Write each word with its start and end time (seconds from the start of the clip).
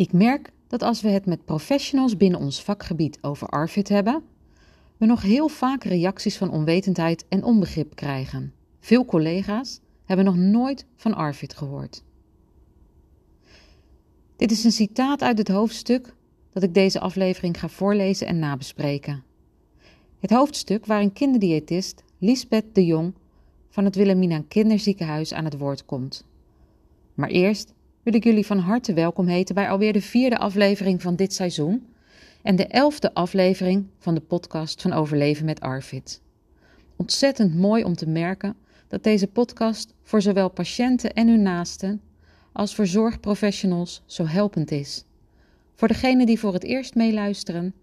Ik 0.00 0.12
merk 0.12 0.52
dat 0.66 0.82
als 0.82 1.00
we 1.00 1.08
het 1.08 1.26
met 1.26 1.44
professionals 1.44 2.16
binnen 2.16 2.40
ons 2.40 2.62
vakgebied 2.62 3.18
over 3.20 3.48
ARFID 3.48 3.88
hebben, 3.88 4.22
we 4.96 5.06
nog 5.06 5.22
heel 5.22 5.48
vaak 5.48 5.84
reacties 5.84 6.36
van 6.36 6.50
onwetendheid 6.50 7.24
en 7.28 7.44
onbegrip 7.44 7.94
krijgen. 7.94 8.52
Veel 8.78 9.04
collega's 9.04 9.80
hebben 10.04 10.24
nog 10.24 10.36
nooit 10.36 10.86
van 10.96 11.14
ARFID 11.14 11.56
gehoord. 11.56 12.02
Dit 14.36 14.50
is 14.50 14.64
een 14.64 14.72
citaat 14.72 15.22
uit 15.22 15.38
het 15.38 15.48
hoofdstuk 15.48 16.14
dat 16.52 16.62
ik 16.62 16.74
deze 16.74 17.00
aflevering 17.00 17.60
ga 17.60 17.68
voorlezen 17.68 18.26
en 18.26 18.38
nabespreken. 18.38 19.22
Het 20.18 20.30
hoofdstuk 20.30 20.86
waarin 20.86 21.12
kinderdiëtist 21.12 22.02
Lisbeth 22.18 22.74
de 22.74 22.84
Jong 22.84 23.14
van 23.68 23.84
het 23.84 23.96
Wilhelmina 23.96 24.42
Kinderziekenhuis 24.48 25.32
aan 25.32 25.44
het 25.44 25.58
woord 25.58 25.84
komt. 25.84 26.24
Maar 27.14 27.28
eerst 27.28 27.74
wil 28.10 28.18
ik 28.18 28.24
jullie 28.24 28.46
van 28.46 28.58
harte 28.58 28.92
welkom 28.92 29.26
heten 29.26 29.54
bij 29.54 29.70
alweer 29.70 29.92
de 29.92 30.00
vierde 30.00 30.38
aflevering 30.38 31.02
van 31.02 31.16
dit 31.16 31.32
seizoen 31.32 31.86
en 32.42 32.56
de 32.56 32.66
elfde 32.66 33.14
aflevering 33.14 33.86
van 33.98 34.14
de 34.14 34.20
podcast 34.20 34.82
van 34.82 34.92
Overleven 34.92 35.44
met 35.44 35.60
Arvid. 35.60 36.20
Ontzettend 36.96 37.54
mooi 37.54 37.84
om 37.84 37.94
te 37.94 38.08
merken 38.08 38.56
dat 38.88 39.02
deze 39.02 39.26
podcast 39.26 39.94
voor 40.02 40.22
zowel 40.22 40.48
patiënten 40.48 41.12
en 41.12 41.28
hun 41.28 41.42
naasten 41.42 42.00
als 42.52 42.74
voor 42.74 42.86
zorgprofessionals 42.86 44.02
zo 44.06 44.26
helpend 44.26 44.70
is. 44.70 45.04
Voor 45.74 45.88
degenen 45.88 46.26
die 46.26 46.38
voor 46.38 46.52
het 46.52 46.64
eerst 46.64 46.94
meeluisteren, 46.94 47.74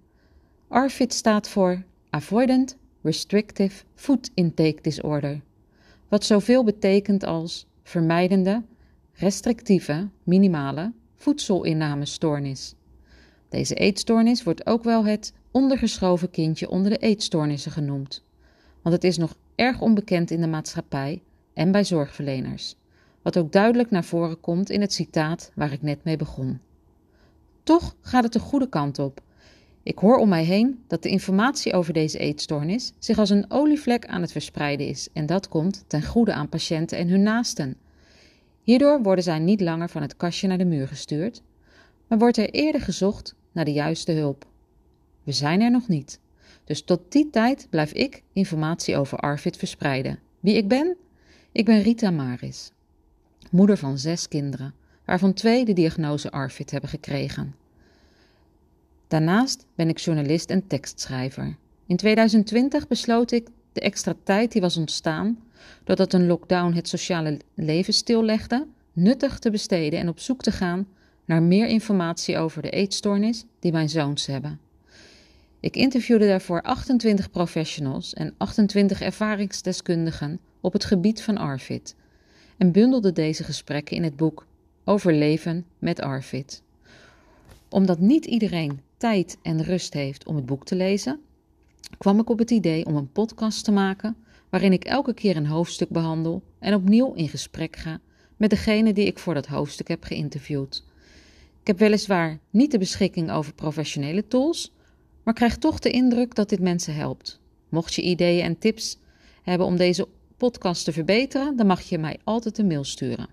ARFID 0.68 1.13
staat 1.13 1.49
voor 1.49 1.84
Avoidant 2.09 2.77
Restrictive 3.02 3.84
Food 3.96 4.30
Intake 4.34 4.82
Disorder, 4.82 5.41
wat 6.07 6.23
zoveel 6.23 6.63
betekent 6.63 7.23
als 7.23 7.68
vermijdende, 7.84 8.63
restrictieve, 9.20 10.07
minimale 10.23 10.91
voedselinnamestoornis. 11.16 12.73
Deze 13.49 13.76
eetstoornis 13.76 14.43
wordt 14.43 14.65
ook 14.65 14.84
wel 14.84 15.05
het 15.05 15.34
ondergeschoven 15.51 16.29
kindje 16.29 16.70
onder 16.70 16.91
de 16.91 16.98
eetstoornissen 16.98 17.71
genoemd, 17.71 18.24
want 18.82 18.96
het 18.96 19.04
is 19.04 19.18
nog 19.18 19.35
erg 19.55 19.82
onbekend 19.82 20.32
in 20.32 20.41
de 20.41 20.48
maatschappij 20.48 21.21
en 21.54 21.71
bij 21.71 21.84
zorgverleners, 21.84 22.76
wat 23.21 23.37
ook 23.37 23.51
duidelijk 23.51 23.90
naar 23.90 24.04
voren 24.04 24.40
komt 24.40 24.70
in 24.70 24.82
het 24.82 24.93
citaat 24.93 25.52
waar 25.55 25.71
ik 25.71 25.81
net 25.81 26.04
mee 26.04 26.18
begon. 26.18 26.59
Toch 27.63 27.96
gaat 28.02 28.24
het 28.24 28.34
de 28.34 28.40
goede 28.40 28.70
kant 28.70 28.99
op. 28.99 29.21
Ik 29.84 29.98
hoor 29.98 30.18
om 30.18 30.29
mij 30.29 30.43
heen 30.43 30.84
dat 30.87 31.04
de 31.04 31.09
informatie 31.09 31.74
over 31.74 31.93
deze 31.93 32.18
eetstoornis 32.18 32.93
zich 32.99 33.18
als 33.18 33.29
een 33.29 33.46
olievlek 33.52 34.05
aan 34.05 34.21
het 34.21 34.31
verspreiden 34.31 34.87
is 34.87 35.09
en 35.13 35.26
dat 35.26 35.48
komt 35.48 35.84
ten 35.87 36.04
goede 36.04 36.34
aan 36.34 36.49
patiënten 36.49 36.98
en 36.98 37.07
hun 37.07 37.24
naasten. 37.24 37.77
Hierdoor 38.68 39.01
worden 39.01 39.23
zij 39.23 39.40
niet 39.40 39.62
langer 39.62 39.90
van 39.90 40.01
het 40.01 40.18
kastje 40.18 40.48
naar 40.48 40.57
de 40.57 40.65
muur 40.65 40.87
gestuurd, 40.87 41.41
maar 42.07 42.18
wordt 42.18 42.37
er 42.37 42.49
eerder 42.49 42.82
gezocht 42.82 43.35
naar 43.51 43.65
de 43.65 43.74
juiste 43.74 44.12
hulp. 44.12 44.46
We 45.24 45.32
zijn 45.32 45.62
er 45.62 45.71
nog 45.71 45.87
niet, 45.87 46.20
dus 46.63 46.82
tot 46.82 47.12
die 47.12 47.29
tijd 47.29 47.68
blijf 47.70 47.91
ik 47.91 48.24
informatie 48.34 48.98
over 48.98 49.18
Arvid 49.18 49.57
verspreiden. 49.57 50.20
Wie 50.40 50.55
ik 50.55 50.68
ben? 50.68 50.98
Ik 51.51 51.65
ben 51.65 51.82
Rita 51.82 52.12
Maris, 52.12 52.71
moeder 53.51 53.77
van 53.77 53.98
zes 53.98 54.27
kinderen, 54.27 54.74
waarvan 55.05 55.34
twee 55.34 55.65
de 55.65 55.74
diagnose 55.74 56.31
Arvid 56.31 56.71
hebben 56.71 56.90
gekregen. 56.90 57.55
Daarnaast 59.07 59.65
ben 59.76 59.90
ik 59.90 59.98
journalist 59.98 60.49
en 60.49 60.68
tekstschrijver. 60.68 61.57
In 61.85 61.96
2020 61.96 62.87
besloot 62.87 63.31
ik 63.31 63.48
de 63.78 63.84
extra 63.84 64.16
tijd 64.24 64.52
die 64.52 64.62
was 64.62 64.78
ontstaan 64.78 65.40
doordat 65.84 66.14
een 66.14 66.28
lockdown 66.28 66.74
het 66.74 66.88
sociale 66.88 67.40
leven 67.53 67.94
stillegde, 67.94 68.68
nuttig 68.94 69.40
te 69.40 69.50
besteden 69.50 70.00
en 70.00 70.09
op 70.09 70.20
zoek 70.20 70.42
te 70.42 70.52
gaan 70.52 70.88
naar 71.25 71.44
meer 71.44 71.68
informatie 71.68 72.38
over 72.38 72.62
de 72.62 72.70
eetstoornis 72.70 73.46
die 73.59 73.72
mijn 73.72 73.90
zoons 73.90 74.25
hebben. 74.25 74.59
Ik 75.59 75.75
interviewde 75.75 76.28
daarvoor 76.28 76.62
28 76.62 77.31
professionals 77.31 78.14
en 78.14 78.34
28 78.38 79.02
ervaringsdeskundigen 79.02 80.40
op 80.62 80.74
het 80.74 80.86
gebied 80.86 81.22
van 81.22 81.38
ARFID 81.38 81.96
en 82.58 82.72
bundelde 82.72 83.12
deze 83.12 83.44
gesprekken 83.44 83.96
in 83.96 84.04
het 84.04 84.16
boek 84.16 84.46
Overleven 84.84 85.66
met 85.80 86.02
ARFID. 86.02 86.62
Omdat 87.70 88.00
niet 88.00 88.26
iedereen 88.26 88.82
tijd 88.98 89.38
en 89.42 89.64
rust 89.64 89.94
heeft 89.94 90.26
om 90.26 90.36
het 90.36 90.46
boek 90.46 90.66
te 90.66 90.76
lezen, 90.76 91.20
kwam 91.98 92.20
ik 92.20 92.30
op 92.30 92.40
het 92.40 92.52
idee 92.52 92.86
om 92.86 92.96
een 92.96 93.12
podcast 93.12 93.64
te 93.64 93.72
maken 93.72 94.16
waarin 94.50 94.74
ik 94.74 94.86
elke 94.86 95.14
keer 95.14 95.36
een 95.38 95.48
hoofdstuk 95.48 95.90
behandel 95.90 96.44
en 96.59 96.74
opnieuw 96.74 97.14
in 97.14 97.30
gesprek 97.30 97.75
ga 97.75 98.00
met 98.38 98.50
degene 98.50 98.94
die 98.94 99.06
ik 99.06 99.20
voor 99.20 99.34
dat 99.34 99.48
hoofdstuk 99.48 99.88
heb 99.88 100.03
geïnterviewd. 100.03 100.84
Ik 101.62 101.68
heb 101.68 101.80
weliswaar 101.80 102.40
niet 102.50 102.72
de 102.72 102.78
beschikking 102.78 103.31
over 103.31 103.53
professionele 103.53 104.28
tools, 104.28 104.74
maar 105.24 105.34
krijg 105.34 105.58
toch 105.58 105.80
de 105.80 105.90
indruk 105.90 106.36
dat 106.36 106.50
dit 106.50 106.59
mensen 106.59 106.96
helpt. 106.96 107.40
Mocht 107.70 107.94
je 107.94 108.02
ideeën 108.02 108.44
en 108.44 108.58
tips 108.58 108.98
hebben 109.44 109.68
om 109.68 109.78
deze 109.78 110.08
podcast 110.38 110.84
te 110.84 110.92
verbeteren, 110.92 111.56
dan 111.56 111.68
mag 111.68 111.81
je 111.81 111.98
mij 111.98 112.19
altijd 112.24 112.58
een 112.58 112.68
mail 112.68 112.84
sturen. 112.84 113.30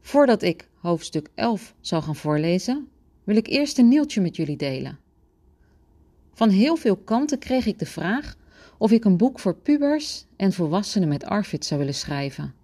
Voordat 0.00 0.42
ik 0.42 0.68
hoofdstuk 0.74 1.30
11 1.34 1.74
zal 1.80 2.02
gaan 2.02 2.16
voorlezen, 2.16 2.88
wil 3.24 3.36
ik 3.36 3.46
eerst 3.46 3.78
een 3.78 3.88
nieuwtje 3.88 4.20
met 4.20 4.36
jullie 4.36 4.56
delen. 4.56 4.98
Van 6.32 6.48
heel 6.48 6.76
veel 6.76 6.96
kanten 6.96 7.38
kreeg 7.38 7.66
ik 7.66 7.78
de 7.78 7.86
vraag 7.86 8.36
of 8.78 8.90
ik 8.90 9.04
een 9.04 9.16
boek 9.16 9.38
voor 9.38 9.54
pubers 9.54 10.24
en 10.36 10.52
volwassenen 10.52 11.08
met 11.08 11.24
ARFID 11.24 11.64
zou 11.64 11.80
willen 11.80 11.94
schrijven. 11.94 12.54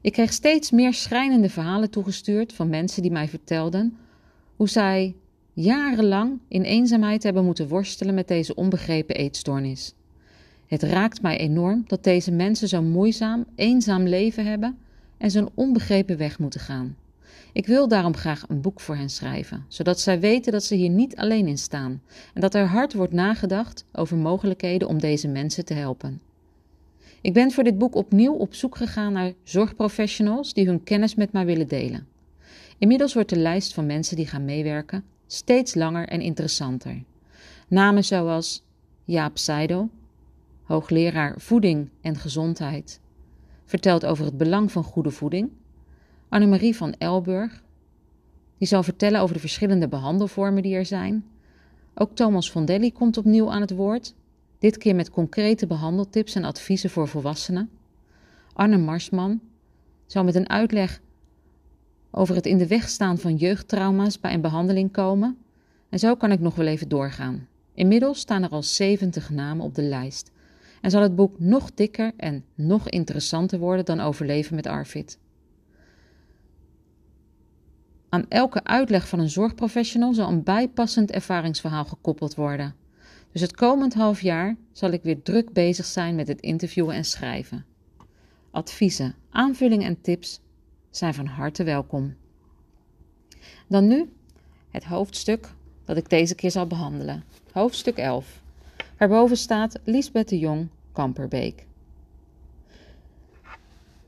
Ik 0.00 0.12
kreeg 0.12 0.32
steeds 0.32 0.70
meer 0.70 0.94
schrijnende 0.94 1.48
verhalen 1.48 1.90
toegestuurd 1.90 2.52
van 2.52 2.68
mensen 2.68 3.02
die 3.02 3.10
mij 3.10 3.28
vertelden 3.28 3.96
hoe 4.56 4.68
zij 4.68 5.14
jarenlang 5.52 6.38
in 6.48 6.62
eenzaamheid 6.62 7.22
hebben 7.22 7.44
moeten 7.44 7.68
worstelen 7.68 8.14
met 8.14 8.28
deze 8.28 8.54
onbegrepen 8.54 9.16
eetstoornis. 9.16 9.94
Het 10.66 10.82
raakt 10.82 11.22
mij 11.22 11.38
enorm 11.38 11.84
dat 11.86 12.04
deze 12.04 12.30
mensen 12.30 12.68
zo'n 12.68 12.90
moeizaam, 12.90 13.44
eenzaam 13.54 14.02
leven 14.02 14.46
hebben 14.46 14.78
en 15.18 15.30
zo'n 15.30 15.50
onbegrepen 15.54 16.16
weg 16.16 16.38
moeten 16.38 16.60
gaan. 16.60 16.96
Ik 17.52 17.66
wil 17.66 17.88
daarom 17.88 18.16
graag 18.16 18.44
een 18.48 18.60
boek 18.60 18.80
voor 18.80 18.96
hen 18.96 19.10
schrijven, 19.10 19.64
zodat 19.68 20.00
zij 20.00 20.20
weten 20.20 20.52
dat 20.52 20.64
ze 20.64 20.74
hier 20.74 20.88
niet 20.88 21.16
alleen 21.16 21.46
in 21.46 21.58
staan 21.58 22.02
en 22.34 22.40
dat 22.40 22.54
er 22.54 22.66
hard 22.66 22.92
wordt 22.92 23.12
nagedacht 23.12 23.84
over 23.92 24.16
mogelijkheden 24.16 24.88
om 24.88 25.00
deze 25.00 25.28
mensen 25.28 25.64
te 25.64 25.74
helpen. 25.74 26.20
Ik 27.20 27.32
ben 27.32 27.50
voor 27.50 27.64
dit 27.64 27.78
boek 27.78 27.94
opnieuw 27.94 28.34
op 28.34 28.54
zoek 28.54 28.76
gegaan 28.76 29.12
naar 29.12 29.32
zorgprofessionals 29.42 30.54
die 30.54 30.66
hun 30.66 30.82
kennis 30.82 31.14
met 31.14 31.32
mij 31.32 31.46
willen 31.46 31.68
delen. 31.68 32.06
Inmiddels 32.78 33.14
wordt 33.14 33.28
de 33.28 33.38
lijst 33.38 33.74
van 33.74 33.86
mensen 33.86 34.16
die 34.16 34.26
gaan 34.26 34.44
meewerken 34.44 35.04
steeds 35.26 35.74
langer 35.74 36.08
en 36.08 36.20
interessanter. 36.20 37.02
Namen 37.68 38.04
zoals 38.04 38.62
Jaap 39.04 39.38
Seidel, 39.38 39.90
hoogleraar 40.62 41.34
voeding 41.40 41.88
en 42.00 42.16
gezondheid, 42.16 43.00
vertelt 43.64 44.06
over 44.06 44.24
het 44.24 44.36
belang 44.36 44.72
van 44.72 44.84
goede 44.84 45.10
voeding 45.10 45.50
Annemarie 46.32 46.76
van 46.76 46.94
Elburg. 46.98 47.62
Die 48.58 48.68
zal 48.68 48.82
vertellen 48.82 49.20
over 49.20 49.34
de 49.34 49.40
verschillende 49.40 49.88
behandelvormen 49.88 50.62
die 50.62 50.74
er 50.74 50.86
zijn. 50.86 51.24
Ook 51.94 52.14
Thomas 52.14 52.50
Fondelli 52.50 52.92
komt 52.92 53.16
opnieuw 53.16 53.50
aan 53.50 53.60
het 53.60 53.70
woord. 53.70 54.14
Dit 54.58 54.78
keer 54.78 54.94
met 54.94 55.10
concrete 55.10 55.66
behandeltips 55.66 56.34
en 56.34 56.44
adviezen 56.44 56.90
voor 56.90 57.08
volwassenen. 57.08 57.70
Arne 58.52 58.76
Marsman 58.76 59.40
zal 60.06 60.24
met 60.24 60.34
een 60.34 60.48
uitleg 60.48 61.00
over 62.10 62.34
het 62.34 62.46
in 62.46 62.58
de 62.58 62.66
weg 62.66 62.88
staan 62.88 63.18
van 63.18 63.36
jeugdtrauma's 63.36 64.20
bij 64.20 64.34
een 64.34 64.40
behandeling 64.40 64.92
komen. 64.92 65.36
En 65.88 65.98
zo 65.98 66.14
kan 66.14 66.32
ik 66.32 66.40
nog 66.40 66.54
wel 66.54 66.66
even 66.66 66.88
doorgaan. 66.88 67.48
Inmiddels 67.74 68.18
staan 68.18 68.42
er 68.42 68.50
al 68.50 68.62
70 68.62 69.30
namen 69.30 69.64
op 69.64 69.74
de 69.74 69.82
lijst. 69.82 70.30
En 70.80 70.90
zal 70.90 71.02
het 71.02 71.16
boek 71.16 71.38
nog 71.38 71.74
dikker 71.74 72.12
en 72.16 72.44
nog 72.54 72.88
interessanter 72.88 73.58
worden 73.58 73.84
dan 73.84 74.00
Overleven 74.00 74.54
met 74.54 74.66
Arvid. 74.66 75.18
Aan 78.12 78.28
elke 78.28 78.64
uitleg 78.64 79.08
van 79.08 79.18
een 79.18 79.30
zorgprofessional 79.30 80.14
zal 80.14 80.28
een 80.28 80.42
bijpassend 80.42 81.10
ervaringsverhaal 81.10 81.84
gekoppeld 81.84 82.34
worden. 82.34 82.74
Dus 83.32 83.40
het 83.40 83.54
komend 83.54 83.94
half 83.94 84.20
jaar 84.20 84.56
zal 84.72 84.90
ik 84.90 85.02
weer 85.02 85.22
druk 85.22 85.52
bezig 85.52 85.84
zijn 85.84 86.14
met 86.14 86.28
het 86.28 86.40
interviewen 86.40 86.94
en 86.94 87.04
schrijven. 87.04 87.64
Adviezen, 88.50 89.14
aanvullingen 89.30 89.86
en 89.86 90.00
tips 90.00 90.40
zijn 90.90 91.14
van 91.14 91.26
harte 91.26 91.64
welkom. 91.64 92.14
Dan 93.66 93.86
nu 93.86 94.12
het 94.70 94.84
hoofdstuk 94.84 95.48
dat 95.84 95.96
ik 95.96 96.10
deze 96.10 96.34
keer 96.34 96.50
zal 96.50 96.66
behandelen. 96.66 97.24
Hoofdstuk 97.52 97.96
11. 97.96 98.42
Waarboven 98.98 99.36
staat 99.36 99.78
Liesbeth 99.84 100.28
de 100.28 100.38
Jong, 100.38 100.68
Kamperbeek. 100.92 101.66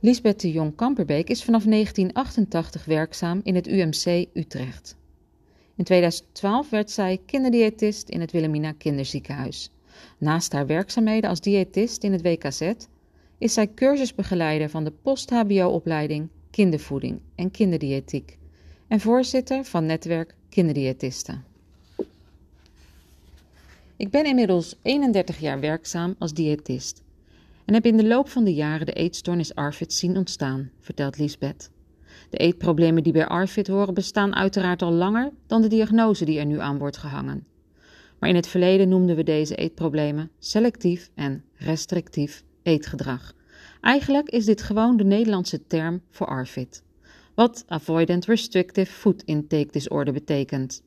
Lisbeth 0.05 0.41
de 0.41 0.53
Jong 0.53 0.75
Kamperbeek 0.75 1.29
is 1.29 1.45
vanaf 1.45 1.65
1988 1.65 2.85
werkzaam 2.85 3.41
in 3.43 3.55
het 3.55 3.67
UMC 3.67 4.27
Utrecht. 4.33 4.97
In 5.77 5.85
2012 5.85 6.71
werd 6.71 6.91
zij 6.91 7.21
kinderdiëtist 7.27 8.09
in 8.09 8.21
het 8.21 8.33
Wilhelmina 8.33 8.73
Kinderziekenhuis. 8.73 9.71
Naast 10.19 10.53
haar 10.53 10.67
werkzaamheden 10.67 11.31
als 11.31 11.41
diëtist 11.41 12.03
in 12.03 12.13
het 12.13 12.23
WKZ 12.23 12.73
is 13.39 13.53
zij 13.53 13.75
cursusbegeleider 13.75 14.71
van 14.71 14.85
de 14.85 14.93
post-HBO-opleiding 15.03 16.29
Kindervoeding 16.51 17.21
en 17.35 17.51
Kinderdiëtiek 17.51 18.39
en 18.89 19.01
voorzitter 19.01 19.65
van 19.65 19.87
netwerk 19.87 20.35
Kinderdiëtisten. 20.49 21.45
Ik 23.97 24.11
ben 24.11 24.25
inmiddels 24.25 24.77
31 24.83 25.39
jaar 25.39 25.61
werkzaam 25.61 26.15
als 26.19 26.35
diëtist 26.35 27.04
en 27.65 27.75
heb 27.75 27.87
in 27.87 27.97
de 27.97 28.07
loop 28.07 28.29
van 28.29 28.45
de 28.45 28.55
jaren 28.55 28.87
de 28.87 28.93
eetstoornis 28.93 29.55
ARFID 29.55 29.93
zien 29.93 30.17
ontstaan, 30.17 30.71
vertelt 30.81 31.19
Liesbeth. 31.19 31.71
De 32.31 32.37
eetproblemen 32.37 33.03
die 33.03 33.13
bij 33.13 33.27
ARFID 33.27 33.67
horen 33.67 33.95
bestaan 33.95 34.35
uiteraard 34.35 34.83
al 34.83 34.93
langer 34.93 35.33
dan 35.47 35.63
de 35.63 35.69
diagnose 35.69 36.25
die 36.25 36.39
er 36.39 36.47
nu 36.47 36.61
aan 36.61 36.79
wordt 36.79 36.97
gehangen. 36.97 37.47
Maar 38.19 38.29
in 38.29 38.37
het 38.37 38.47
verleden 38.47 38.89
noemden 38.89 39.17
we 39.17 39.23
deze 39.23 39.55
eetproblemen 39.55 40.31
selectief 40.39 41.11
en 41.15 41.45
restrictief 41.55 42.45
eetgedrag. 42.63 43.33
Eigenlijk 43.81 44.29
is 44.29 44.45
dit 44.45 44.63
gewoon 44.63 44.97
de 44.97 45.05
Nederlandse 45.05 45.67
term 45.67 46.03
voor 46.11 46.27
ARFID, 46.27 46.83
wat 47.35 47.65
Avoidant 47.67 48.25
Restrictive 48.25 48.93
Food 48.93 49.23
Intake 49.23 49.69
Disorder 49.71 50.13
betekent. 50.13 50.83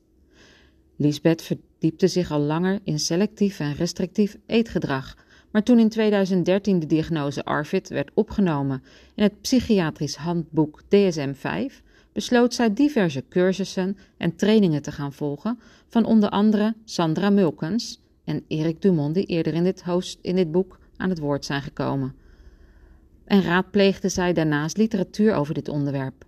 Lisbeth 0.96 1.42
verdiepte 1.42 2.08
zich 2.08 2.30
al 2.30 2.40
langer 2.40 2.80
in 2.84 2.98
selectief 2.98 3.60
en 3.60 3.74
restrictief 3.74 4.36
eetgedrag, 4.46 5.16
maar 5.50 5.62
toen 5.62 5.78
in 5.78 5.88
2013 5.88 6.78
de 6.78 6.86
diagnose 6.86 7.44
ARFID 7.44 7.88
werd 7.88 8.10
opgenomen 8.14 8.82
in 9.14 9.22
het 9.22 9.40
psychiatrisch 9.40 10.16
handboek 10.16 10.82
DSM-5, 10.82 11.82
besloot 12.12 12.54
zij 12.54 12.74
diverse 12.74 13.24
cursussen 13.28 13.96
en 14.16 14.36
trainingen 14.36 14.82
te 14.82 14.92
gaan 14.92 15.12
volgen 15.12 15.58
van 15.88 16.04
onder 16.04 16.28
andere 16.28 16.74
Sandra 16.84 17.30
Mulkens 17.30 18.00
en 18.24 18.44
Erik 18.48 18.82
Dumont, 18.82 19.14
die 19.14 19.26
eerder 19.26 19.54
in 19.54 19.64
dit, 19.64 19.84
in 20.20 20.36
dit 20.36 20.52
boek 20.52 20.78
aan 20.96 21.08
het 21.08 21.18
woord 21.18 21.44
zijn 21.44 21.62
gekomen. 21.62 22.14
En 23.24 23.42
raadpleegde 23.42 24.08
zij 24.08 24.32
daarnaast 24.32 24.76
literatuur 24.76 25.34
over 25.34 25.54
dit 25.54 25.68
onderwerp. 25.68 26.26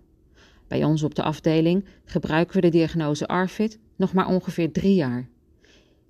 Bij 0.67 0.83
ons 0.83 1.03
op 1.03 1.15
de 1.15 1.23
afdeling 1.23 1.85
gebruiken 2.05 2.55
we 2.55 2.61
de 2.61 2.69
diagnose 2.69 3.27
ARFID 3.27 3.79
nog 3.95 4.13
maar 4.13 4.27
ongeveer 4.27 4.71
drie 4.71 4.95
jaar. 4.95 5.29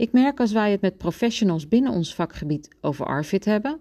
Ik 0.01 0.11
merk 0.11 0.39
als 0.39 0.51
wij 0.51 0.71
het 0.71 0.81
met 0.81 0.97
professionals 0.97 1.67
binnen 1.67 1.91
ons 1.91 2.15
vakgebied 2.15 2.69
over 2.79 3.05
ARFID 3.05 3.45
hebben, 3.45 3.79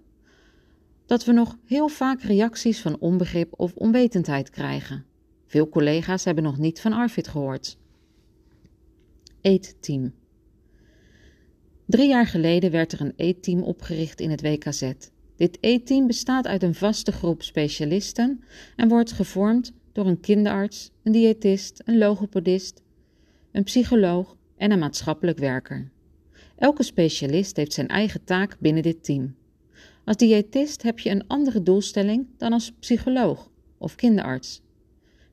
dat 1.07 1.25
we 1.25 1.33
nog 1.33 1.57
heel 1.65 1.89
vaak 1.89 2.23
reacties 2.23 2.81
van 2.81 2.99
onbegrip 2.99 3.53
of 3.57 3.75
onwetendheid 3.75 4.51
krijgen. 4.51 5.05
Veel 5.47 5.69
collega's 5.69 6.25
hebben 6.25 6.45
nog 6.45 6.59
niet 6.59 6.81
van 6.81 6.93
ARFID 6.93 7.29
gehoord. 7.29 7.79
Eetteam. 9.41 10.13
Drie 11.87 12.09
jaar 12.09 12.27
geleden 12.27 12.71
werd 12.71 12.93
er 12.93 13.01
een 13.01 13.13
eetteam 13.17 13.63
opgericht 13.63 14.21
in 14.21 14.31
het 14.31 14.43
WKZ. 14.43 14.93
Dit 15.37 15.59
eetteam 15.61 16.07
bestaat 16.07 16.47
uit 16.47 16.63
een 16.63 16.75
vaste 16.75 17.13
groep 17.13 17.43
specialisten 17.43 18.45
en 18.77 18.89
wordt 18.89 19.13
gevormd 19.13 19.73
door 19.93 20.07
een 20.07 20.21
kinderarts, 20.21 20.91
een 21.03 21.13
diëtist, 21.13 21.83
een 21.85 21.99
logopedist, 21.99 22.83
een 23.53 23.65
psycholoog 23.65 24.37
en 24.57 24.71
een 24.71 24.79
maatschappelijk 24.79 25.39
werker. 25.39 25.91
Elke 26.61 26.83
specialist 26.83 27.57
heeft 27.57 27.73
zijn 27.73 27.89
eigen 27.89 28.25
taak 28.25 28.57
binnen 28.59 28.83
dit 28.83 29.05
team. 29.05 29.35
Als 30.05 30.17
diëtist 30.17 30.83
heb 30.83 30.99
je 30.99 31.11
een 31.11 31.27
andere 31.27 31.63
doelstelling 31.63 32.27
dan 32.37 32.53
als 32.53 32.73
psycholoog 32.81 33.51
of 33.79 33.95
kinderarts. 33.95 34.63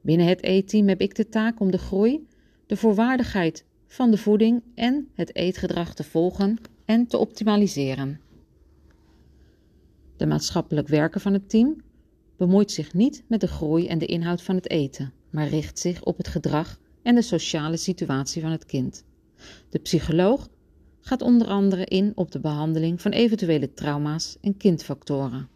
Binnen 0.02 0.28
het 0.28 0.44
eetteam 0.44 0.88
heb 0.88 1.02
ik 1.02 1.16
de 1.16 1.30
taak 1.30 1.60
om 1.60 1.72
de 1.72 1.78
groei, 1.78 2.28
de 2.66 2.78
voorwaardigheid 2.78 3.66
van 3.88 4.12
de 4.12 4.18
voeding 4.18 4.64
en 4.76 5.08
het 5.14 5.36
eetgedrag 5.36 5.94
te 5.94 6.04
volgen 6.04 6.58
en 6.86 7.08
te 7.08 7.18
optimaliseren. 7.18 8.20
De 10.18 10.26
maatschappelijk 10.26 10.88
werker 10.88 11.22
van 11.22 11.34
het 11.34 11.50
team 11.50 11.82
bemoeit 12.38 12.72
zich 12.72 12.94
niet 12.94 13.24
met 13.28 13.42
de 13.42 13.48
groei 13.48 13.88
en 13.88 13.98
de 13.98 14.06
inhoud 14.06 14.42
van 14.42 14.56
het 14.56 14.70
eten, 14.70 15.14
maar 15.30 15.48
richt 15.48 15.80
zich 15.80 16.04
op 16.04 16.18
het 16.18 16.28
gedrag 16.28 16.80
en 17.02 17.16
de 17.16 17.22
sociale 17.22 17.78
situatie 17.78 18.42
van 18.42 18.52
het 18.52 18.66
kind. 18.66 19.04
De 19.70 19.80
psycholoog 19.80 20.50
gaat 21.08 21.22
onder 21.22 21.48
andere 21.48 21.86
in 21.86 22.12
op 22.16 22.32
de 22.32 22.40
behandeling 22.40 23.02
van 23.02 23.12
eventuele 23.12 23.74
trauma's 23.74 24.38
en 24.42 24.58
kindfactoren. 24.58 25.50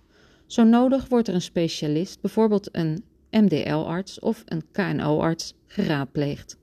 Zo 0.45 0.63
nodig 0.63 1.07
wordt 1.07 1.27
er 1.27 1.33
een 1.33 1.41
specialist, 1.41 2.21
bijvoorbeeld 2.21 2.69
een 2.71 3.03
MDL-arts 3.31 4.19
of 4.19 4.43
een 4.45 4.63
KNO-arts, 4.71 5.53
geraadpleegd. 5.67 6.57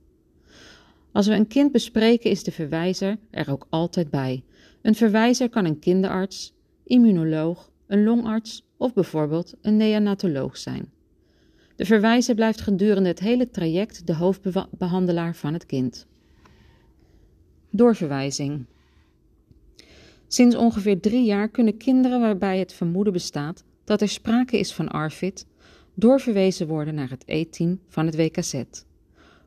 Als 1.12 1.26
we 1.26 1.34
een 1.34 1.46
kind 1.46 1.72
bespreken, 1.72 2.30
is 2.30 2.42
de 2.42 2.50
verwijzer 2.50 3.16
er 3.30 3.50
ook 3.50 3.66
altijd 3.68 4.10
bij. 4.10 4.42
Een 4.82 4.94
verwijzer 4.94 5.48
kan 5.48 5.64
een 5.64 5.78
kinderarts, 5.78 6.54
immunoloog, 6.84 7.70
een 7.86 8.04
longarts 8.04 8.66
of 8.76 8.94
bijvoorbeeld 8.94 9.54
een 9.62 9.76
neonatoloog 9.76 10.56
zijn. 10.56 10.90
De 11.76 11.84
verwijzer 11.84 12.34
blijft 12.34 12.60
gedurende 12.60 13.08
het 13.08 13.20
hele 13.20 13.50
traject 13.50 14.06
de 14.06 14.14
hoofdbehandelaar 14.14 15.34
van 15.34 15.52
het 15.52 15.66
kind. 15.66 16.06
Doorverwijzing. 17.70 18.66
Sinds 20.28 20.56
ongeveer 20.56 21.00
drie 21.00 21.24
jaar 21.24 21.48
kunnen 21.48 21.76
kinderen 21.76 22.20
waarbij 22.20 22.58
het 22.58 22.72
vermoeden 22.72 23.12
bestaat 23.12 23.64
dat 23.84 24.00
er 24.00 24.08
sprake 24.08 24.58
is 24.58 24.74
van 24.74 24.88
ARFID 24.88 25.46
doorverwezen 25.94 26.66
worden 26.66 26.94
naar 26.94 27.10
het 27.10 27.22
E-team 27.26 27.80
van 27.88 28.06
het 28.06 28.16
WKZ. 28.16 28.62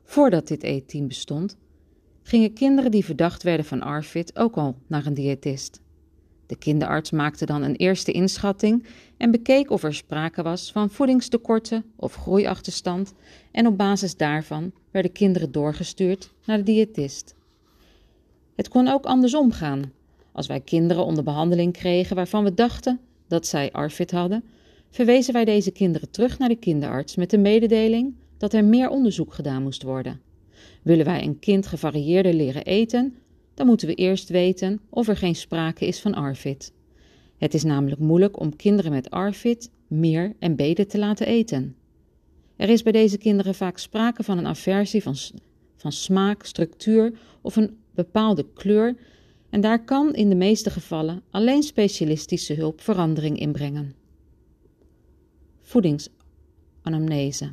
Voordat 0.04 0.48
dit 0.48 0.62
E-team 0.62 1.08
bestond, 1.08 1.56
gingen 2.22 2.52
kinderen 2.52 2.90
die 2.90 3.04
verdacht 3.04 3.42
werden 3.42 3.66
van 3.66 3.82
ARFID 3.82 4.38
ook 4.38 4.56
al 4.56 4.76
naar 4.86 5.06
een 5.06 5.14
diëtist. 5.14 5.80
De 6.46 6.56
kinderarts 6.56 7.10
maakte 7.10 7.46
dan 7.46 7.62
een 7.62 7.76
eerste 7.76 8.12
inschatting 8.12 8.86
en 9.16 9.30
bekeek 9.30 9.70
of 9.70 9.82
er 9.82 9.94
sprake 9.94 10.42
was 10.42 10.72
van 10.72 10.90
voedingstekorten 10.90 11.84
of 11.96 12.14
groeiachterstand 12.14 13.14
en 13.52 13.66
op 13.66 13.76
basis 13.76 14.16
daarvan 14.16 14.72
werden 14.90 15.12
kinderen 15.12 15.52
doorgestuurd 15.52 16.32
naar 16.44 16.56
de 16.56 16.62
diëtist. 16.62 17.34
Het 18.54 18.68
kon 18.68 18.88
ook 18.88 19.04
andersom 19.04 19.52
gaan. 19.52 19.92
Als 20.32 20.46
wij 20.46 20.60
kinderen 20.60 21.04
onder 21.04 21.24
behandeling 21.24 21.72
kregen 21.72 22.16
waarvan 22.16 22.44
we 22.44 22.54
dachten 22.54 23.00
dat 23.28 23.46
zij 23.46 23.72
ARFID 23.72 24.10
hadden, 24.10 24.44
verwezen 24.90 25.32
wij 25.32 25.44
deze 25.44 25.70
kinderen 25.70 26.10
terug 26.10 26.38
naar 26.38 26.48
de 26.48 26.56
kinderarts 26.56 27.16
met 27.16 27.30
de 27.30 27.38
mededeling 27.38 28.14
dat 28.38 28.52
er 28.52 28.64
meer 28.64 28.88
onderzoek 28.88 29.34
gedaan 29.34 29.62
moest 29.62 29.82
worden. 29.82 30.20
Willen 30.82 31.04
wij 31.04 31.22
een 31.22 31.38
kind 31.38 31.66
gevarieerder 31.66 32.34
leren 32.34 32.64
eten, 32.64 33.14
dan 33.54 33.66
moeten 33.66 33.88
we 33.88 33.94
eerst 33.94 34.28
weten 34.28 34.80
of 34.88 35.08
er 35.08 35.16
geen 35.16 35.34
sprake 35.34 35.86
is 35.86 36.00
van 36.00 36.14
ARFID. 36.14 36.72
Het 37.36 37.54
is 37.54 37.62
namelijk 37.62 38.00
moeilijk 38.00 38.40
om 38.40 38.56
kinderen 38.56 38.92
met 38.92 39.10
ARFID 39.10 39.70
meer 39.86 40.32
en 40.38 40.56
beter 40.56 40.86
te 40.86 40.98
laten 40.98 41.26
eten. 41.26 41.76
Er 42.56 42.68
is 42.68 42.82
bij 42.82 42.92
deze 42.92 43.18
kinderen 43.18 43.54
vaak 43.54 43.78
sprake 43.78 44.22
van 44.22 44.38
een 44.38 44.46
aversie 44.46 45.02
van, 45.02 45.16
van 45.76 45.92
smaak, 45.92 46.44
structuur 46.44 47.12
of 47.40 47.56
een 47.56 47.76
bepaalde 47.94 48.46
kleur 48.54 48.96
en 49.52 49.60
daar 49.60 49.84
kan 49.84 50.14
in 50.14 50.28
de 50.28 50.34
meeste 50.34 50.70
gevallen 50.70 51.22
alleen 51.30 51.62
specialistische 51.62 52.54
hulp 52.54 52.80
verandering 52.80 53.38
inbrengen. 53.38 53.94
Voedingsanamnese. 55.60 57.50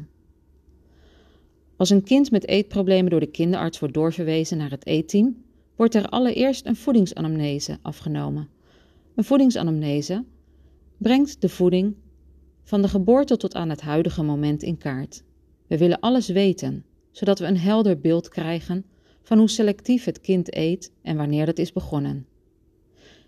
Als 1.75 1.89
een 1.89 2.03
kind 2.03 2.32
met 2.32 2.48
eetproblemen 2.48 3.12
door 3.12 3.20
de 3.20 3.32
kinderarts 3.32 3.79
wordt 3.79 3.94
doorverwezen 3.94 4.58
naar 4.58 4.70
het 4.70 4.86
eetteam, 4.86 5.44
wordt 5.75 5.96
er 5.96 6.10
allereerst 6.10 6.65
een 6.65 6.75
voedingsanamnese 6.75 7.77
afgenomen. 7.82 8.50
Een 9.15 9.24
voedingsanamnese 9.24 10.24
brengt 10.98 11.41
de 11.41 11.50
voeding 11.50 11.96
van 12.63 12.82
de 12.82 12.88
geboorte 12.88 13.38
tot 13.38 13.56
aan 13.56 13.70
het 13.70 13.82
huidige 13.82 14.24
moment 14.24 14.63
in 14.63 14.77
kaart. 14.77 15.24
We 15.68 15.77
willen 15.77 16.00
alles 16.00 16.27
weten, 16.27 16.86
zodat 17.12 17.39
we 17.39 17.46
een 17.46 17.58
helder 17.58 18.00
beeld 18.00 18.29
krijgen 18.29 18.86
van 19.21 19.38
hoe 19.38 19.49
selectief 19.49 20.03
het 20.03 20.21
kind 20.21 20.55
eet 20.55 20.91
en 21.01 21.17
wanneer 21.17 21.45
dat 21.45 21.57
is 21.57 21.73
begonnen. 21.73 22.25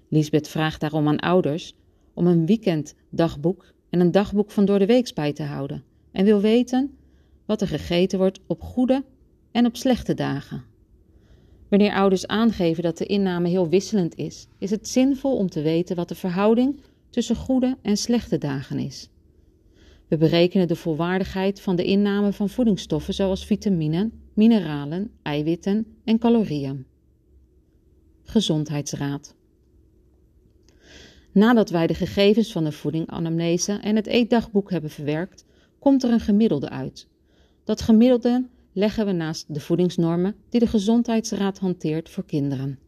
Lisbeth 0.07 0.47
vraagt 0.47 0.81
daarom 0.81 1.07
aan 1.07 1.19
ouders 1.19 1.75
om 2.13 2.27
een 2.27 2.45
weekenddagboek 2.45 3.73
en 3.89 3.99
een 3.99 4.11
dagboek 4.11 4.51
van 4.51 4.65
door 4.65 4.79
de 4.79 4.85
weeks 4.85 5.13
bij 5.13 5.33
te 5.33 5.43
houden 5.43 5.83
en 6.11 6.25
wil 6.25 6.41
weten 6.41 6.97
wat 7.45 7.61
er 7.61 7.67
gegeten 7.67 8.19
wordt 8.19 8.39
op 8.47 8.61
goede 8.61 9.03
en 9.51 9.65
op 9.65 9.75
slechte 9.75 10.13
dagen. 10.13 10.63
Wanneer 11.67 11.93
ouders 11.93 12.27
aangeven 12.27 12.83
dat 12.83 12.97
de 12.97 13.05
inname 13.05 13.49
heel 13.49 13.69
wisselend 13.69 14.15
is, 14.15 14.47
is 14.57 14.69
het 14.69 14.87
zinvol 14.87 15.37
om 15.37 15.49
te 15.49 15.61
weten 15.61 15.95
wat 15.95 16.09
de 16.09 16.15
verhouding 16.15 16.79
tussen 17.09 17.35
goede 17.35 17.77
en 17.81 17.97
slechte 17.97 18.37
dagen 18.37 18.79
is. 18.79 19.09
We 20.07 20.17
berekenen 20.17 20.67
de 20.67 20.75
volwaardigheid 20.75 21.61
van 21.61 21.75
de 21.75 21.83
inname 21.83 22.33
van 22.33 22.49
voedingsstoffen 22.49 23.13
zoals 23.13 23.45
vitaminen, 23.45 24.20
mineralen, 24.33 25.11
eiwitten 25.21 25.85
en 26.03 26.19
calorieën. 26.19 26.85
Gezondheidsraad. 28.23 29.35
Nadat 31.31 31.69
wij 31.69 31.87
de 31.87 31.93
gegevens 31.93 32.51
van 32.51 32.63
de 32.63 32.71
voedinganamnese 32.71 33.73
en 33.73 33.95
het 33.95 34.07
eetdagboek 34.07 34.71
hebben 34.71 34.89
verwerkt, 34.89 35.45
komt 35.79 36.03
er 36.03 36.11
een 36.11 36.19
gemiddelde 36.19 36.69
uit. 36.69 37.07
Dat 37.63 37.81
gemiddelde 37.81 38.47
leggen 38.73 39.05
we 39.05 39.11
naast 39.11 39.53
de 39.53 39.59
voedingsnormen 39.59 40.35
die 40.49 40.59
de 40.59 40.67
Gezondheidsraad 40.67 41.59
hanteert 41.59 42.09
voor 42.09 42.25
kinderen. 42.25 42.79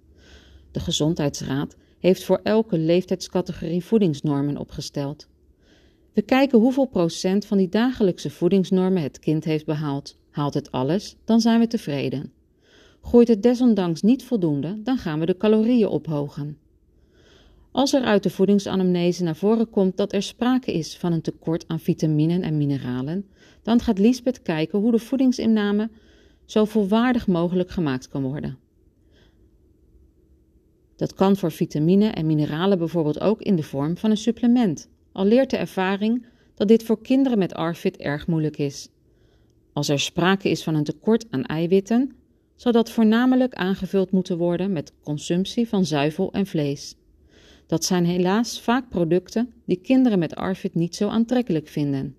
De 0.72 0.80
Gezondheidsraad 0.80 1.76
heeft 2.00 2.24
voor 2.24 2.40
elke 2.44 2.78
leeftijdscategorie 2.78 3.84
voedingsnormen 3.84 4.58
opgesteld. 4.58 5.28
We 6.14 6.22
kijken 6.22 6.60
hoeveel 6.60 6.86
procent 6.86 7.46
van 7.46 7.58
die 7.58 7.70
dagelijkse 7.70 8.30
voedingsnormen 8.30 9.02
het 9.02 9.20
kind 9.20 9.44
heeft 9.44 9.66
behaald. 9.66 10.18
Haalt 10.30 10.54
het 10.54 10.72
alles, 10.72 11.16
dan 11.26 11.42
zijn 11.42 11.60
we 11.60 11.68
tevreden. 11.68 12.32
Groeit 13.02 13.28
het 13.28 13.44
desondanks 13.44 14.02
niet 14.02 14.24
voldoende, 14.24 14.82
dan 14.84 14.98
gaan 14.98 15.20
we 15.20 15.26
de 15.26 15.38
calorieën 15.38 15.88
ophogen. 15.88 16.58
Als 17.72 17.94
er 17.94 18.02
uit 18.02 18.24
de 18.24 18.30
voedingsanamnese 18.30 19.24
naar 19.24 19.36
voren 19.36 19.70
komt 19.70 19.98
dat 19.98 20.14
er 20.14 20.24
sprake 20.24 20.74
is 20.74 20.98
van 20.98 21.12
een 21.12 21.22
tekort 21.22 21.68
aan 21.68 21.80
vitaminen 21.80 22.42
en 22.42 22.58
mineralen, 22.58 23.26
dan 23.62 23.80
gaat 23.80 24.00
Liesbeth 24.00 24.42
kijken 24.42 24.80
hoe 24.80 24.92
de 24.92 25.00
voedingsinname 25.00 25.90
zo 26.46 26.66
volwaardig 26.66 27.28
mogelijk 27.28 27.70
gemaakt 27.70 28.08
kan 28.08 28.24
worden. 28.24 28.58
Dat 30.96 31.14
kan 31.14 31.36
voor 31.36 31.52
vitamine 31.52 32.08
en 32.08 32.26
mineralen 32.26 32.78
bijvoorbeeld 32.78 33.20
ook 33.22 33.42
in 33.42 33.56
de 33.56 33.64
vorm 33.64 33.98
van 33.98 34.10
een 34.10 34.18
supplement, 34.18 34.90
al 35.14 35.26
leert 35.26 35.50
de 35.50 35.58
ervaring 35.58 36.26
dat 36.56 36.68
dit 36.68 36.84
voor 36.84 37.02
kinderen 37.02 37.38
met 37.38 37.54
ARFID 37.54 37.98
erg 37.98 38.28
moeilijk 38.28 38.58
is. 38.58 38.90
Als 39.74 39.90
er 39.90 40.00
sprake 40.00 40.50
is 40.50 40.64
van 40.64 40.76
een 40.76 40.84
tekort 40.84 41.26
aan 41.30 41.44
eiwitten, 41.44 42.16
zal 42.56 42.72
dat 42.72 42.92
voornamelijk 42.92 43.54
aangevuld 43.54 44.12
moeten 44.12 44.38
worden 44.38 44.72
met 44.72 44.94
consumptie 45.04 45.68
van 45.68 45.86
zuivel 45.86 46.32
en 46.32 46.46
vlees. 46.46 46.96
Dat 47.68 47.86
zijn 47.86 48.06
helaas 48.06 48.62
vaak 48.62 48.90
producten 48.90 49.54
die 49.66 49.80
kinderen 49.82 50.20
met 50.20 50.36
ARFID 50.36 50.76
niet 50.76 50.96
zo 50.96 51.08
aantrekkelijk 51.08 51.68
vinden. 51.68 52.16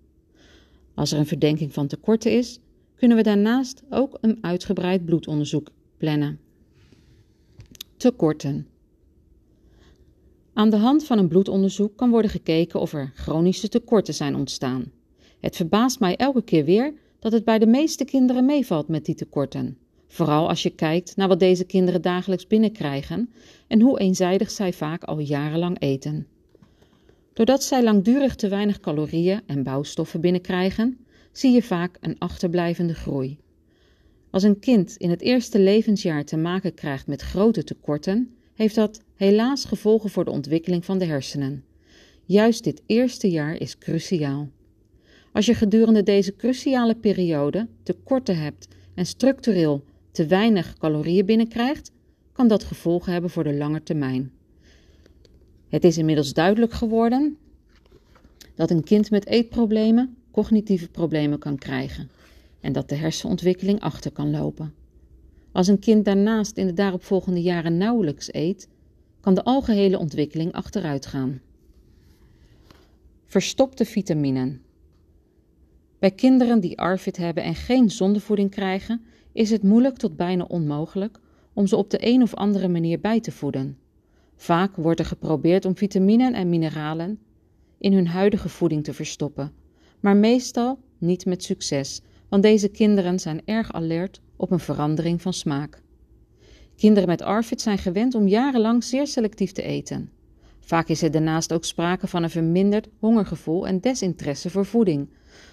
Als 0.94 1.12
er 1.12 1.18
een 1.18 1.26
verdenking 1.26 1.72
van 1.72 1.86
tekorten 1.86 2.32
is, 2.32 2.60
kunnen 2.96 3.16
we 3.16 3.22
daarnaast 3.22 3.82
ook 3.90 4.18
een 4.20 4.38
uitgebreid 4.40 5.04
bloedonderzoek 5.04 5.70
plannen. 5.96 6.38
Tekorten. 7.96 8.66
Aan 10.54 10.70
de 10.70 10.76
hand 10.76 11.04
van 11.04 11.18
een 11.18 11.28
bloedonderzoek 11.28 11.96
kan 11.96 12.10
worden 12.10 12.30
gekeken 12.30 12.80
of 12.80 12.92
er 12.92 13.12
chronische 13.14 13.68
tekorten 13.68 14.14
zijn 14.14 14.34
ontstaan. 14.34 14.92
Het 15.40 15.56
verbaast 15.56 16.00
mij 16.00 16.16
elke 16.16 16.42
keer 16.42 16.64
weer 16.64 16.94
dat 17.18 17.32
het 17.32 17.44
bij 17.44 17.58
de 17.58 17.66
meeste 17.66 18.04
kinderen 18.04 18.44
meevalt 18.44 18.88
met 18.88 19.04
die 19.04 19.14
tekorten. 19.14 19.78
Vooral 20.06 20.48
als 20.48 20.62
je 20.62 20.70
kijkt 20.70 21.16
naar 21.16 21.28
wat 21.28 21.40
deze 21.40 21.64
kinderen 21.64 22.02
dagelijks 22.02 22.46
binnenkrijgen 22.46 23.32
en 23.66 23.80
hoe 23.80 24.00
eenzijdig 24.00 24.50
zij 24.50 24.72
vaak 24.72 25.04
al 25.04 25.18
jarenlang 25.18 25.80
eten. 25.80 26.26
Doordat 27.32 27.62
zij 27.62 27.82
langdurig 27.82 28.34
te 28.34 28.48
weinig 28.48 28.80
calorieën 28.80 29.40
en 29.46 29.62
bouwstoffen 29.62 30.20
binnenkrijgen, 30.20 30.98
zie 31.32 31.52
je 31.52 31.62
vaak 31.62 31.96
een 32.00 32.18
achterblijvende 32.18 32.94
groei. 32.94 33.38
Als 34.30 34.42
een 34.42 34.58
kind 34.58 34.96
in 34.96 35.10
het 35.10 35.20
eerste 35.20 35.58
levensjaar 35.58 36.24
te 36.24 36.36
maken 36.36 36.74
krijgt 36.74 37.06
met 37.06 37.22
grote 37.22 37.64
tekorten, 37.64 38.34
heeft 38.54 38.74
dat 38.74 39.02
helaas 39.14 39.64
gevolgen 39.64 40.10
voor 40.10 40.24
de 40.24 40.30
ontwikkeling 40.30 40.84
van 40.84 40.98
de 40.98 41.04
hersenen. 41.04 41.64
Juist 42.24 42.64
dit 42.64 42.82
eerste 42.86 43.30
jaar 43.30 43.60
is 43.60 43.78
cruciaal. 43.78 44.48
Als 45.32 45.46
je 45.46 45.54
gedurende 45.54 46.02
deze 46.02 46.36
cruciale 46.36 46.94
periode 46.94 47.68
tekorten 47.82 48.38
hebt 48.38 48.68
en 48.94 49.06
structureel 49.06 49.84
te 50.10 50.26
weinig 50.26 50.74
calorieën 50.78 51.26
binnenkrijgt, 51.26 51.90
kan 52.32 52.48
dat 52.48 52.64
gevolgen 52.64 53.12
hebben 53.12 53.30
voor 53.30 53.44
de 53.44 53.54
lange 53.54 53.82
termijn. 53.82 54.32
Het 55.68 55.84
is 55.84 55.98
inmiddels 55.98 56.32
duidelijk 56.32 56.72
geworden 56.72 57.36
dat 58.54 58.70
een 58.70 58.84
kind 58.84 59.10
met 59.10 59.26
eetproblemen 59.26 60.16
cognitieve 60.30 60.88
problemen 60.88 61.38
kan 61.38 61.58
krijgen 61.58 62.10
en 62.60 62.72
dat 62.72 62.88
de 62.88 62.94
hersenontwikkeling 62.94 63.80
achter 63.80 64.12
kan 64.12 64.30
lopen. 64.30 64.74
Als 65.52 65.68
een 65.68 65.78
kind 65.78 66.04
daarnaast 66.04 66.56
in 66.56 66.66
de 66.66 66.72
daaropvolgende 66.72 67.42
jaren 67.42 67.76
nauwelijks 67.76 68.34
eet, 68.34 68.68
kan 69.24 69.34
de 69.34 69.44
algehele 69.44 69.98
ontwikkeling 69.98 70.52
achteruit 70.52 71.06
gaan. 71.06 71.40
Verstopte 73.26 73.84
vitaminen. 73.84 74.62
Bij 75.98 76.10
kinderen 76.10 76.60
die 76.60 76.78
ARFID 76.78 77.16
hebben 77.16 77.42
en 77.42 77.54
geen 77.54 77.90
zondevoeding 77.90 78.50
krijgen, 78.50 79.04
is 79.32 79.50
het 79.50 79.62
moeilijk 79.62 79.96
tot 79.96 80.16
bijna 80.16 80.44
onmogelijk 80.44 81.20
om 81.52 81.66
ze 81.66 81.76
op 81.76 81.90
de 81.90 81.98
een 82.00 82.22
of 82.22 82.34
andere 82.34 82.68
manier 82.68 83.00
bij 83.00 83.20
te 83.20 83.32
voeden. 83.32 83.78
Vaak 84.36 84.76
wordt 84.76 85.00
er 85.00 85.06
geprobeerd 85.06 85.64
om 85.64 85.76
vitaminen 85.76 86.34
en 86.34 86.48
mineralen 86.48 87.18
in 87.78 87.92
hun 87.92 88.06
huidige 88.06 88.48
voeding 88.48 88.84
te 88.84 88.94
verstoppen, 88.94 89.52
maar 90.00 90.16
meestal 90.16 90.78
niet 90.98 91.26
met 91.26 91.42
succes, 91.42 92.00
want 92.28 92.42
deze 92.42 92.68
kinderen 92.68 93.18
zijn 93.18 93.42
erg 93.44 93.72
alert 93.72 94.20
op 94.36 94.50
een 94.50 94.60
verandering 94.60 95.22
van 95.22 95.32
smaak. 95.32 95.83
Kinderen 96.76 97.08
met 97.08 97.22
ARFID 97.22 97.60
zijn 97.60 97.78
gewend 97.78 98.14
om 98.14 98.28
jarenlang 98.28 98.84
zeer 98.84 99.06
selectief 99.06 99.52
te 99.52 99.62
eten. 99.62 100.10
Vaak 100.60 100.88
is 100.88 101.02
er 101.02 101.10
daarnaast 101.10 101.52
ook 101.52 101.64
sprake 101.64 102.06
van 102.06 102.22
een 102.22 102.30
verminderd 102.30 102.88
hongergevoel 102.98 103.66
en 103.66 103.80
desinteresse 103.80 104.50
voor 104.50 104.66
voeding. 104.66 105.08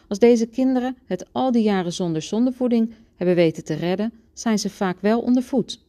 Als 0.08 0.20
deze 0.20 0.46
kinderen 0.46 0.98
het 1.06 1.26
al 1.32 1.52
die 1.52 1.64
jaren 1.64 1.94
zonder 1.94 2.22
zondevoeding 2.22 2.94
hebben 3.16 3.36
weten 3.36 3.64
te 3.64 3.74
redden, 3.74 4.14
zijn 4.34 4.60
ze 4.60 4.70
vaak 4.70 5.02
wel 5.02 5.22
ondervoed. 5.22 5.84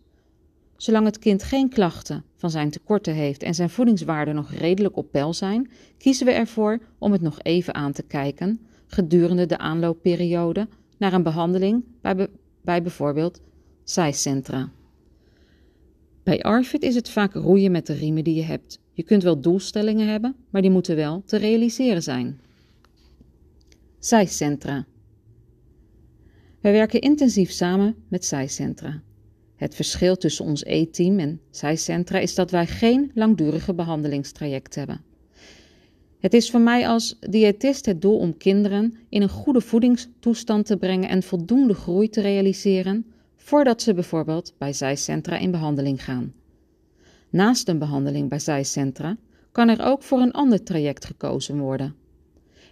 Zolang 0.77 1.05
het 1.05 1.19
kind 1.19 1.43
geen 1.43 1.69
klachten 1.69 2.25
van 2.37 2.51
zijn 2.51 2.71
tekorten 2.71 3.15
heeft 3.15 3.43
en 3.43 3.55
zijn 3.55 3.71
voedingswaarden 3.71 4.35
nog 4.35 4.51
redelijk 4.51 4.97
op 4.97 5.11
peil 5.11 5.35
zijn, 5.35 5.71
kiezen 5.99 6.27
we 6.27 6.33
ervoor 6.33 6.79
om 6.99 7.13
het 7.13 7.21
nog 7.21 7.43
even 7.43 7.75
aan 7.75 7.93
te 7.93 8.03
kijken 8.03 8.61
gedurende 8.87 9.47
de 9.47 9.59
aanloopperiode 9.59 10.69
naar 10.99 11.13
een 11.13 11.23
behandeling 11.23 11.85
bij, 12.01 12.29
bij 12.63 12.83
bijvoorbeeld 12.83 13.41
zijcentra. 13.85 14.71
Bij 16.23 16.43
ARFID 16.43 16.83
is 16.83 16.95
het 16.95 17.09
vaak 17.09 17.35
roeien 17.35 17.71
met 17.71 17.87
de 17.87 17.93
riemen 17.93 18.25
die 18.25 18.35
je 18.35 18.43
hebt. 18.43 18.81
Je 18.93 19.03
kunt 19.03 19.23
wel 19.23 19.41
doelstellingen 19.41 20.09
hebben, 20.09 20.37
maar 20.51 20.63
die 20.63 20.71
moeten 20.71 20.97
wel 20.97 21.23
te 21.27 21.37
realiseren 21.37 22.03
zijn. 22.03 22.41
Zijcentra. 23.99 24.87
Wij 26.61 26.73
werken 26.73 27.01
intensief 27.01 27.51
samen 27.51 27.95
met 28.09 28.25
zijcentra. 28.25 29.03
Het 29.57 29.75
verschil 29.75 30.17
tussen 30.17 30.45
ons 30.45 30.65
E-team 30.65 31.19
en 31.19 31.41
zijcentra 31.51 32.19
is 32.19 32.35
dat 32.35 32.51
wij 32.51 32.67
geen 32.67 33.11
langdurige 33.15 33.75
behandelingstraject 33.75 34.75
hebben. 34.75 35.01
Het 36.19 36.35
is 36.35 36.51
voor 36.51 36.61
mij 36.61 36.89
als 36.89 37.17
diëtist 37.21 37.87
het 37.87 38.03
doel 38.03 38.19
om 38.19 38.37
kinderen 38.37 38.97
in 39.09 39.23
een 39.23 39.29
goede 39.29 39.61
voedingstoestand 39.61 40.67
te 40.67 40.77
brengen 40.77 41.09
en 41.09 41.23
voldoende 41.23 41.75
groei 41.75 42.09
te 42.09 42.21
realiseren 42.21 43.12
voordat 43.45 43.83
ze 43.83 43.95
bijvoorbeeld 43.95 44.55
bij 44.59 44.73
zijcentra 44.73 45.39
in 45.39 45.51
behandeling 45.51 46.05
gaan. 46.05 46.33
Naast 47.31 47.69
een 47.69 47.79
behandeling 47.79 48.29
bij 48.29 48.39
zijcentra 48.39 49.17
kan 49.53 49.69
er 49.69 49.85
ook 49.85 50.03
voor 50.03 50.21
een 50.21 50.33
ander 50.33 50.63
traject 50.63 51.05
gekozen 51.05 51.59
worden. 51.59 51.95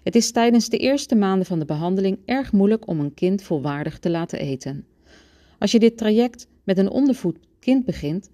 Het 0.02 0.14
is 0.14 0.32
tijdens 0.32 0.68
de 0.68 0.76
eerste 0.76 1.14
maanden 1.14 1.46
van 1.46 1.58
de 1.58 1.64
behandeling 1.64 2.18
erg 2.24 2.52
moeilijk 2.52 2.86
om 2.86 3.00
een 3.00 3.14
kind 3.14 3.42
volwaardig 3.42 3.98
te 3.98 4.10
laten 4.10 4.38
eten. 4.38 4.86
Als 5.58 5.72
je 5.72 5.78
dit 5.78 5.96
traject 5.96 6.46
met 6.64 6.78
een 6.78 6.90
ondervoed 6.90 7.38
kind 7.58 7.84
begint, 7.84 8.30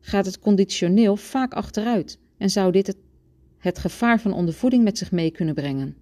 gaat 0.00 0.26
het 0.26 0.38
conditioneel 0.38 1.16
vaak 1.16 1.54
achteruit 1.54 2.18
en 2.36 2.50
zou 2.50 2.72
dit 2.72 2.86
het, 2.86 2.98
het 3.58 3.78
gevaar 3.78 4.20
van 4.20 4.32
ondervoeding 4.32 4.84
met 4.84 4.98
zich 4.98 5.12
mee 5.12 5.30
kunnen 5.30 5.54
brengen. 5.54 5.96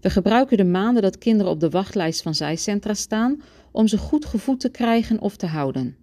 We 0.00 0.10
gebruiken 0.10 0.56
de 0.56 0.64
maanden 0.64 1.02
dat 1.02 1.18
kinderen 1.18 1.52
op 1.52 1.60
de 1.60 1.70
wachtlijst 1.70 2.22
van 2.22 2.34
zijcentra 2.34 2.94
staan 2.94 3.42
om 3.76 3.86
ze 3.86 3.98
goed 3.98 4.24
gevoed 4.24 4.60
te 4.60 4.68
krijgen 4.68 5.20
of 5.20 5.36
te 5.36 5.46
houden. 5.46 5.96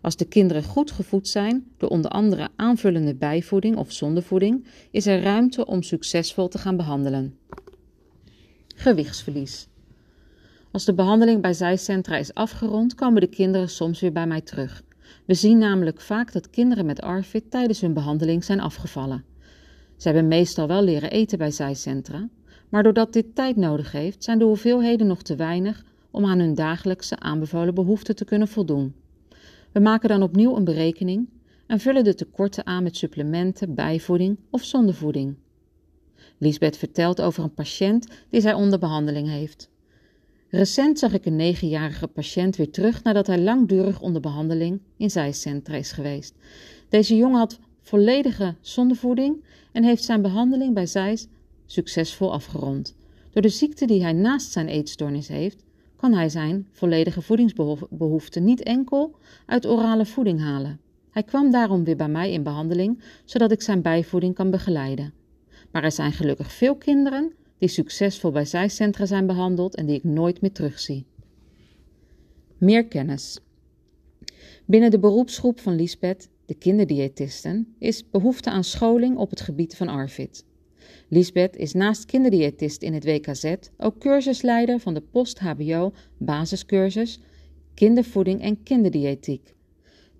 Als 0.00 0.16
de 0.16 0.24
kinderen 0.24 0.62
goed 0.62 0.90
gevoed 0.90 1.28
zijn, 1.28 1.64
door 1.76 1.88
onder 1.88 2.10
andere 2.10 2.48
aanvullende 2.56 3.14
bijvoeding 3.14 3.76
of 3.76 3.92
zondevoeding, 3.92 4.66
is 4.90 5.06
er 5.06 5.22
ruimte 5.22 5.66
om 5.66 5.82
succesvol 5.82 6.48
te 6.48 6.58
gaan 6.58 6.76
behandelen. 6.76 7.38
Gewichtsverlies. 8.76 9.68
Als 10.72 10.84
de 10.84 10.94
behandeling 10.94 11.42
bij 11.42 11.52
zijcentra 11.52 12.16
is 12.16 12.34
afgerond, 12.34 12.94
komen 12.94 13.20
de 13.20 13.26
kinderen 13.26 13.68
soms 13.68 14.00
weer 14.00 14.12
bij 14.12 14.26
mij 14.26 14.40
terug. 14.40 14.82
We 15.24 15.34
zien 15.34 15.58
namelijk 15.58 16.00
vaak 16.00 16.32
dat 16.32 16.50
kinderen 16.50 16.86
met 16.86 17.00
ARFID 17.00 17.50
tijdens 17.50 17.80
hun 17.80 17.92
behandeling 17.92 18.44
zijn 18.44 18.60
afgevallen. 18.60 19.24
Ze 19.96 20.08
hebben 20.08 20.28
meestal 20.28 20.66
wel 20.66 20.82
leren 20.82 21.10
eten 21.10 21.38
bij 21.38 21.50
zijcentra, 21.50 22.28
maar 22.68 22.82
doordat 22.82 23.12
dit 23.12 23.34
tijd 23.34 23.56
nodig 23.56 23.92
heeft, 23.92 24.24
zijn 24.24 24.38
de 24.38 24.44
hoeveelheden 24.44 25.06
nog 25.06 25.22
te 25.22 25.36
weinig 25.36 25.84
om 26.10 26.24
aan 26.24 26.38
hun 26.38 26.54
dagelijkse 26.54 27.18
aanbevolen 27.18 27.74
behoeften 27.74 28.16
te 28.16 28.24
kunnen 28.24 28.48
voldoen. 28.48 28.94
We 29.72 29.80
maken 29.80 30.08
dan 30.08 30.22
opnieuw 30.22 30.56
een 30.56 30.64
berekening 30.64 31.28
en 31.66 31.80
vullen 31.80 32.04
de 32.04 32.14
tekorten 32.14 32.66
aan 32.66 32.82
met 32.82 32.96
supplementen, 32.96 33.74
bijvoeding 33.74 34.38
of 34.50 34.64
zondevoeding. 34.64 35.36
Lisbeth 36.38 36.76
vertelt 36.76 37.20
over 37.20 37.42
een 37.42 37.54
patiënt 37.54 38.06
die 38.30 38.40
zij 38.40 38.52
onder 38.52 38.78
behandeling 38.78 39.28
heeft. 39.28 39.70
Recent 40.48 40.98
zag 40.98 41.12
ik 41.12 41.26
een 41.26 41.36
negenjarige 41.36 42.06
patiënt 42.06 42.56
weer 42.56 42.70
terug 42.70 43.02
nadat 43.02 43.26
hij 43.26 43.40
langdurig 43.40 44.00
onder 44.00 44.20
behandeling 44.20 44.80
in 44.96 45.10
zijcentra 45.10 45.74
is 45.74 45.92
geweest. 45.92 46.34
Deze 46.88 47.16
jongen 47.16 47.38
had 47.38 47.58
volledige 47.80 48.54
zondevoeding 48.60 49.44
en 49.72 49.84
heeft 49.84 50.04
zijn 50.04 50.22
behandeling 50.22 50.74
bij 50.74 50.86
zijs 50.86 51.26
succesvol 51.66 52.32
afgerond. 52.32 52.96
Door 53.30 53.42
de 53.42 53.48
ziekte 53.48 53.86
die 53.86 54.02
hij 54.02 54.12
naast 54.12 54.52
zijn 54.52 54.68
eetstoornis 54.68 55.28
heeft, 55.28 55.64
kan 56.00 56.12
hij 56.12 56.28
zijn 56.28 56.66
volledige 56.70 57.22
voedingsbehoeften 57.22 58.44
niet 58.44 58.62
enkel 58.62 59.14
uit 59.46 59.66
orale 59.66 60.06
voeding 60.06 60.40
halen. 60.40 60.80
Hij 61.10 61.22
kwam 61.22 61.50
daarom 61.50 61.84
weer 61.84 61.96
bij 61.96 62.08
mij 62.08 62.32
in 62.32 62.42
behandeling, 62.42 63.02
zodat 63.24 63.52
ik 63.52 63.62
zijn 63.62 63.82
bijvoeding 63.82 64.34
kan 64.34 64.50
begeleiden. 64.50 65.12
Maar 65.70 65.84
er 65.84 65.92
zijn 65.92 66.12
gelukkig 66.12 66.52
veel 66.52 66.76
kinderen 66.76 67.32
die 67.58 67.68
succesvol 67.68 68.30
bij 68.30 68.44
zijcentra 68.44 69.06
zijn 69.06 69.26
behandeld 69.26 69.74
en 69.74 69.86
die 69.86 69.96
ik 69.96 70.04
nooit 70.04 70.40
meer 70.40 70.52
terugzie. 70.52 71.06
Meer 72.58 72.86
kennis. 72.86 73.40
Binnen 74.64 74.90
de 74.90 74.98
beroepsgroep 74.98 75.60
van 75.60 75.74
Lisbeth, 75.74 76.28
de 76.46 76.54
kinderdiëtisten, 76.54 77.74
is 77.78 78.10
behoefte 78.10 78.50
aan 78.50 78.64
scholing 78.64 79.16
op 79.16 79.30
het 79.30 79.40
gebied 79.40 79.76
van 79.76 79.88
ARFID. 79.88 80.44
Lisbeth 81.12 81.56
is 81.56 81.72
naast 81.72 82.04
kinderdiëtist 82.04 82.82
in 82.82 82.94
het 82.94 83.04
WKZ 83.04 83.54
ook 83.76 83.98
cursusleider 83.98 84.78
van 84.78 84.94
de 84.94 85.00
post-HBO 85.00 85.92
basiscursus 86.16 87.20
kindervoeding 87.74 88.42
en 88.42 88.62
kinderdiëtiek. 88.62 89.54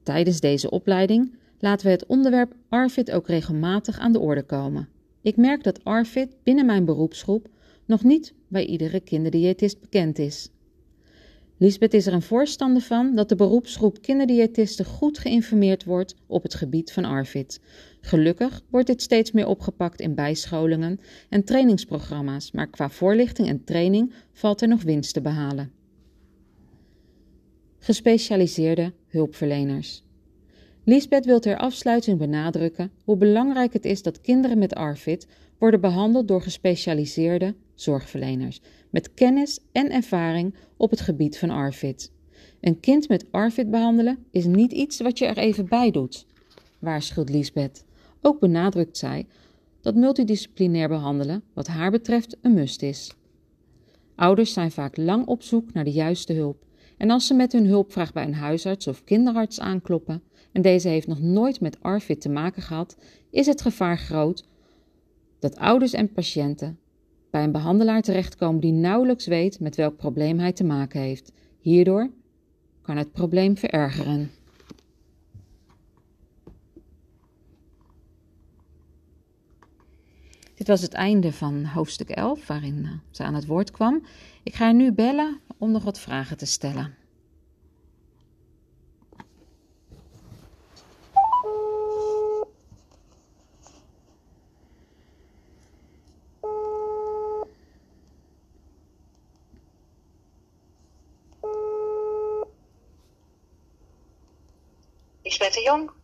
Tijdens 0.02 0.40
deze 0.40 0.70
opleiding 0.70 1.35
laten 1.59 1.87
we 1.87 1.92
het 1.92 2.06
onderwerp 2.06 2.54
ARFID 2.68 3.11
ook 3.11 3.26
regelmatig 3.26 3.99
aan 3.99 4.12
de 4.12 4.18
orde 4.18 4.42
komen. 4.42 4.88
Ik 5.23 5.37
merk 5.37 5.62
dat 5.62 5.85
ARFID 5.85 6.37
binnen 6.42 6.66
mijn 6.66 6.85
beroepsgroep 6.85 7.49
nog 7.85 8.04
niet 8.04 8.35
bij 8.49 8.66
iedere 8.66 9.00
kinderdiëtist 9.00 9.80
bekend 9.80 10.18
is. 10.18 10.50
Lisbeth 11.56 11.94
is 11.94 12.06
er 12.06 12.12
een 12.12 12.23
voorstander 12.23 12.82
van 12.82 13.14
dat 13.14 13.28
de 13.28 13.37
beroepsgroep 13.37 14.02
kinderdiëtisten 14.02 14.85
goed 14.85 15.18
geïnformeerd 15.18 15.85
wordt 15.85 16.14
op 16.26 16.42
het 16.42 16.54
gebied 16.54 16.92
van 16.92 17.04
ARFID. 17.04 17.61
Gelukkig 18.00 18.62
wordt 18.71 18.87
dit 18.87 19.02
steeds 19.02 19.33
meer 19.33 19.47
opgepakt 19.47 20.00
in 20.00 20.14
bijscholingen 20.14 21.00
en 21.28 21.45
trainingsprogramma's, 21.45 22.52
maar 22.52 22.66
qua 22.66 22.90
voorlichting 22.90 23.49
en 23.49 23.64
training 23.64 24.12
valt 24.33 24.61
er 24.61 24.69
nog 24.69 24.83
winst 24.83 25.14
te 25.14 25.21
behalen. 25.21 25.73
Gespecialiseerde 27.78 28.92
hulpverleners. 29.07 30.04
Lisbeth 30.85 31.25
wil 31.25 31.40
ter 31.40 31.57
afsluiting 31.57 32.19
benadrukken 32.19 32.90
hoe 33.04 33.16
belangrijk 33.16 33.73
het 33.73 33.85
is 33.85 34.02
dat 34.02 34.21
kinderen 34.21 34.59
met 34.59 34.75
ARFID 34.75 35.26
worden 35.59 35.80
behandeld 35.80 36.28
door 36.28 36.42
gespecialiseerde 36.42 37.54
zorgverleners 37.75 38.61
met 38.90 39.14
kennis 39.14 39.59
en 39.73 39.90
ervaring 39.90 40.54
op 40.76 40.90
het 40.90 41.00
gebied 41.00 41.38
van 41.38 41.50
ARFID. 41.50 42.12
Een 42.61 42.80
kind 42.80 43.09
met 43.09 43.25
ARFID 43.30 43.71
behandelen 43.71 44.25
is 44.30 44.45
niet 44.45 44.73
iets 44.73 45.00
wat 45.00 45.19
je 45.19 45.26
er 45.26 45.38
even 45.38 45.69
bij 45.69 45.90
doet, 45.90 46.26
waarschuwt 46.78 47.28
Lisbeth. 47.28 47.85
Ook 48.22 48.40
benadrukt 48.40 48.98
zij 48.98 49.26
dat 49.80 49.94
multidisciplinair 49.94 50.88
behandelen, 50.88 51.42
wat 51.52 51.66
haar 51.66 51.90
betreft, 51.90 52.36
een 52.42 52.54
must 52.54 52.82
is. 52.82 53.14
Ouders 54.14 54.52
zijn 54.52 54.70
vaak 54.70 54.96
lang 54.96 55.26
op 55.26 55.42
zoek 55.42 55.72
naar 55.72 55.84
de 55.84 55.92
juiste 55.92 56.32
hulp. 56.32 56.64
En 56.96 57.10
als 57.10 57.26
ze 57.26 57.34
met 57.34 57.52
hun 57.52 57.66
hulpvraag 57.66 58.12
bij 58.12 58.24
een 58.24 58.34
huisarts 58.34 58.86
of 58.86 59.04
kinderarts 59.04 59.60
aankloppen 59.60 60.22
en 60.52 60.62
deze 60.62 60.88
heeft 60.88 61.06
nog 61.06 61.20
nooit 61.20 61.60
met 61.60 61.82
ARFID 61.82 62.20
te 62.20 62.28
maken 62.28 62.62
gehad, 62.62 62.96
is 63.30 63.46
het 63.46 63.60
gevaar 63.60 63.98
groot 63.98 64.44
dat 65.38 65.56
ouders 65.56 65.92
en 65.92 66.12
patiënten 66.12 66.78
bij 67.30 67.44
een 67.44 67.52
behandelaar 67.52 68.02
terechtkomen 68.02 68.60
die 68.60 68.72
nauwelijks 68.72 69.26
weet 69.26 69.60
met 69.60 69.76
welk 69.76 69.96
probleem 69.96 70.38
hij 70.38 70.52
te 70.52 70.64
maken 70.64 71.00
heeft. 71.00 71.32
Hierdoor 71.60 72.10
kan 72.82 72.96
het 72.96 73.12
probleem 73.12 73.56
verergeren. 73.56 74.30
Dit 80.61 80.69
was 80.69 80.81
het 80.81 80.93
einde 80.93 81.33
van 81.33 81.64
hoofdstuk 81.64 82.11
11, 82.11 82.47
waarin 82.47 82.85
eh, 82.85 82.93
ze 83.11 83.23
aan 83.23 83.35
het 83.35 83.47
woord 83.47 83.71
kwam. 83.71 84.07
Ik 84.43 84.55
ga 84.55 84.64
haar 84.64 84.75
nu 84.75 84.93
bellen 84.93 85.40
om 85.59 85.71
nog 85.71 85.85
wat 85.85 86.00
vragen 86.00 86.37
te 86.37 86.47
stellen. 86.47 86.97
De 105.23 105.62
Jong. 105.64 105.99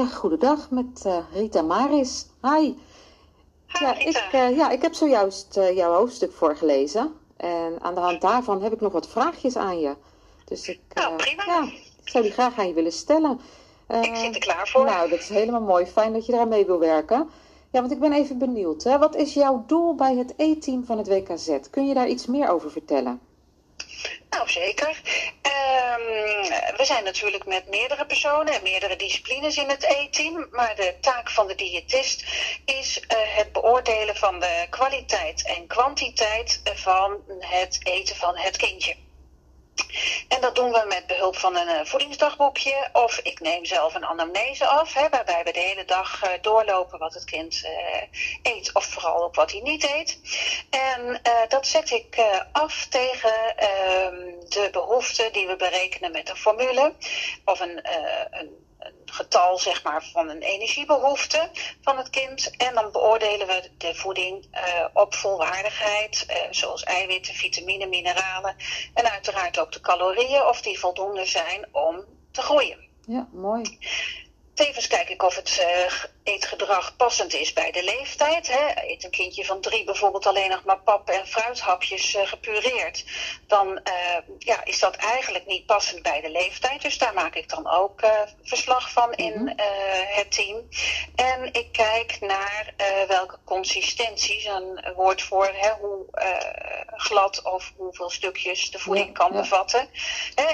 Ja, 0.00 0.06
goedendag 0.06 0.70
met 0.70 1.04
uh, 1.06 1.16
Rita 1.32 1.62
Maris. 1.62 2.26
Hi. 2.42 2.74
Ja, 3.66 3.98
ik, 3.98 4.30
uh, 4.34 4.56
ja, 4.56 4.70
ik 4.70 4.82
heb 4.82 4.94
zojuist 4.94 5.56
uh, 5.56 5.76
jouw 5.76 5.92
hoofdstuk 5.94 6.32
voorgelezen. 6.32 7.12
En 7.36 7.80
aan 7.80 7.94
de 7.94 8.00
hand 8.00 8.20
daarvan 8.20 8.62
heb 8.62 8.72
ik 8.72 8.80
nog 8.80 8.92
wat 8.92 9.08
vraagjes 9.08 9.56
aan 9.56 9.80
je. 9.80 9.94
Dus 10.44 10.68
ik, 10.68 10.80
nou, 10.94 11.16
prima. 11.16 11.44
Ja, 11.46 11.62
ik 12.02 12.08
zou 12.08 12.24
die 12.24 12.32
graag 12.32 12.58
aan 12.58 12.68
je 12.68 12.74
willen 12.74 12.92
stellen. 12.92 13.40
ik 13.88 14.16
zit 14.16 14.34
er 14.34 14.40
klaar 14.40 14.68
voor. 14.68 14.84
Nou, 14.84 15.10
dat 15.10 15.18
is 15.18 15.28
helemaal 15.28 15.60
mooi. 15.60 15.86
Fijn 15.86 16.12
dat 16.12 16.26
je 16.26 16.32
eraan 16.32 16.48
mee 16.48 16.66
wil 16.66 16.78
werken. 16.78 17.30
Ja, 17.70 17.80
want 17.80 17.92
ik 17.92 18.00
ben 18.00 18.12
even 18.12 18.38
benieuwd. 18.38 18.82
Hè? 18.82 18.98
Wat 18.98 19.16
is 19.16 19.34
jouw 19.34 19.64
doel 19.66 19.94
bij 19.94 20.16
het 20.16 20.34
E-team 20.36 20.84
van 20.84 20.98
het 20.98 21.08
WKZ? 21.08 21.58
Kun 21.70 21.86
je 21.86 21.94
daar 21.94 22.08
iets 22.08 22.26
meer 22.26 22.48
over 22.48 22.70
vertellen? 22.70 23.20
Nou, 24.30 24.48
zeker. 24.48 24.88
Um, 25.42 26.76
we 26.76 26.84
zijn 26.84 27.04
natuurlijk 27.04 27.46
met 27.46 27.68
meerdere 27.68 28.06
personen 28.06 28.54
en 28.54 28.62
meerdere 28.62 28.96
disciplines 28.96 29.56
in 29.56 29.68
het 29.68 29.82
E-team. 29.84 30.48
Maar 30.50 30.76
de 30.76 30.94
taak 31.00 31.30
van 31.30 31.46
de 31.46 31.54
diëtist 31.54 32.24
is 32.64 32.98
uh, 32.98 33.06
het 33.36 33.52
beoordelen 33.52 34.16
van 34.16 34.40
de 34.40 34.66
kwaliteit 34.70 35.46
en 35.46 35.66
kwantiteit 35.66 36.60
van 36.64 37.20
het 37.38 37.80
eten 37.82 38.16
van 38.16 38.36
het 38.36 38.56
kindje. 38.56 38.96
En 40.28 40.40
dat 40.40 40.54
doen 40.54 40.72
we 40.72 40.84
met 40.88 41.06
behulp 41.06 41.36
van 41.36 41.56
een 41.56 41.68
uh, 41.68 41.84
voedingsdagboekje. 41.84 42.88
Of 42.92 43.18
ik 43.18 43.40
neem 43.40 43.64
zelf 43.64 43.94
een 43.94 44.04
anamnese 44.04 44.66
af, 44.66 44.94
hè, 44.94 45.08
waarbij 45.08 45.44
we 45.44 45.52
de 45.52 45.58
hele 45.58 45.84
dag 45.84 46.24
uh, 46.24 46.30
doorlopen 46.40 46.98
wat 46.98 47.14
het 47.14 47.24
kind 47.24 47.62
uh, 47.64 48.52
eet. 48.54 48.74
Of 48.74 48.84
vooral 48.84 49.24
ook 49.24 49.34
wat 49.34 49.50
hij 49.50 49.60
niet 49.60 49.84
eet. 49.84 50.20
En 50.70 51.20
dat 51.48 51.66
zet 51.66 51.90
ik 51.90 52.22
af 52.52 52.86
tegen 52.86 53.56
ehm, 53.56 54.14
de 54.48 54.68
behoeften 54.72 55.32
die 55.32 55.46
we 55.46 55.56
berekenen 55.56 56.12
met 56.12 56.28
een 56.28 56.36
formule. 56.36 56.94
Of 57.44 57.60
een 57.60 57.80
een 58.30 58.69
getal 59.04 59.58
zeg 59.58 59.82
maar, 59.82 60.04
van 60.12 60.28
een 60.28 60.42
energiebehoefte 60.42 61.50
van 61.82 61.96
het 61.96 62.10
kind. 62.10 62.56
En 62.56 62.74
dan 62.74 62.92
beoordelen 62.92 63.46
we 63.46 63.70
de 63.78 63.94
voeding 63.94 64.46
uh, 64.52 64.84
op 64.92 65.14
volwaardigheid, 65.14 66.26
uh, 66.30 66.36
zoals 66.50 66.82
eiwitten, 66.82 67.34
vitamine, 67.34 67.86
mineralen. 67.86 68.56
En 68.94 69.10
uiteraard 69.10 69.58
ook 69.58 69.72
de 69.72 69.80
calorieën, 69.80 70.42
of 70.42 70.62
die 70.62 70.78
voldoende 70.78 71.24
zijn 71.24 71.68
om 71.72 72.04
te 72.30 72.42
groeien. 72.42 72.88
Ja, 73.06 73.28
mooi. 73.32 73.78
Tevens 74.54 74.86
kijk 74.86 75.08
ik 75.08 75.22
of 75.22 75.36
het 75.36 75.58
uh, 75.60 75.92
eetgedrag 76.30 76.96
passend 76.96 77.34
is 77.34 77.52
bij 77.52 77.70
de 77.70 77.84
leeftijd. 77.84 78.46
Hè. 78.46 78.88
Eet 78.90 79.04
een 79.04 79.10
kindje 79.10 79.44
van 79.44 79.60
drie 79.60 79.84
bijvoorbeeld 79.84 80.26
alleen 80.26 80.50
nog 80.50 80.64
maar 80.64 80.78
pap 80.78 81.08
en 81.08 81.26
fruithapjes 81.26 82.14
uh, 82.14 82.26
gepureerd. 82.26 83.04
Dan 83.46 83.68
uh, 83.68 84.36
ja, 84.38 84.64
is 84.64 84.78
dat 84.78 84.96
eigenlijk 84.96 85.46
niet 85.46 85.66
passend 85.66 86.02
bij 86.02 86.20
de 86.20 86.30
leeftijd. 86.30 86.82
Dus 86.82 86.98
daar 86.98 87.14
maak 87.14 87.34
ik 87.34 87.48
dan 87.48 87.70
ook 87.70 88.00
verslag 88.42 88.90
van 88.90 89.12
in 89.12 89.40
mm 89.40 89.48
-hmm. 89.48 89.58
het 90.08 90.32
team. 90.32 90.68
En 91.14 91.52
ik 91.52 91.72
kijk 91.72 92.20
naar 92.20 92.74
welke 93.08 93.38
consistenties, 93.44 94.44
een 94.44 94.92
woord 94.96 95.22
voor 95.22 95.50
hè, 95.54 95.70
hoe 95.70 96.06
glad 96.86 97.42
of 97.42 97.72
hoeveel 97.76 98.10
stukjes 98.10 98.70
de 98.70 98.78
voeding 98.78 99.06
ja, 99.06 99.12
kan 99.12 99.32
ja. 99.32 99.40
bevatten. 99.40 99.88
Hè, 100.34 100.44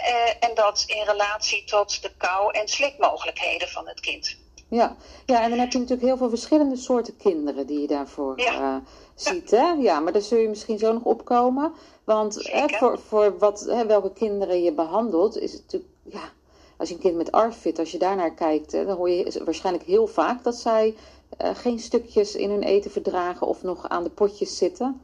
en 0.40 0.54
dat 0.54 0.84
in 0.86 1.02
relatie 1.02 1.64
tot 1.64 2.02
de 2.02 2.12
kou- 2.16 2.52
en 2.52 2.68
slikmogelijkheden 2.68 3.68
van 3.68 3.88
het 3.88 4.00
kind. 4.00 4.36
Ja. 4.76 4.96
ja, 5.26 5.42
en 5.42 5.50
dan 5.50 5.58
heb 5.58 5.72
je 5.72 5.78
natuurlijk 5.78 6.06
heel 6.06 6.16
veel 6.16 6.28
verschillende 6.28 6.76
soorten 6.76 7.16
kinderen 7.16 7.66
die 7.66 7.80
je 7.80 7.86
daarvoor 7.86 8.40
ja. 8.40 8.60
uh, 8.60 8.76
ziet. 9.14 9.50
Ja. 9.50 9.56
Hè? 9.56 9.82
ja, 9.82 10.00
maar 10.00 10.12
daar 10.12 10.22
zul 10.22 10.38
je 10.38 10.48
misschien 10.48 10.78
zo 10.78 10.92
nog 10.92 11.02
opkomen. 11.02 11.72
Want 12.04 12.50
hè, 12.50 12.68
voor, 12.68 12.98
voor 12.98 13.38
wat, 13.38 13.60
hè, 13.60 13.86
welke 13.86 14.12
kinderen 14.12 14.62
je 14.62 14.72
behandelt, 14.72 15.38
is 15.38 15.52
het 15.52 15.62
natuurlijk, 15.62 15.92
ja, 16.02 16.32
als 16.76 16.88
je 16.88 16.94
een 16.94 17.00
kind 17.00 17.16
met 17.16 17.32
ARFID, 17.32 17.78
als 17.78 17.90
je 17.92 17.98
daarnaar 17.98 18.34
kijkt, 18.34 18.72
hè, 18.72 18.84
dan 18.84 18.96
hoor 18.96 19.10
je 19.10 19.42
waarschijnlijk 19.44 19.84
heel 19.84 20.06
vaak 20.06 20.44
dat 20.44 20.56
zij 20.56 20.94
uh, 21.42 21.50
geen 21.54 21.78
stukjes 21.78 22.34
in 22.34 22.50
hun 22.50 22.62
eten 22.62 22.90
verdragen 22.90 23.46
of 23.46 23.62
nog 23.62 23.88
aan 23.88 24.02
de 24.02 24.10
potjes 24.10 24.56
zitten. 24.56 25.00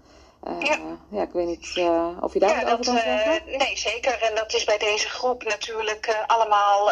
Uh, 0.48 0.60
ja. 0.60 0.78
ja, 1.10 1.22
ik 1.22 1.32
weet 1.32 1.46
niet 1.46 1.76
uh, 1.76 2.08
of 2.20 2.32
je 2.32 2.38
daar 2.38 2.66
ja, 2.66 2.72
over 2.72 2.84
kan 2.84 2.94
zeggen. 2.96 3.42
Uh, 3.48 3.58
nee, 3.58 3.76
zeker. 3.76 4.22
En 4.22 4.34
dat 4.34 4.54
is 4.54 4.64
bij 4.64 4.78
deze 4.78 5.08
groep 5.08 5.44
natuurlijk 5.44 6.24
allemaal, 6.26 6.90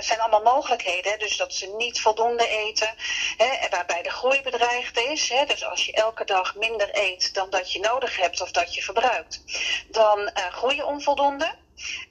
zijn 0.00 0.20
allemaal 0.20 0.54
mogelijkheden. 0.54 1.18
Dus 1.18 1.36
dat 1.36 1.52
ze 1.52 1.74
niet 1.76 2.00
voldoende 2.00 2.48
eten, 2.48 2.94
hè, 3.36 3.68
waarbij 3.70 4.02
de 4.02 4.10
groei 4.10 4.42
bedreigd 4.42 4.98
is. 4.98 5.28
Hè, 5.28 5.44
dus 5.44 5.64
als 5.64 5.86
je 5.86 5.92
elke 5.92 6.24
dag 6.24 6.54
minder 6.54 6.88
eet 6.92 7.34
dan 7.34 7.50
dat 7.50 7.72
je 7.72 7.80
nodig 7.80 8.16
hebt 8.16 8.40
of 8.40 8.50
dat 8.50 8.74
je 8.74 8.82
verbruikt, 8.82 9.42
dan 9.88 10.30
groei 10.50 10.76
je 10.76 10.86
onvoldoende. 10.86 11.54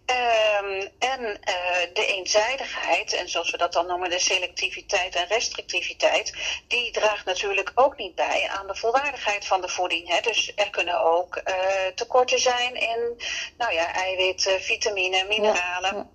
Um, 0.05 0.89
en 0.99 1.21
uh, 1.21 1.93
de 1.93 2.05
eenzijdigheid, 2.05 3.13
en 3.13 3.29
zoals 3.29 3.51
we 3.51 3.57
dat 3.57 3.73
dan 3.73 3.87
noemen, 3.87 4.09
de 4.09 4.19
selectiviteit 4.19 5.15
en 5.15 5.27
restrictiviteit, 5.27 6.33
die 6.67 6.91
draagt 6.91 7.25
natuurlijk 7.25 7.71
ook 7.75 7.97
niet 7.97 8.15
bij 8.15 8.49
aan 8.49 8.67
de 8.67 8.75
volwaardigheid 8.75 9.45
van 9.45 9.61
de 9.61 9.69
voeding. 9.69 10.07
Hè. 10.07 10.21
Dus 10.21 10.51
er 10.55 10.69
kunnen 10.69 11.03
ook 11.03 11.41
uh, 11.45 11.53
tekorten 11.95 12.39
zijn 12.39 12.75
in 12.75 13.21
nou 13.57 13.73
ja, 13.73 13.93
eiwitten, 13.93 14.61
vitamine, 14.61 15.25
mineralen. 15.27 15.95
Ja, 15.95 15.97
ja 15.97 16.07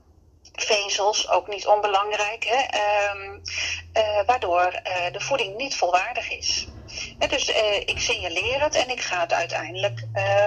vezels, 0.52 1.28
ook 1.28 1.48
niet 1.48 1.66
onbelangrijk, 1.66 2.44
hè, 2.44 3.10
um, 3.10 3.42
uh, 3.96 4.20
waardoor 4.26 4.70
de 5.12 5.20
voeding 5.20 5.56
niet 5.56 5.76
volwaardig 5.76 6.30
is. 6.30 6.66
Dus 7.28 7.48
ik 7.84 7.98
signaleer 7.98 8.62
het 8.62 8.74
en 8.74 8.90
ik 8.90 9.00
ga 9.00 9.20
het 9.20 9.32
uiteindelijk 9.32 10.04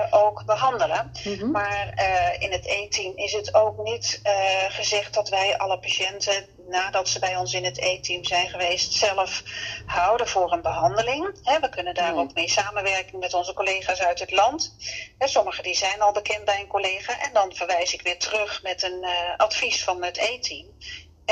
ook 0.10 0.46
behandelen. 0.46 1.12
Mhm. 1.24 1.52
Maar 1.52 1.94
in 2.40 2.52
het 2.52 2.66
E-team 2.66 3.18
is 3.18 3.34
het 3.34 3.54
ook 3.54 3.84
niet 3.84 4.22
gezegd 4.70 5.14
dat 5.14 5.30
wij 5.30 5.58
alle 5.58 5.80
patiënten 5.80 6.46
nadat 6.72 7.10
ze 7.10 7.20
bij 7.20 7.36
ons 7.36 7.54
in 7.54 7.66
het 7.66 7.78
E-team 7.78 8.24
zijn 8.24 8.50
geweest, 8.50 8.94
zelf 8.94 9.44
houden 9.86 10.28
voor 10.28 10.52
een 10.52 10.62
behandeling. 10.62 11.40
we 11.62 11.70
kunnen 11.70 11.94
daar 11.94 12.16
ook 12.16 12.34
mee 12.34 12.50
samenwerken 12.50 13.20
met 13.20 13.34
onze 13.34 13.54
collega's 13.54 14.00
uit 14.00 14.20
het 14.20 14.32
land. 14.32 14.76
sommigen 15.20 15.64
die 15.64 15.76
zijn 15.76 16.02
al 16.02 16.12
bekend 16.12 16.46
bij 16.46 16.60
een 16.60 16.68
collega 16.68 17.20
en 17.20 17.34
dan 17.34 17.54
verwijs 17.54 17.94
ik 17.94 18.02
weer 18.02 18.20
terug 18.20 18.64
met 18.64 18.84
een 18.84 19.06
advies 19.38 19.84
van 19.84 20.04
het 20.04 20.18
E-team. 20.18 20.66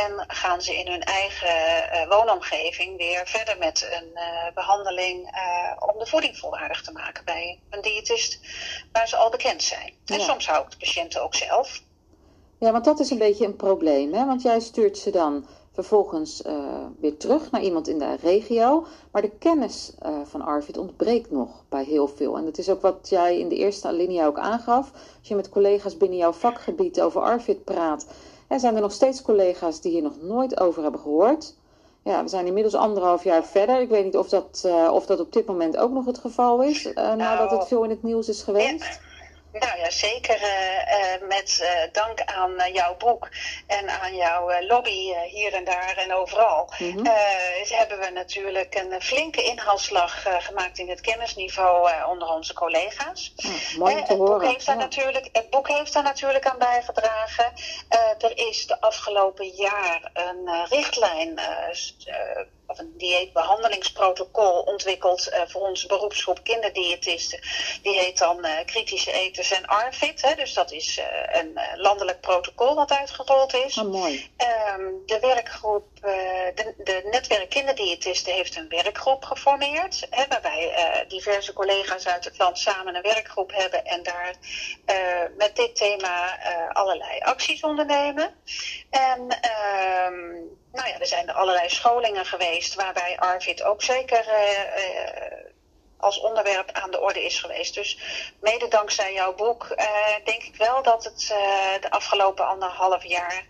En 0.05 0.23
gaan 0.27 0.61
ze 0.61 0.75
in 0.75 0.91
hun 0.91 1.03
eigen 1.03 1.93
uh, 1.93 2.07
woonomgeving 2.07 2.97
weer 2.97 3.27
verder 3.27 3.57
met 3.57 3.87
een 3.91 4.09
uh, 4.13 4.53
behandeling 4.53 5.17
om 5.79 5.99
de 5.99 6.05
voeding 6.05 6.37
volwaardig 6.37 6.81
te 6.81 6.91
maken 6.91 7.25
bij 7.25 7.59
een 7.69 7.81
diëtist 7.81 8.39
waar 8.91 9.07
ze 9.07 9.15
al 9.15 9.29
bekend 9.29 9.63
zijn. 9.63 9.93
En 10.05 10.21
soms 10.21 10.47
hou 10.47 10.63
ik 10.63 10.71
de 10.71 10.77
patiënten 10.77 11.23
ook 11.23 11.35
zelf. 11.35 11.81
Ja, 12.57 12.71
want 12.71 12.85
dat 12.85 12.99
is 12.99 13.09
een 13.09 13.17
beetje 13.17 13.45
een 13.45 13.55
probleem. 13.55 14.13
Hè? 14.13 14.25
Want 14.25 14.41
jij 14.41 14.59
stuurt 14.59 14.97
ze 14.97 15.09
dan 15.09 15.45
vervolgens 15.73 16.41
weer 16.99 17.17
terug 17.17 17.51
naar 17.51 17.61
iemand 17.61 17.87
in 17.87 17.99
de 17.99 18.15
regio. 18.21 18.85
Maar 19.11 19.21
de 19.21 19.37
kennis 19.37 19.93
van 20.23 20.41
Arvid 20.41 20.77
ontbreekt 20.77 21.31
nog 21.31 21.63
bij 21.69 21.83
heel 21.83 22.07
veel. 22.07 22.37
En 22.37 22.45
dat 22.45 22.57
is 22.57 22.69
ook 22.69 22.81
wat 22.81 23.09
jij 23.09 23.39
in 23.39 23.49
de 23.49 23.55
eerste 23.55 23.87
alinea 23.87 24.25
ook 24.25 24.39
aangaf. 24.39 24.91
Als 25.19 25.27
je 25.27 25.35
met 25.35 25.49
collega's 25.49 25.97
binnen 25.97 26.17
jouw 26.17 26.33
vakgebied 26.33 27.01
over 27.01 27.21
Arvid 27.21 27.63
praat, 27.63 28.07
hè, 28.49 28.59
zijn 28.59 28.75
er 28.75 28.81
nog 28.81 28.91
steeds 28.91 29.21
collega's 29.21 29.81
die 29.81 29.91
hier 29.91 30.01
nog 30.01 30.21
nooit 30.21 30.59
over 30.59 30.81
hebben 30.81 31.01
gehoord. 31.01 31.55
Ja, 32.03 32.23
we 32.23 32.29
zijn 32.29 32.45
inmiddels 32.45 32.75
anderhalf 32.75 33.23
jaar 33.23 33.45
verder. 33.45 33.81
Ik 33.81 33.89
weet 33.89 34.03
niet 34.03 34.17
of 34.17 34.29
dat, 34.29 34.63
uh, 34.65 34.89
of 34.93 35.05
dat 35.05 35.19
op 35.19 35.33
dit 35.33 35.45
moment 35.45 35.77
ook 35.77 35.91
nog 35.91 36.05
het 36.05 36.17
geval 36.17 36.63
is, 36.63 36.91
nadat 36.93 37.49
het 37.49 37.59
nou, 37.59 37.67
veel 37.67 37.83
in 37.83 37.89
het 37.89 38.03
nieuws 38.03 38.29
is 38.29 38.41
geweest. 38.41 38.99
Nou 39.51 39.79
ja, 39.79 39.89
zeker 39.89 40.41
uh, 40.41 41.27
met 41.27 41.59
uh, 41.61 41.69
dank 41.91 42.21
aan 42.21 42.73
jouw 42.73 42.95
boek 42.97 43.29
en 43.67 43.89
aan 43.89 44.15
jouw 44.15 44.61
lobby 44.61 45.13
hier 45.25 45.53
en 45.53 45.63
daar 45.63 45.97
en 45.97 46.13
overal. 46.13 46.73
Mm 46.77 46.91
-hmm. 46.91 47.05
hebben 47.67 47.99
we 47.99 48.09
natuurlijk 48.09 48.75
een 48.75 49.01
flinke 49.01 49.43
inhaalslag 49.43 50.25
gemaakt 50.39 50.77
in 50.77 50.89
het 50.89 51.01
kennisniveau 51.01 51.89
onder 52.09 52.27
onze 52.27 52.53
collega's. 52.53 53.33
Mooi 53.77 53.95
te 53.95 54.13
het, 54.13 54.17
boek 54.17 54.43
heeft 54.43 54.65
daar 54.65 54.77
natuurlijk, 54.77 55.29
het 55.31 55.49
boek 55.49 55.67
heeft 55.67 55.93
daar 55.93 56.03
natuurlijk 56.03 56.47
aan 56.47 56.57
bijgedragen. 56.57 57.53
er 58.19 58.37
is 58.37 58.67
de 58.67 58.81
afgelopen 58.81 59.47
jaar 59.47 60.09
een 60.13 60.65
richtlijn 60.69 61.39
of 62.69 62.79
een 62.79 62.93
dieetbehandelingsprotocol 62.97 64.61
ontwikkeld 64.61 65.27
uh, 65.27 65.41
voor 65.47 65.61
onze 65.61 65.87
beroepsgroep 65.87 66.43
kinderdiëtisten. 66.43 67.39
Die 67.81 67.99
heet 67.99 68.17
dan 68.17 68.45
uh, 68.45 68.51
Kritische 68.65 69.11
Eters 69.11 69.51
en 69.51 69.65
ARFID. 69.65 70.21
Hè, 70.21 70.35
dus 70.35 70.53
dat 70.53 70.71
is 70.71 70.97
uh, 70.97 71.05
een 71.27 71.59
landelijk 71.75 72.21
protocol 72.21 72.75
wat 72.75 72.91
uitgerold 72.91 73.53
is. 73.53 73.77
Oh, 73.77 73.91
mooi. 73.91 74.31
Um, 74.77 75.01
de 75.05 75.19
werkgroep, 75.19 75.87
de, 76.01 76.73
de, 76.77 77.07
netwerk 77.11 77.49
kinderdiëtisten 77.49 78.33
heeft 78.33 78.55
een 78.55 78.69
werkgroep 78.69 79.23
geformeerd. 79.23 80.07
Hè, 80.09 80.27
waarbij 80.27 81.05
diverse 81.07 81.53
collega's 81.53 82.07
uit 82.07 82.25
het 82.25 82.37
land 82.37 82.59
samen 82.59 82.95
een 82.95 83.01
werkgroep 83.01 83.51
hebben 83.53 83.85
en 83.85 84.03
daar 84.03 84.35
met 85.37 85.55
dit 85.55 85.75
thema 85.75 86.39
allerlei 86.73 87.19
acties 87.19 87.63
ondernemen. 87.63 88.33
En 88.89 89.39
um, 90.07 90.58
nou 90.71 90.87
ja, 90.87 90.99
er 90.99 91.07
zijn 91.07 91.27
er 91.27 91.33
allerlei 91.33 91.69
scholingen 91.69 92.25
geweest 92.25 92.75
waarbij 92.75 93.17
Arvid 93.19 93.63
ook 93.63 93.81
zeker 93.81 94.25
uh, 94.27 95.47
als 95.97 96.19
onderwerp 96.19 96.71
aan 96.71 96.91
de 96.91 97.01
orde 97.01 97.25
is 97.25 97.39
geweest. 97.39 97.73
Dus 97.73 97.99
mede 98.41 98.67
dankzij 98.67 99.13
jouw 99.13 99.35
boek 99.35 99.63
uh, 99.63 99.85
denk 100.23 100.43
ik 100.43 100.55
wel 100.55 100.83
dat 100.83 101.03
het 101.03 101.27
de 101.81 101.89
afgelopen 101.91 102.47
anderhalf 102.47 103.03
jaar 103.03 103.45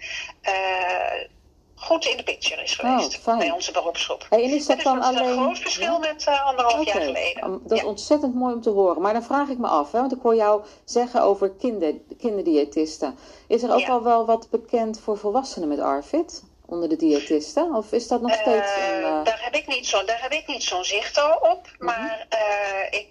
goed 1.80 2.06
in 2.06 2.18
de 2.18 2.24
picture 2.24 2.64
is 2.64 2.76
geweest 2.76 3.28
oh, 3.28 3.38
bij 3.38 3.52
onze 3.52 3.72
beroepsgroep. 3.72 4.26
Hey, 4.30 4.44
en 4.44 4.50
is 4.50 4.66
dat, 4.66 4.82
dan 4.82 5.02
alleen... 5.02 5.28
een 5.28 5.38
groot 5.38 5.60
verschil 5.60 6.00
met 6.00 6.28
anderhalf 6.28 6.86
jaar 6.86 7.02
geleden. 7.02 7.62
Dat 7.64 7.78
is 7.78 7.84
ontzettend 7.84 8.36
mooi 8.36 8.54
om 8.54 8.62
te 8.62 8.70
horen. 8.70 9.02
Maar 9.02 9.14
dan 9.14 9.24
vraag 9.24 9.50
ik 9.50 9.58
me 9.58 9.68
af, 9.68 9.92
hè, 9.92 10.00
want 10.00 10.12
ik 10.12 10.22
hoor 10.22 10.36
jou 10.36 10.64
zeggen 10.86 11.22
over 11.22 11.50
kinder, 11.50 11.94
kinderdiëtisten. 12.18 13.18
Is 13.48 13.64
er 13.64 13.74
ook 13.74 13.88
al 13.88 14.04
wel 14.04 14.26
wat 14.26 14.50
bekend 14.50 15.00
voor 15.00 15.18
volwassenen 15.18 15.68
met 15.68 15.80
ARFID? 15.80 16.44
Onder 16.70 16.90
de 16.90 16.96
diëtisten? 16.96 17.76
Of 17.76 17.92
is 17.92 18.08
dat 18.08 18.22
nog 18.22 18.34
steeds 18.34 18.72
een... 18.76 19.00
Uh... 19.00 19.24
Daar 19.24 19.44
heb 19.44 19.56
ik 19.56 19.68
niet 19.68 19.88
zo'n 19.88 20.06
zo 20.48 20.58
zo'n 20.58 20.86
zicht 20.86 21.18
op. 21.42 21.68
Mhm. 21.78 21.86
Maar 21.86 22.28
uh, 22.34 23.00
ik 23.00 23.08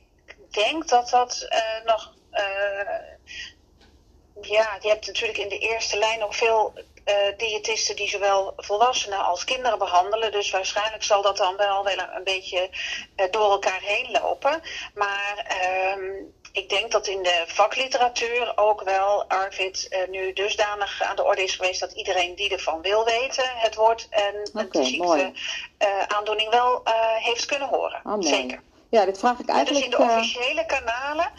denk 0.50 0.88
dat 0.88 1.10
dat 1.10 1.46
uh, 1.50 1.84
nog... 1.84 2.14
ja, 4.40 4.78
je 4.80 4.88
hebt 4.88 5.06
natuurlijk 5.06 5.38
in 5.38 5.48
de 5.48 5.58
eerste 5.58 5.98
lijn 5.98 6.18
nog 6.18 6.36
veel 6.36 6.72
diëtisten 7.36 7.96
die 7.96 8.08
zowel 8.08 8.52
volwassenen 8.56 9.24
als 9.24 9.44
kinderen 9.44 9.78
behandelen. 9.78 10.32
Dus 10.32 10.50
waarschijnlijk 10.50 11.02
zal 11.02 11.22
dat 11.22 11.36
dan 11.36 11.56
wel, 11.56 11.84
wel 11.84 11.98
een 12.14 12.24
beetje 12.24 12.70
door 13.30 13.50
elkaar 13.50 13.80
heen 13.80 14.10
lopen. 14.10 14.62
Maar 14.94 15.44
ehm, 15.48 16.00
ik 16.52 16.68
denk 16.68 16.90
dat 16.90 17.06
in 17.06 17.22
de 17.22 17.44
vakliteratuur 17.46 18.52
ook 18.56 18.82
wel 18.82 19.24
Arvid 19.28 19.86
uh, 19.90 20.08
nu 20.08 20.32
dusdanig 20.32 21.02
aan 21.02 21.16
de 21.16 21.24
orde 21.24 21.42
is 21.42 21.54
geweest 21.54 21.80
dat 21.80 21.92
iedereen 21.92 22.34
die 22.34 22.50
ervan 22.50 22.80
wil 22.80 23.04
weten 23.04 23.44
het 23.54 23.74
woord 23.74 24.06
en 24.10 24.48
okay, 24.52 24.68
de 24.70 24.84
ziekte 24.84 25.32
uh, 25.78 26.02
aandoening 26.06 26.50
wel 26.50 26.82
uh, 26.84 26.92
heeft 27.14 27.46
kunnen 27.46 27.68
horen. 27.68 28.00
Oh, 28.04 28.22
Zeker. 28.22 28.62
Ja, 28.90 29.04
dit 29.04 29.18
vraag 29.18 29.38
ik 29.38 29.48
eigenlijk... 29.48 29.90
dus 29.90 29.98
in 29.98 30.06
de 30.06 30.12
officiële 30.12 30.66
kanalen 30.66 31.32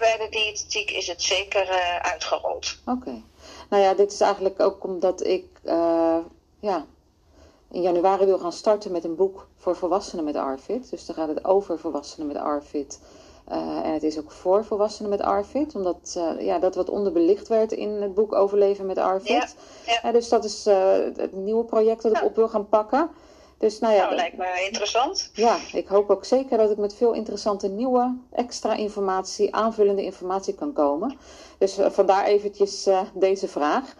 bij 0.00 0.16
de 0.18 0.26
diëtetiek 0.30 0.90
is 0.90 1.06
het 1.06 1.22
zeker 1.22 1.68
uitgerold. 2.02 2.76
Oké. 2.86 3.22
Nou 3.68 3.82
ja, 3.82 3.94
dit 3.94 4.12
is 4.12 4.20
eigenlijk 4.20 4.60
ook 4.60 4.84
omdat 4.84 5.26
ik 5.26 5.46
ja, 6.60 6.84
in 7.70 7.82
januari 7.82 8.24
wil 8.24 8.38
gaan 8.38 8.52
starten 8.52 8.92
met 8.92 9.04
een 9.04 9.16
boek 9.16 9.48
voor 9.56 9.76
volwassenen 9.76 10.24
met 10.24 10.36
ARFID. 10.36 10.90
Dus 10.90 11.06
dan 11.06 11.16
gaat 11.16 11.28
het 11.28 11.44
over 11.44 11.78
volwassenen 11.78 12.26
met 12.26 12.36
ARFID. 12.36 13.00
Uh, 13.50 13.56
en 13.84 13.92
het 13.92 14.02
is 14.02 14.18
ook 14.18 14.30
voor 14.30 14.64
volwassenen 14.64 15.10
met 15.10 15.20
ARFID, 15.20 15.74
omdat 15.74 16.14
uh, 16.16 16.46
ja, 16.46 16.58
dat 16.58 16.74
wat 16.74 16.90
onderbelicht 16.90 17.48
werd 17.48 17.72
in 17.72 17.90
het 17.90 18.14
boek 18.14 18.34
Overleven 18.34 18.86
met 18.86 18.98
ARFID. 18.98 19.28
Ja, 19.28 19.46
ja. 19.86 20.08
Uh, 20.08 20.12
dus 20.12 20.28
dat 20.28 20.44
is 20.44 20.64
het 21.16 21.32
nieuwe 21.32 21.64
project 21.64 22.02
dat 22.02 22.16
ik 22.16 22.24
op 22.24 22.36
wil 22.36 22.48
gaan 22.48 22.68
pakken. 22.68 23.10
Dus, 23.58 23.78
nou 23.78 23.94
ja, 23.94 24.04
nou, 24.04 24.14
lijkt 24.14 24.36
me 24.36 24.64
interessant. 24.66 25.30
Ja, 25.32 25.56
ik 25.72 25.88
hoop 25.88 26.10
ook 26.10 26.24
zeker 26.24 26.58
dat 26.58 26.70
ik 26.70 26.76
met 26.76 26.94
veel 26.94 27.12
interessante 27.12 27.68
nieuwe 27.68 28.16
extra 28.32 28.74
informatie, 28.74 29.54
aanvullende 29.54 30.04
informatie 30.04 30.54
kan 30.54 30.72
komen. 30.72 31.18
Dus 31.58 31.78
vandaar 31.80 32.24
eventjes 32.24 32.88
deze 33.14 33.48
vraag. 33.48 33.94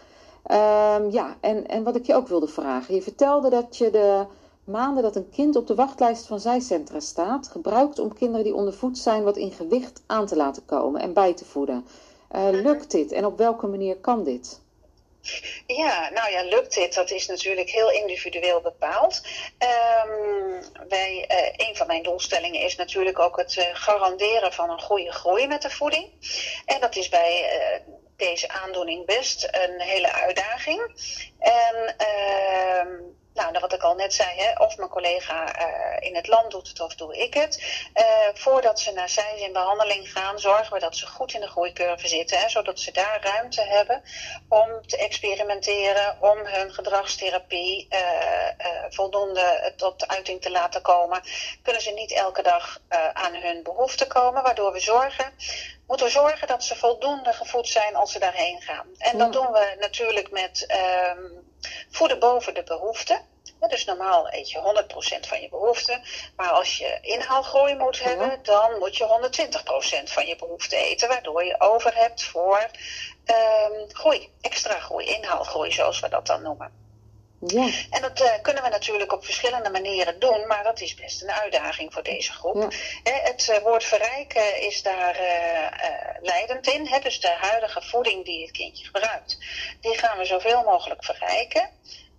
Um, 0.51 1.11
ja, 1.11 1.35
en, 1.39 1.67
en 1.67 1.83
wat 1.83 1.95
ik 1.95 2.05
je 2.05 2.15
ook 2.15 2.27
wilde 2.27 2.47
vragen. 2.47 2.95
Je 2.95 3.01
vertelde 3.01 3.49
dat 3.49 3.77
je 3.77 3.89
de 3.89 4.25
maanden 4.71 5.03
dat 5.03 5.15
een 5.15 5.29
kind 5.29 5.55
op 5.55 5.67
de 5.67 5.75
wachtlijst 5.75 6.27
van 6.27 6.39
zijcentra 6.39 6.99
staat, 6.99 7.47
gebruikt 7.47 7.99
om 7.99 8.13
kinderen 8.13 8.43
die 8.43 8.55
ondervoed 8.55 8.97
zijn 8.97 9.23
wat 9.23 9.37
in 9.37 9.51
gewicht 9.51 10.01
aan 10.07 10.25
te 10.25 10.35
laten 10.35 10.65
komen 10.65 11.01
en 11.01 11.13
bij 11.13 11.33
te 11.33 11.45
voeden. 11.45 11.85
Uh, 12.35 12.47
lukt 12.49 12.91
dit 12.91 13.11
en 13.11 13.25
op 13.25 13.37
welke 13.37 13.67
manier 13.67 13.97
kan 13.97 14.23
dit? 14.23 14.61
Ja, 15.67 16.09
nou 16.09 16.31
ja, 16.31 16.43
lukt 16.43 16.73
dit? 16.73 16.93
Dat 16.93 17.11
is 17.11 17.27
natuurlijk 17.27 17.69
heel 17.69 17.91
individueel 17.91 18.61
bepaald. 18.61 19.21
Um, 20.05 20.63
wij, 20.87 21.25
uh, 21.31 21.67
een 21.67 21.75
van 21.75 21.87
mijn 21.87 22.03
doelstellingen 22.03 22.61
is 22.61 22.75
natuurlijk 22.75 23.19
ook 23.19 23.37
het 23.37 23.55
uh, 23.55 23.63
garanderen 23.73 24.53
van 24.53 24.69
een 24.69 24.81
goede 24.81 25.11
groei 25.11 25.47
met 25.47 25.61
de 25.61 25.69
voeding. 25.69 26.09
En 26.65 26.79
dat 26.79 26.95
is 26.95 27.09
bij 27.09 27.59
uh, 27.59 27.95
deze 28.15 28.49
aandoening 28.49 29.05
best 29.05 29.47
een 29.51 29.79
hele 29.79 30.11
uitdaging. 30.11 30.79
En 31.39 31.95
uh, 31.99 33.20
nou, 33.33 33.59
wat 33.59 33.73
ik 33.73 33.83
al 33.83 33.95
net 33.95 34.13
zei, 34.13 34.29
hè, 34.35 34.63
of 34.63 34.77
mijn 34.77 34.89
collega 34.89 35.59
uh, 35.59 36.07
in 36.07 36.15
het 36.15 36.27
land 36.27 36.51
doet 36.51 36.67
het 36.67 36.79
of 36.79 36.95
doe 36.95 37.17
ik 37.17 37.33
het. 37.33 37.83
Uh, 37.93 38.03
voordat 38.33 38.79
ze 38.79 38.91
naar 38.91 39.09
zij 39.09 39.39
in 39.39 39.53
behandeling 39.53 40.11
gaan, 40.11 40.39
zorgen 40.39 40.73
we 40.73 40.79
dat 40.79 40.95
ze 40.95 41.07
goed 41.07 41.33
in 41.33 41.41
de 41.41 41.47
groeicurve 41.47 42.07
zitten. 42.07 42.39
Hè, 42.39 42.49
zodat 42.49 42.79
ze 42.79 42.91
daar 42.91 43.19
ruimte 43.23 43.61
hebben 43.61 44.03
om 44.49 44.87
te 44.87 44.97
experimenteren, 44.97 46.17
om 46.19 46.37
hun 46.37 46.73
gedragstherapie 46.73 47.87
uh, 47.89 47.99
voldoende 48.89 49.73
tot 49.75 50.07
uiting 50.07 50.41
te 50.41 50.51
laten 50.51 50.81
komen. 50.81 51.21
Kunnen 51.61 51.81
ze 51.81 51.91
niet 51.91 52.11
elke 52.11 52.41
dag 52.41 52.79
aan 53.13 53.35
hun 53.35 53.63
behoeften 53.63 54.07
komen, 54.07 54.43
waardoor 54.43 54.71
we 54.71 54.79
zorgen 54.79 55.33
moeten 55.87 56.05
we 56.05 56.11
zorgen 56.11 56.47
dat 56.47 56.63
ze 56.63 56.75
voldoende 56.75 57.33
gevoed 57.33 57.67
zijn 57.67 57.95
als 57.95 58.11
ze 58.11 58.19
daarheen 58.19 58.61
gaan. 58.61 58.87
En 58.97 59.17
dat 59.17 59.33
doen 59.33 59.51
we 59.51 59.75
natuurlijk 59.79 60.31
met 60.31 60.75
um, 61.17 61.50
voeden 61.89 62.19
boven 62.19 62.53
de 62.53 62.63
behoeften. 62.63 63.25
dus 63.67 63.85
normaal 63.85 64.33
eet 64.33 64.51
je 64.51 64.83
100% 65.23 65.27
van 65.27 65.41
je 65.41 65.49
behoeften. 65.49 66.01
Maar 66.35 66.49
als 66.49 66.77
je 66.77 66.97
inhaalgroei 67.01 67.75
moet 67.75 68.03
hebben, 68.03 68.39
dan 68.43 68.79
moet 68.79 68.97
je 68.97 69.29
120% 70.07 70.11
van 70.11 70.27
je 70.27 70.35
behoeften 70.35 70.77
eten. 70.77 71.07
Waardoor 71.07 71.43
je 71.43 71.59
over 71.59 71.95
hebt 71.95 72.23
voor 72.23 72.69
um, 73.25 73.85
groei, 73.87 74.33
extra 74.41 74.79
groei, 74.79 75.05
inhaalgroei 75.05 75.71
zoals 75.71 75.99
we 75.99 76.09
dat 76.09 76.27
dan 76.27 76.41
noemen. 76.41 76.90
Ja. 77.47 77.69
En 77.89 78.01
dat 78.01 78.21
uh, 78.21 78.31
kunnen 78.41 78.63
we 78.63 78.69
natuurlijk 78.69 79.13
op 79.13 79.25
verschillende 79.25 79.69
manieren 79.69 80.19
doen, 80.19 80.47
maar 80.47 80.63
dat 80.63 80.81
is 80.81 80.95
best 80.95 81.21
een 81.21 81.31
uitdaging 81.31 81.93
voor 81.93 82.03
deze 82.03 82.31
groep. 82.31 82.55
Ja. 82.55 82.69
het 83.03 83.47
uh, 83.51 83.57
woord 83.57 83.83
verrijken 83.83 84.61
is 84.61 84.83
daar 84.83 85.15
uh, 85.15 86.21
leidend 86.21 86.67
in. 86.67 86.87
Hè? 86.87 86.99
Dus 86.99 87.19
de 87.19 87.35
huidige 87.39 87.81
voeding 87.81 88.25
die 88.25 88.41
het 88.41 88.51
kindje 88.51 88.85
gebruikt, 88.85 89.37
die 89.81 89.97
gaan 89.97 90.17
we 90.17 90.25
zoveel 90.25 90.63
mogelijk 90.63 91.03
verrijken. 91.03 91.69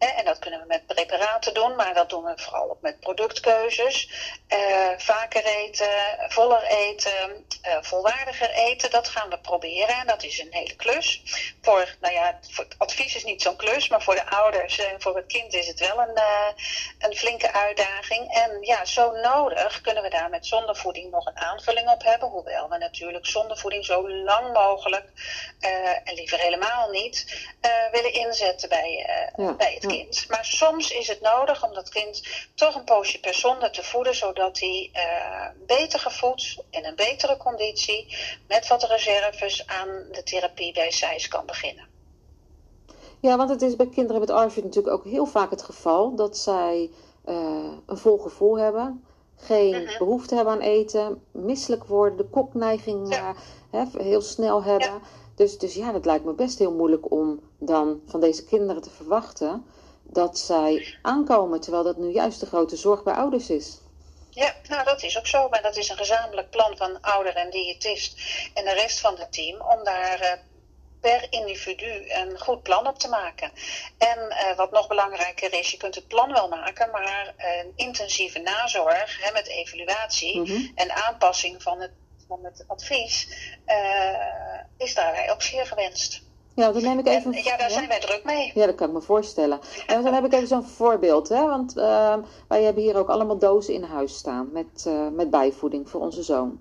En 0.03 0.25
dat 0.25 0.39
kunnen 0.39 0.61
we 0.61 0.67
met 0.67 0.87
preparaten 0.87 1.55
doen, 1.55 1.77
maar 1.77 1.95
dat 1.95 2.11
doen 2.11 2.25
we 2.25 2.33
vooral 2.37 2.71
ook 2.71 2.81
met 2.81 3.01
productkeuzes. 3.01 4.11
Uh, 4.49 4.59
vaker 4.97 5.45
eten, 5.45 5.89
voller 6.29 6.63
eten, 6.63 7.47
uh, 7.67 7.77
volwaardiger 7.81 8.51
eten, 8.51 8.91
dat 8.91 9.09
gaan 9.09 9.31
we 9.31 9.39
proberen. 9.39 9.97
En 9.97 10.07
dat 10.07 10.23
is 10.23 10.41
een 10.41 10.53
hele 10.53 10.77
klus. 10.77 11.23
Voor, 11.61 11.97
nou 12.01 12.15
ja, 12.15 12.39
voor 12.51 12.65
het 12.65 12.75
advies 12.79 13.15
is 13.15 13.25
niet 13.25 13.43
zo'n 13.43 13.57
klus, 13.57 13.89
maar 13.89 14.03
voor 14.03 14.15
de 14.15 14.31
ouders 14.31 14.79
en 14.79 15.03
voor 15.03 15.17
het 15.17 15.27
kind 15.27 15.55
is 15.55 15.67
het 15.67 15.81
wel 15.81 15.99
een, 15.99 16.17
uh, 16.17 16.49
een 16.99 17.17
flinke 17.17 17.53
uitdaging. 17.53 18.35
En 18.35 18.59
ja, 18.61 18.85
zo 18.85 19.11
nodig 19.11 19.81
kunnen 19.81 20.03
we 20.03 20.09
daar 20.09 20.31
met 20.31 20.47
zondevoeding 20.47 21.11
nog 21.11 21.27
een 21.27 21.39
aanvulling 21.39 21.89
op 21.89 22.03
hebben. 22.05 22.29
Hoewel 22.29 22.69
we 22.69 22.79
natuurlijk 22.79 23.27
zondevoeding 23.27 23.85
zo 23.85 24.11
lang 24.11 24.53
mogelijk, 24.53 25.11
en 26.05 26.15
liever 26.15 26.39
helemaal 26.39 26.91
niet, 26.91 27.47
willen 27.93 28.13
inzetten 28.13 28.69
bij, 28.69 29.07
ja, 29.37 29.53
bij 29.53 29.75
het 29.75 29.85
maar 30.29 30.45
soms 30.45 30.91
is 30.91 31.09
het 31.09 31.21
nodig 31.21 31.65
om 31.65 31.75
dat 31.75 31.89
kind 31.89 32.23
toch 32.55 32.75
een 32.75 32.85
poosje 32.85 33.21
per 33.21 33.35
zonde 33.35 33.71
te 33.71 33.83
voeden, 33.83 34.15
zodat 34.15 34.59
hij 34.59 34.91
uh, 34.95 35.67
beter 35.67 35.99
gevoed, 35.99 36.63
in 36.71 36.85
een 36.85 36.97
betere 36.97 37.37
conditie, 37.37 38.17
met 38.49 38.69
wat 38.69 38.83
reserves 38.83 39.67
aan 39.67 39.89
de 40.13 40.23
therapie 40.23 40.73
bij 40.73 40.91
SIJS 40.91 41.29
kan 41.29 41.47
beginnen. 41.47 41.91
Ja, 43.21 43.37
want 43.37 43.51
het 43.51 43.63
is 43.63 43.77
bij 43.77 43.89
kinderen 43.89 44.21
met 44.21 44.31
ARFID 44.31 44.65
natuurlijk 44.65 44.95
ook 44.95 45.05
heel 45.05 45.27
vaak 45.27 45.51
het 45.51 45.63
geval 45.63 46.15
dat 46.15 46.37
zij 46.37 46.91
uh, 47.29 47.73
een 47.87 47.99
vol 47.99 48.19
gevoel 48.19 48.59
hebben, 48.59 49.05
geen 49.37 49.83
mhm. 49.83 49.99
behoefte 49.99 50.35
hebben 50.35 50.55
aan 50.55 50.61
eten, 50.61 51.23
misselijk 51.31 51.85
worden, 51.85 52.17
de 52.17 52.29
kokneiging 52.31 53.15
ja. 53.15 53.35
uh, 53.73 53.83
heel 53.95 54.21
snel 54.21 54.63
hebben. 54.63 55.01
Dus, 55.35 55.59
dus 55.59 55.75
ja, 55.75 55.93
dat 55.93 56.05
lijkt 56.05 56.25
me 56.25 56.33
best 56.33 56.59
heel 56.59 56.73
moeilijk 56.73 57.11
om 57.11 57.41
dan 57.59 58.01
van 58.07 58.21
deze 58.21 58.45
kinderen 58.45 58.83
te 58.83 58.91
verwachten 58.91 59.65
dat 60.03 60.39
zij 60.39 60.99
aankomen, 61.03 61.61
terwijl 61.61 61.85
dat 61.85 61.97
nu 61.97 62.13
juist 62.13 62.41
de 62.41 62.47
grote 62.47 62.77
zorg 62.77 63.03
bij 63.03 63.15
ouders 63.15 63.51
is. 63.51 63.81
Ja, 64.35 64.55
nou 64.69 64.85
dat 64.85 65.03
is 65.03 65.19
ook 65.19 65.27
zo. 65.27 65.49
Maar 65.49 65.63
dat 65.63 65.77
is 65.77 65.89
een 65.89 65.97
gezamenlijk 65.97 66.51
plan 66.51 66.77
van 66.77 67.01
ouder 67.01 67.35
en 67.35 67.51
diëtist 67.51 68.21
en 68.55 68.65
de 68.65 68.73
rest 68.73 69.01
van 69.01 69.19
het 69.19 69.33
team 69.33 69.61
om 69.61 69.85
daar 69.85 70.21
uh, 70.21 70.33
per 71.01 71.27
individu 71.31 72.11
een 72.11 72.39
goed 72.39 72.63
plan 72.63 72.87
op 72.87 72.99
te 72.99 73.09
maken. 73.09 73.53
En 73.99 74.19
uh, 74.19 74.57
wat 74.57 74.71
nog 74.71 74.89
belangrijker 74.89 75.53
is, 75.53 75.71
je 75.71 75.77
kunt 75.77 75.95
het 75.95 76.09
plan 76.09 76.33
wel 76.33 76.49
maken, 76.49 76.91
maar 76.91 77.35
een 77.37 77.73
intensieve 77.77 78.39
nazorg 78.39 79.23
hè, 79.23 79.33
met 79.33 79.47
evaluatie 79.47 80.39
mm 80.39 80.45
-hmm. 80.45 80.73
en 80.75 80.91
aanpassing 80.91 81.63
van 81.63 81.81
het, 81.81 81.93
van 82.29 82.45
het 82.45 82.65
advies 82.67 83.29
uh, 83.67 84.61
is 84.79 84.95
daarbij 84.95 85.31
ook 85.31 85.43
zeer 85.43 85.67
gewenst. 85.67 86.23
Ja, 86.55 86.73
dan 86.73 86.83
neem 86.83 86.99
ik 86.99 87.07
even... 87.07 87.33
ja, 87.33 87.57
daar 87.57 87.71
zijn 87.71 87.89
wij 87.89 88.01
druk 88.01 88.21
mee. 88.25 88.51
Ja, 88.55 88.67
dat 88.67 88.75
kan 88.75 88.89
ik 88.89 88.93
me 88.93 89.01
voorstellen. 89.01 89.61
En 89.87 90.03
dan 90.03 90.15
heb 90.15 90.25
ik 90.25 90.33
even 90.33 90.47
zo'n 90.47 90.65
voorbeeld, 90.65 91.29
hè. 91.29 91.47
Want 91.47 91.77
uh, 91.77 92.15
wij 92.49 92.63
hebben 92.63 92.83
hier 92.83 92.97
ook 92.97 93.09
allemaal 93.09 93.39
dozen 93.39 93.75
in 93.75 93.83
huis 93.83 94.17
staan 94.17 94.49
met, 94.53 94.85
uh, 94.89 95.09
met 95.13 95.31
bijvoeding 95.31 95.89
voor 95.89 96.01
onze 96.01 96.23
zoon. 96.23 96.61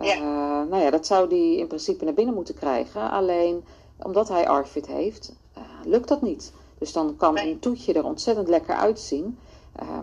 Uh, 0.00 0.06
ja. 0.06 0.62
Nou 0.62 0.82
ja, 0.82 0.90
dat 0.90 1.06
zou 1.06 1.28
die 1.28 1.58
in 1.58 1.66
principe 1.66 2.04
naar 2.04 2.14
binnen 2.14 2.34
moeten 2.34 2.54
krijgen. 2.54 3.10
Alleen, 3.10 3.64
omdat 4.02 4.28
hij 4.28 4.48
ARFID 4.48 4.86
heeft, 4.86 5.32
eh, 5.54 5.62
lukt 5.84 6.08
dat 6.08 6.22
niet. 6.22 6.52
Dus 6.78 6.92
dan 6.92 7.16
kan 7.16 7.34
nee. 7.34 7.50
een 7.50 7.58
toetje 7.58 7.92
er 7.92 8.04
ontzettend 8.04 8.48
lekker 8.48 8.74
uitzien. 8.74 9.38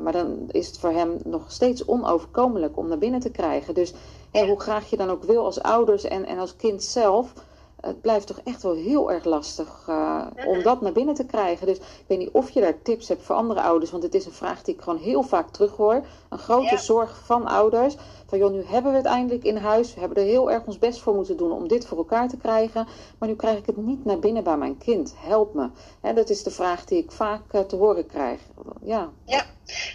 maar 0.02 0.12
dan 0.12 0.48
is 0.52 0.68
het 0.68 0.80
voor 0.80 0.92
hem 0.92 1.18
nog 1.24 1.52
steeds 1.52 1.86
onoverkomelijk 1.86 2.78
om 2.78 2.88
naar 2.88 2.98
binnen 2.98 3.20
te 3.20 3.32
krijgen. 3.32 3.74
Dus 3.74 3.94
ja. 4.32 4.48
hoe 4.48 4.60
graag 4.60 4.90
je 4.90 4.98
dan 4.98 5.10
ook 5.10 5.24
wil 5.24 5.46
als 5.46 5.62
ouders 5.62 6.04
en, 6.04 6.26
en 6.26 6.40
als 6.40 6.56
kind 6.56 6.84
zelf 6.84 7.34
het 7.82 8.02
blijft 8.02 8.28
toch 8.28 8.42
echt 8.44 8.64
wel 8.64 8.76
heel 8.76 9.12
erg 9.12 9.24
lastig 9.24 9.86
uh, 9.90 10.26
om 10.46 10.64
dat 10.64 10.82
naar 10.82 10.92
binnen 10.92 11.16
te 11.16 11.26
krijgen. 11.26 11.68
Dus 11.68 11.78
ik 11.78 12.04
weet 12.08 12.18
niet 12.18 12.32
of 12.32 12.50
je 12.50 12.62
daar 12.62 12.82
tips 12.82 13.08
hebt 13.08 13.24
voor 13.24 13.36
andere 13.36 13.62
ouders. 13.62 13.92
Want 13.92 14.04
het 14.04 14.14
is 14.14 14.26
een 14.26 14.32
vraag 14.32 14.62
die 14.62 14.76
ik 14.76 14.82
gewoon 14.82 15.00
heel 15.00 15.24
vaak 15.24 15.50
terughoor. 15.50 16.06
Een 16.30 16.38
grote 16.38 16.76
ja. 16.76 16.78
zorg 16.78 17.22
van 17.26 17.48
ouders. 17.48 17.96
Van 18.26 18.38
joh, 18.38 18.52
nu 18.52 18.64
hebben 18.66 18.92
we 18.92 18.98
het 18.98 19.06
eindelijk 19.06 19.44
in 19.44 19.58
huis. 19.58 19.94
We 19.94 20.00
hebben 20.00 20.18
er 20.18 20.30
heel 20.30 20.52
erg 20.52 20.66
ons 20.66 20.80
best 20.80 21.00
voor 21.00 21.16
moeten 21.16 21.38
doen 21.38 21.52
om 21.52 21.68
dit 21.68 21.86
voor 21.86 21.98
elkaar 21.98 22.28
te 22.30 22.38
krijgen. 22.38 22.88
Maar 23.18 23.30
nu 23.30 23.36
krijg 23.36 23.58
ik 23.58 23.66
het 23.66 23.78
niet 23.78 24.06
naar 24.06 24.20
binnen 24.20 24.44
bij 24.44 24.58
mijn 24.58 24.78
kind. 24.78 25.14
Help 25.18 25.54
me. 25.54 25.70
Hè, 26.02 26.14
dat 26.14 26.30
is 26.30 26.44
de 26.44 26.52
vraag 26.52 26.86
die 26.86 27.04
ik 27.04 27.12
vaak 27.12 27.42
uh, 27.52 27.62
te 27.62 27.76
horen 27.76 28.08
krijg. 28.08 28.40
Ja. 28.82 29.10
ja, 29.26 29.46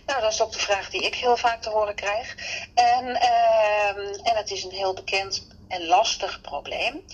nou 0.07 0.21
dat 0.21 0.33
is 0.33 0.43
ook 0.43 0.53
de 0.53 0.59
vraag 0.59 0.91
die 0.91 1.05
ik 1.05 1.15
heel 1.15 1.37
vaak 1.37 1.63
te 1.63 1.71
horen 1.71 1.95
krijg. 1.95 2.37
En, 2.75 3.05
uh, 3.05 3.99
en 3.99 4.37
het 4.37 4.51
is 4.51 4.65
een 4.65 4.71
heel 4.71 4.95
bekend 4.95 5.47
en 5.75 5.87
lastig 5.87 6.41
probleem. 6.41 7.05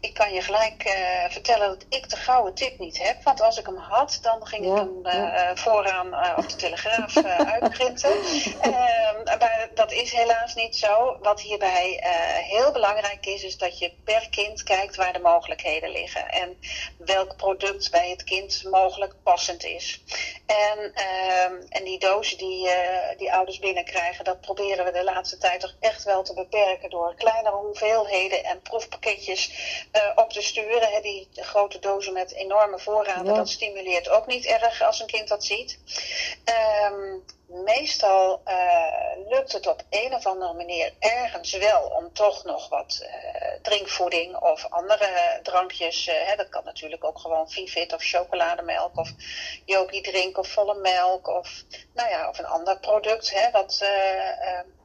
Ik 0.00 0.14
kan 0.14 0.32
je 0.32 0.40
gelijk 0.40 0.84
uh, 0.86 1.30
vertellen 1.30 1.68
dat 1.68 1.84
ik 1.88 2.10
de 2.10 2.16
gouden 2.16 2.54
tip 2.54 2.78
niet 2.78 2.98
heb. 2.98 3.22
Want 3.22 3.40
als 3.40 3.58
ik 3.58 3.66
hem 3.66 3.76
had, 3.76 4.18
dan 4.22 4.46
ging 4.46 4.64
ja, 4.64 4.70
ik 4.70 4.76
hem 4.76 5.06
uh, 5.06 5.12
ja. 5.12 5.56
vooraan 5.56 6.06
uh, 6.06 6.32
op 6.36 6.48
de 6.48 6.56
telegraaf 6.56 7.16
uitprinten. 7.54 8.10
Ehm, 8.60 9.38
maar 9.38 9.68
dat 9.74 9.92
is 9.92 10.12
helaas 10.12 10.54
niet 10.54 10.76
zo. 10.76 11.18
Wat 11.22 11.40
hierbij 11.40 11.98
heel 12.44 12.72
belangrijk 12.72 13.26
is, 13.26 13.42
is 13.42 13.58
dat 13.58 13.78
je 13.78 13.92
per 14.04 14.28
kind 14.30 14.62
kijkt 14.62 14.96
waar 14.96 15.12
de 15.12 15.18
mogelijkheden 15.18 15.90
liggen. 15.90 16.28
En 16.28 16.58
welk 16.98 17.36
product 17.36 17.90
bij 17.90 18.10
het 18.10 18.24
kind 18.24 18.64
mogelijk 18.70 19.14
passend 19.22 19.64
is. 19.64 20.02
En, 20.46 20.92
ehm, 20.94 21.54
en 21.68 21.84
die 21.84 21.98
dozen 21.98 22.38
die, 22.38 22.68
die 23.16 23.32
ouders 23.32 23.58
binnenkrijgen, 23.58 24.24
dat 24.24 24.40
proberen 24.40 24.84
we 24.84 24.92
de 24.92 25.04
laatste 25.04 25.38
tijd 25.38 25.60
toch 25.60 25.74
echt 25.80 26.04
wel 26.04 26.22
te 26.22 26.34
beperken 26.34 26.90
door 26.90 27.14
kleinere 27.14 27.56
hoeveelheden 27.56 28.09
en 28.10 28.60
proefpakketjes 28.62 29.50
uh, 29.92 30.12
op 30.14 30.32
te 30.32 30.42
sturen. 30.42 30.92
Hè, 30.92 31.00
die 31.00 31.28
grote 31.32 31.78
dozen 31.78 32.12
met 32.12 32.32
enorme 32.32 32.78
voorraden, 32.78 33.32
ja. 33.32 33.34
dat 33.34 33.48
stimuleert 33.48 34.08
ook 34.08 34.26
niet 34.26 34.44
erg 34.44 34.82
als 34.82 35.00
een 35.00 35.06
kind 35.06 35.28
dat 35.28 35.44
ziet. 35.44 35.78
Um, 36.90 37.24
meestal 37.50 38.42
uh, 38.48 39.28
lukt 39.28 39.52
het 39.52 39.66
op 39.66 39.82
een 39.90 40.14
of 40.14 40.26
andere 40.26 40.52
manier 40.52 40.92
ergens 40.98 41.52
wel 41.52 41.82
om 41.82 42.12
toch 42.12 42.44
nog 42.44 42.68
wat 42.68 43.00
uh, 43.02 43.08
drinkvoeding 43.62 44.36
of 44.36 44.66
andere 44.68 45.40
drankjes. 45.42 46.08
Uh, 46.08 46.14
hè, 46.14 46.36
dat 46.36 46.48
kan 46.48 46.64
natuurlijk 46.64 47.04
ook 47.04 47.18
gewoon 47.18 47.50
Vivit 47.50 47.92
of 47.92 48.02
chocolademelk 48.02 48.96
of 48.96 49.10
yogi 49.64 50.00
drink 50.00 50.38
of 50.38 50.48
volle 50.48 50.74
melk 50.74 51.28
of, 51.28 51.62
nou 51.94 52.10
ja, 52.10 52.28
of 52.28 52.38
een 52.38 52.46
ander 52.46 52.78
product. 52.78 53.30
Hè, 53.34 53.50
wat, 53.50 53.82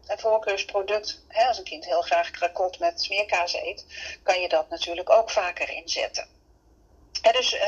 een 0.07 0.19
voorkeursproduct. 0.19 1.23
Hè, 1.27 1.47
als 1.47 1.57
een 1.57 1.63
kind 1.63 1.85
heel 1.85 2.01
graag 2.01 2.31
krakot 2.31 2.79
met 2.79 3.01
smeerkaas 3.01 3.53
eet, 3.53 3.85
kan 4.23 4.41
je 4.41 4.49
dat 4.49 4.69
natuurlijk 4.69 5.09
ook 5.09 5.29
vaker 5.29 5.69
inzetten. 5.69 6.27
Hè, 7.21 7.31
dus, 7.31 7.53
uh, 7.53 7.61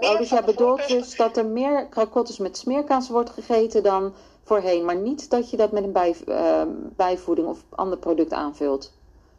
meer 0.00 0.10
oh, 0.10 0.18
dus 0.18 0.28
jij 0.28 0.44
bedoelt 0.44 0.88
dus 0.88 1.16
dat 1.16 1.36
er 1.36 1.46
meer 1.46 1.88
krakottes 1.88 2.38
met 2.38 2.58
smeerkaas 2.58 3.08
wordt 3.08 3.30
gegeten 3.30 3.82
dan 3.82 4.14
voorheen, 4.44 4.84
maar 4.84 4.96
niet 4.96 5.30
dat 5.30 5.50
je 5.50 5.56
dat 5.56 5.72
met 5.72 5.84
een 5.84 5.92
bij, 5.92 6.14
uh, 6.26 6.62
bijvoeding 6.96 7.48
of 7.48 7.58
ander 7.70 7.98
product 7.98 8.32
aanvult? 8.32 8.92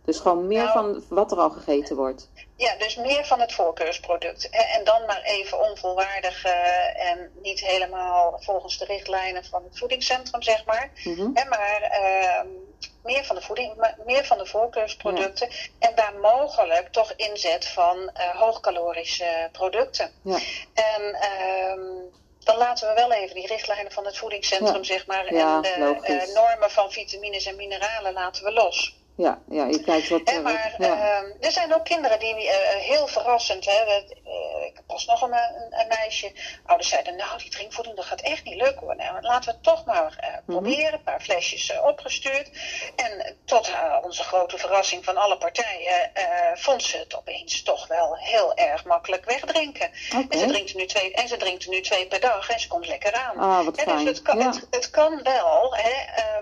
Dus 0.06 0.20
gewoon 0.20 0.48
meer 0.48 0.64
nou, 0.64 0.72
van 0.72 1.04
wat 1.10 1.32
er 1.32 1.38
al 1.38 1.50
gegeten 1.50 1.96
wordt. 1.96 2.30
Ja, 2.56 2.76
dus 2.78 2.96
meer 2.96 3.26
van 3.26 3.40
het 3.40 3.54
voorkeursproduct. 3.54 4.50
En 4.50 4.84
dan 4.84 5.06
maar 5.06 5.22
even 5.22 5.70
onvolwaardig 5.70 6.46
uh, 6.46 7.12
en 7.12 7.32
niet 7.42 7.60
helemaal 7.60 8.40
volgens 8.40 8.78
de 8.78 8.86
richtlijnen 8.86 9.46
van 9.46 9.64
het 9.64 9.78
voedingscentrum, 9.78 10.42
zeg 10.42 10.66
maar. 10.66 10.92
Mm 11.04 11.16
-hmm. 11.16 11.34
maar 11.34 12.00
uh, 12.02 12.52
meer 13.04 13.24
van 13.24 13.36
de 13.36 13.42
voeding, 13.42 13.96
meer 14.06 14.26
van 14.26 14.38
de 14.38 14.46
voorkeursproducten. 14.46 15.48
Ja. 15.50 15.88
En 15.88 15.96
daar 15.96 16.14
mogelijk 16.22 16.88
toch 16.92 17.14
inzet 17.16 17.66
van 17.66 17.98
uh, 17.98 18.30
hoogcalorische 18.30 19.50
producten. 19.52 20.12
Ja. 20.22 20.40
En 20.74 21.14
ehm, 21.14 21.82
dan 22.46 22.58
laten 22.58 22.88
we 22.88 22.94
wel 22.94 23.12
even 23.12 23.36
die 23.36 23.48
richtlijnen 23.48 23.92
van 23.92 24.06
het 24.06 24.18
voedingscentrum, 24.18 24.84
zeg 24.84 25.06
maar, 25.06 25.26
en 25.26 25.62
de 25.62 26.32
normen 26.34 26.72
van 26.72 26.92
vitamines 26.92 27.46
en 27.46 27.56
mineralen 27.56 28.14
laten 28.14 28.44
we 28.44 28.52
los. 28.52 28.96
Ja, 29.18 29.40
ja, 29.50 29.66
je 29.66 29.84
kijkt 29.84 30.10
wat... 30.10 30.22
En 30.24 30.42
maar 30.42 30.76
ja. 30.78 31.22
uh, 31.22 31.46
er 31.46 31.52
zijn 31.52 31.74
ook 31.74 31.86
kinderen 31.86 32.20
die 32.20 32.44
uh, 32.44 32.52
heel 32.68 33.08
verrassend... 33.08 33.66
Hè, 33.66 33.86
uh, 33.88 34.66
ik 34.66 34.82
pas 34.88 35.06
nog 35.06 35.22
een, 35.22 35.34
een, 35.34 35.80
een, 35.80 35.88
meisje. 35.88 36.32
Ouders 36.66 36.90
zeiden, 36.90 37.16
nou, 37.16 37.38
die 37.38 37.50
drinkvoeding, 37.50 37.96
dat 37.96 38.06
gaat 38.06 38.22
echt 38.22 38.44
niet 38.44 38.62
lukken 38.62 38.80
hoor. 38.80 38.96
Nou, 38.96 39.22
laten 39.22 39.50
we 39.50 39.52
het 39.52 39.64
toch 39.64 39.86
maar 39.86 40.04
mm 40.04 40.34
-hmm. 40.34 40.42
proberen. 40.46 40.94
Een 40.94 41.04
paar 41.04 41.22
flesjes 41.22 41.80
opgestuurd. 41.84 42.50
En 42.96 43.38
tot 43.46 43.72
onze 44.02 44.24
grote 44.24 44.58
verrassing 44.58 45.06
van 45.06 45.18
alle 45.18 45.38
partijen... 45.38 46.12
vond 46.54 46.84
ze 46.84 46.98
het 46.98 47.16
opeens 47.16 47.64
toch 47.64 47.88
wel 47.88 48.18
heel 48.18 48.54
erg 48.56 48.86
makkelijk 48.86 49.26
wegdrinken. 49.26 49.90
Okay. 50.08 50.26
En, 50.30 50.40
ze 50.40 50.46
drinkt 50.46 50.76
nu 50.76 50.86
twee, 50.86 51.14
en 51.14 51.28
ze 51.28 51.38
drinkt 51.38 51.68
nu 51.68 51.82
twee 51.82 52.08
per 52.08 52.20
dag 52.20 52.50
en 52.50 52.60
ze 52.60 52.68
komt 52.68 52.88
lekker 52.88 53.14
aan. 53.14 53.38
Ah, 53.38 53.66
wat 53.66 53.82
fijn. 53.82 53.98
Dus 53.98 54.08
het 54.08 54.22
kan, 54.22 54.38
ja. 54.38 54.46
het, 54.46 54.68
het, 54.70 54.90
kan 54.90 55.24
wel, 55.24 55.76
hè, 55.76 55.94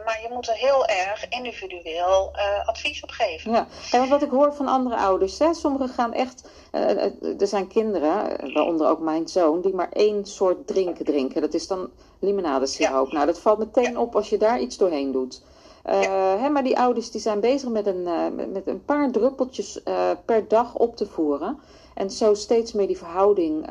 maar 0.04 0.22
je 0.22 0.30
moet 0.30 0.48
er 0.48 0.56
heel 0.56 0.86
erg 0.86 1.28
individueel 1.30 2.36
advies 2.66 3.04
op 3.04 3.10
geven. 3.10 3.52
Ja, 3.52 3.68
en 3.92 4.10
wat 4.10 4.22
ik 4.22 4.30
hoor 4.30 4.54
van 4.54 4.68
andere 4.68 4.96
ouders, 4.96 5.40
hè, 5.40 5.54
sommigen 5.54 5.90
gaan 5.90 6.14
echt, 6.14 6.50
uh, 6.72 7.42
er 7.42 7.48
zijn 7.48 7.68
kinderen, 7.68 8.54
waaronder 8.54 8.88
ook 8.88 9.00
mijn 9.00 9.28
zoon, 9.28 9.62
die 9.62 9.74
maar 9.74 9.90
één 9.92 10.26
soort 10.26 10.68
drinken 10.68 11.06
drinken. 11.06 11.42
Dat 11.42 11.54
is 11.54 11.68
dan 11.68 11.90
limonadesiroop. 12.20 13.08
Ja. 13.08 13.14
Nou, 13.14 13.26
dat 13.26 13.40
valt 13.40 13.60
meteen 13.60 13.98
op 13.98 14.16
als 14.16 14.30
je 14.30 14.38
daar 14.38 14.60
iets 14.60 14.78
doorheen 14.78 15.12
doet. 15.12 15.42
Uh, 15.90 16.42
hè, 16.42 16.50
maar 16.50 16.64
die 16.64 16.80
ouders 16.80 17.12
die 17.12 17.22
zijn 17.22 17.40
bezig 17.40 17.70
met 17.70 17.88
een, 17.88 18.02
uh, 18.02 18.28
met, 18.36 18.54
met, 18.54 18.68
een 18.68 18.86
paar 18.86 19.12
druppeltjes 19.12 19.82
uh, 19.86 20.10
per 20.26 20.48
dag 20.48 20.76
op 20.76 20.96
te 20.96 21.06
voeren. 21.06 21.60
En 21.94 22.12
zo 22.12 22.34
steeds 22.34 22.74
meer 22.74 22.88
die 22.88 22.98
verhouding 22.98 23.66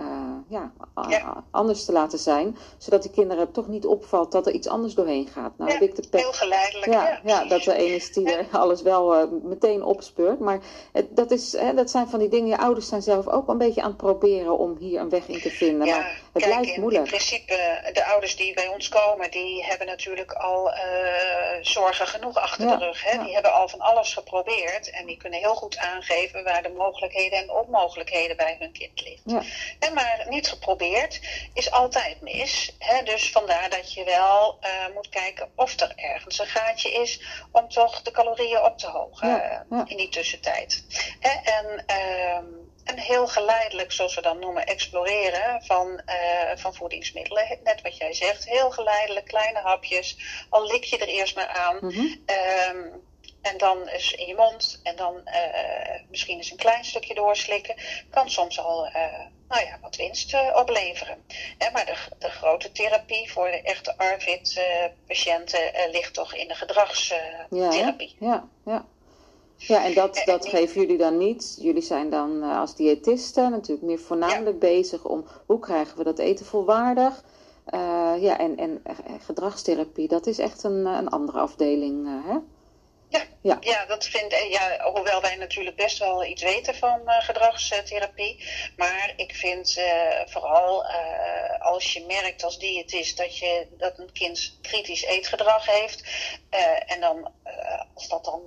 ja, 0.48 0.72
ja, 1.08 1.44
anders 1.50 1.84
te 1.84 1.92
laten 1.92 2.18
zijn. 2.18 2.56
Zodat 2.78 3.02
die 3.02 3.10
kinderen 3.10 3.52
toch 3.52 3.68
niet 3.68 3.86
opvalt 3.86 4.32
dat 4.32 4.46
er 4.46 4.52
iets 4.52 4.68
anders 4.68 4.94
doorheen 4.94 5.26
gaat. 5.26 5.52
Nou, 5.56 5.70
ja, 5.70 5.78
heb 5.78 5.88
ik 5.88 5.96
de 5.96 6.08
pet... 6.10 6.20
heel 6.20 6.32
geleidelijk. 6.32 6.92
Ja, 6.92 7.20
ja, 7.24 7.44
dat 7.44 7.64
er 7.64 7.78
een 7.78 7.94
is 7.94 8.12
die 8.12 8.32
er 8.32 8.46
alles 8.58 8.82
wel 8.82 9.22
uh, 9.22 9.28
meteen 9.42 9.84
opspeurt. 9.84 10.38
Maar 10.38 10.60
het, 10.92 11.16
dat, 11.16 11.30
is, 11.30 11.56
hè, 11.58 11.74
dat 11.74 11.90
zijn 11.90 12.08
van 12.08 12.18
die 12.18 12.28
dingen. 12.28 12.48
Je 12.48 12.58
ouders 12.58 12.88
zijn 12.88 13.02
zelf 13.02 13.28
ook 13.28 13.48
een 13.48 13.58
beetje 13.58 13.82
aan 13.82 13.88
het 13.88 13.96
proberen 13.96 14.58
om 14.58 14.76
hier 14.78 15.00
een 15.00 15.08
weg 15.08 15.28
in 15.28 15.40
te 15.40 15.50
vinden. 15.50 15.86
Ja, 15.86 15.96
maar 15.96 16.21
het 16.32 16.42
kijk, 16.42 16.60
blijft 16.60 16.76
moeilijk. 16.76 17.04
In 17.04 17.10
principe, 17.10 17.90
de 17.92 18.04
ouders 18.04 18.36
die 18.36 18.54
bij 18.54 18.68
ons 18.68 18.88
komen, 18.88 19.30
die 19.30 19.64
hebben 19.64 19.86
natuurlijk 19.86 20.32
al 20.32 20.74
uh, 20.74 20.80
zorgen 21.60 22.06
genoeg 22.06 22.36
achter 22.36 22.66
de 22.66 22.76
rug. 22.76 23.04
Hè? 23.04 23.24
Die 23.24 23.32
hebben 23.32 23.52
al 23.52 23.68
van 23.68 23.80
alles 23.80 24.12
geprobeerd. 24.12 24.90
En 24.90 25.06
die 25.06 25.16
kunnen 25.16 25.38
heel 25.38 25.54
goed 25.54 25.78
aangeven 25.78 26.44
waar 26.44 26.62
de 26.62 26.68
mogelijkheden 26.68 27.38
en 27.38 27.50
onmogelijkheden 27.50 28.36
bij 28.36 28.56
hun 28.58 28.72
kind 28.72 29.02
ligt. 29.02 29.22
Ja. 29.24 29.42
En 29.78 29.94
maar 29.94 30.26
niet 30.28 30.48
geprobeerd 30.48 31.20
is 31.54 31.70
altijd 31.70 32.20
mis. 32.20 32.76
Hè? 32.78 33.02
Dus 33.02 33.30
vandaar 33.30 33.70
dat 33.70 33.92
je 33.92 34.04
wel 34.04 34.58
uh, 34.62 34.94
moet 34.94 35.08
kijken 35.08 35.50
of 35.56 35.80
er 35.80 35.92
ergens 35.96 36.38
een 36.38 36.46
gaatje 36.46 36.92
is 36.92 37.20
om 37.50 37.68
toch 37.68 38.02
de 38.02 38.10
calorieën 38.10 38.62
op 38.62 38.78
te 38.78 38.86
hogen 38.86 39.66
in 39.86 39.96
die 39.96 40.08
tussentijd. 40.08 40.84
Hè? 41.20 41.30
En, 41.30 41.84
uh, 42.84 42.92
en 42.92 42.98
heel 42.98 43.26
geleidelijk, 43.26 43.92
zoals 43.92 44.14
we 44.14 44.22
dan 44.22 44.38
noemen, 44.38 44.66
exploreren 44.66 45.62
van, 45.62 46.00
uh, 46.06 46.56
van 46.56 46.74
voedingsmiddelen. 46.74 47.58
Net 47.64 47.82
wat 47.82 47.96
jij 47.96 48.12
zegt, 48.12 48.48
heel 48.48 48.70
geleidelijk, 48.70 49.26
kleine 49.26 49.58
hapjes. 49.58 50.16
Al 50.48 50.66
lik 50.66 50.84
je 50.84 50.98
er 50.98 51.08
eerst 51.08 51.36
maar 51.36 51.48
aan. 51.48 51.78
Mm 51.80 51.90
-hmm. 51.90 52.20
En 53.42 53.58
dan 53.58 53.88
is 53.88 54.12
in 54.12 54.26
je 54.26 54.34
mond 54.34 54.80
en 54.82 54.96
dan 54.96 55.20
uh, 55.24 56.00
misschien 56.10 56.36
eens 56.36 56.50
een 56.50 56.56
klein 56.56 56.84
stukje 56.84 57.14
doorslikken. 57.14 57.74
Kan 58.10 58.30
soms 58.30 58.58
al 58.58 58.86
uh, 58.86 58.92
nou 59.48 59.64
ja, 59.64 59.78
wat 59.80 59.96
winst 59.96 60.34
uh, 60.34 60.56
opleveren. 60.56 61.24
maar 61.72 61.86
de, 61.86 61.96
de, 62.18 62.30
grote 62.30 62.72
therapie 62.72 63.32
voor 63.32 63.50
de 63.50 63.62
echte 63.62 63.96
ARVID-patiënten 63.96 65.90
ligt 65.90 66.14
toch 66.14 66.34
in 66.34 66.48
de 66.48 66.54
gedragstherapie. 66.54 68.16
Ja, 68.18 68.28
ja, 68.30 68.48
ja. 68.64 68.84
Ja, 69.66 69.84
en 69.84 69.94
dat, 69.94 70.22
dat 70.24 70.48
geven 70.48 70.80
jullie 70.80 70.98
dan 70.98 71.16
niet. 71.16 71.56
Jullie 71.60 71.82
zijn 71.82 72.10
dan 72.10 72.42
als 72.42 72.76
diëtisten 72.76 73.50
natuurlijk 73.50 73.86
meer 73.86 73.98
voornamelijk 73.98 74.62
ja. 74.62 74.68
bezig 74.68 75.04
om 75.04 75.26
hoe 75.46 75.58
krijgen 75.58 75.98
we 75.98 76.04
dat 76.04 76.18
eten 76.18 76.46
volwaardig. 76.46 77.24
ja, 78.20 78.38
en, 78.38 78.58
en 78.58 78.82
gedragstherapie, 79.20 80.08
dat 80.08 80.26
is 80.26 80.38
echt 80.38 80.62
een, 80.62 80.86
een 80.86 81.08
andere 81.08 81.38
afdeling, 81.38 82.06
hè? 82.26 82.38
Ja, 83.12 83.24
ja. 83.40 83.56
ja, 83.60 83.86
dat 83.86 84.04
vind 84.04 84.32
ik. 84.32 84.46
Ja, 84.50 84.90
hoewel 84.92 85.20
wij 85.20 85.36
natuurlijk 85.36 85.76
best 85.76 85.98
wel 85.98 86.24
iets 86.24 86.42
weten 86.42 86.74
van 86.74 87.00
uh, 87.06 87.20
gedragstherapie. 87.20 88.48
Maar 88.76 89.12
ik 89.16 89.34
vind 89.34 89.76
uh, 89.78 90.20
vooral 90.26 90.84
uh, 90.84 91.60
als 91.60 91.92
je 91.92 92.04
merkt 92.06 92.44
als 92.44 92.58
diëtist 92.58 93.16
dat, 93.16 93.38
je, 93.38 93.66
dat 93.78 93.98
een 93.98 94.12
kind 94.12 94.58
kritisch 94.62 95.02
eetgedrag 95.02 95.66
heeft. 95.66 96.04
en 96.86 97.00
dan, 97.00 97.30
als 97.94 98.08
dat 98.08 98.24
dan 98.24 98.40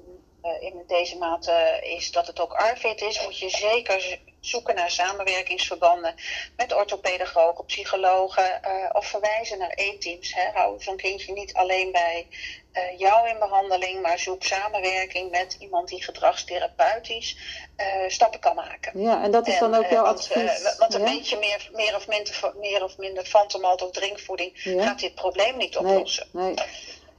in 0.60 0.84
deze 0.88 1.18
mate 1.18 1.80
is 1.82 2.12
dat 2.12 2.28
het 2.28 2.40
ook 2.40 2.54
ARFID 2.54 3.02
is, 3.02 3.24
moet 3.24 3.38
je 3.38 3.50
zeker 3.50 4.20
zoeken 4.40 4.76
naar 4.76 4.92
samenwerkingsverbanden 4.92 6.16
met 6.56 6.74
orthopedagogen, 6.74 7.66
psychologen 7.66 8.62
uh, 8.66 8.90
of 8.92 9.06
verwijzen 9.06 9.58
naar 9.58 9.72
E-teams. 9.76 10.36
Hou 10.54 10.82
zo'n 10.82 10.98
kindje 10.98 11.34
niet 11.34 11.54
alleen 11.54 11.92
bij 11.92 12.28
uh, 12.74 13.00
jou 13.00 13.30
in 13.30 13.40
behandeling, 13.40 14.02
maar 14.02 14.20
zoek 14.20 14.44
samenwerking 14.44 15.32
met 15.32 15.56
iemand 15.60 15.88
die 15.88 16.04
gedragstherapeutisch 16.04 17.38
uh, 17.78 17.86
stappen 18.08 18.40
kan 18.40 18.56
maken. 18.56 19.02
Ja, 19.02 19.24
en 19.24 19.32
dat 19.32 19.48
is 19.48 19.60
dan 19.60 19.76
ook 19.76 19.90
jouw 19.90 20.04
want, 20.04 20.18
advies? 20.18 20.76
want 20.78 20.94
een 20.94 21.02
ja? 21.02 21.14
beetje 21.14 21.38
meer, 21.38 21.70
meer, 21.74 21.96
of 21.96 22.08
minder, 22.08 22.54
meer 22.60 22.84
of 22.84 22.98
minder 22.98 23.26
fantomalt 23.26 23.82
of 23.82 23.92
drinkvoeding 23.92 24.64
ja? 24.64 24.84
gaat 24.84 25.00
dit 25.00 25.16
probleem 25.16 25.58
niet 25.58 25.78
oplossen. 25.78 26.28
Nee, 26.32 26.54
nee. 26.54 26.66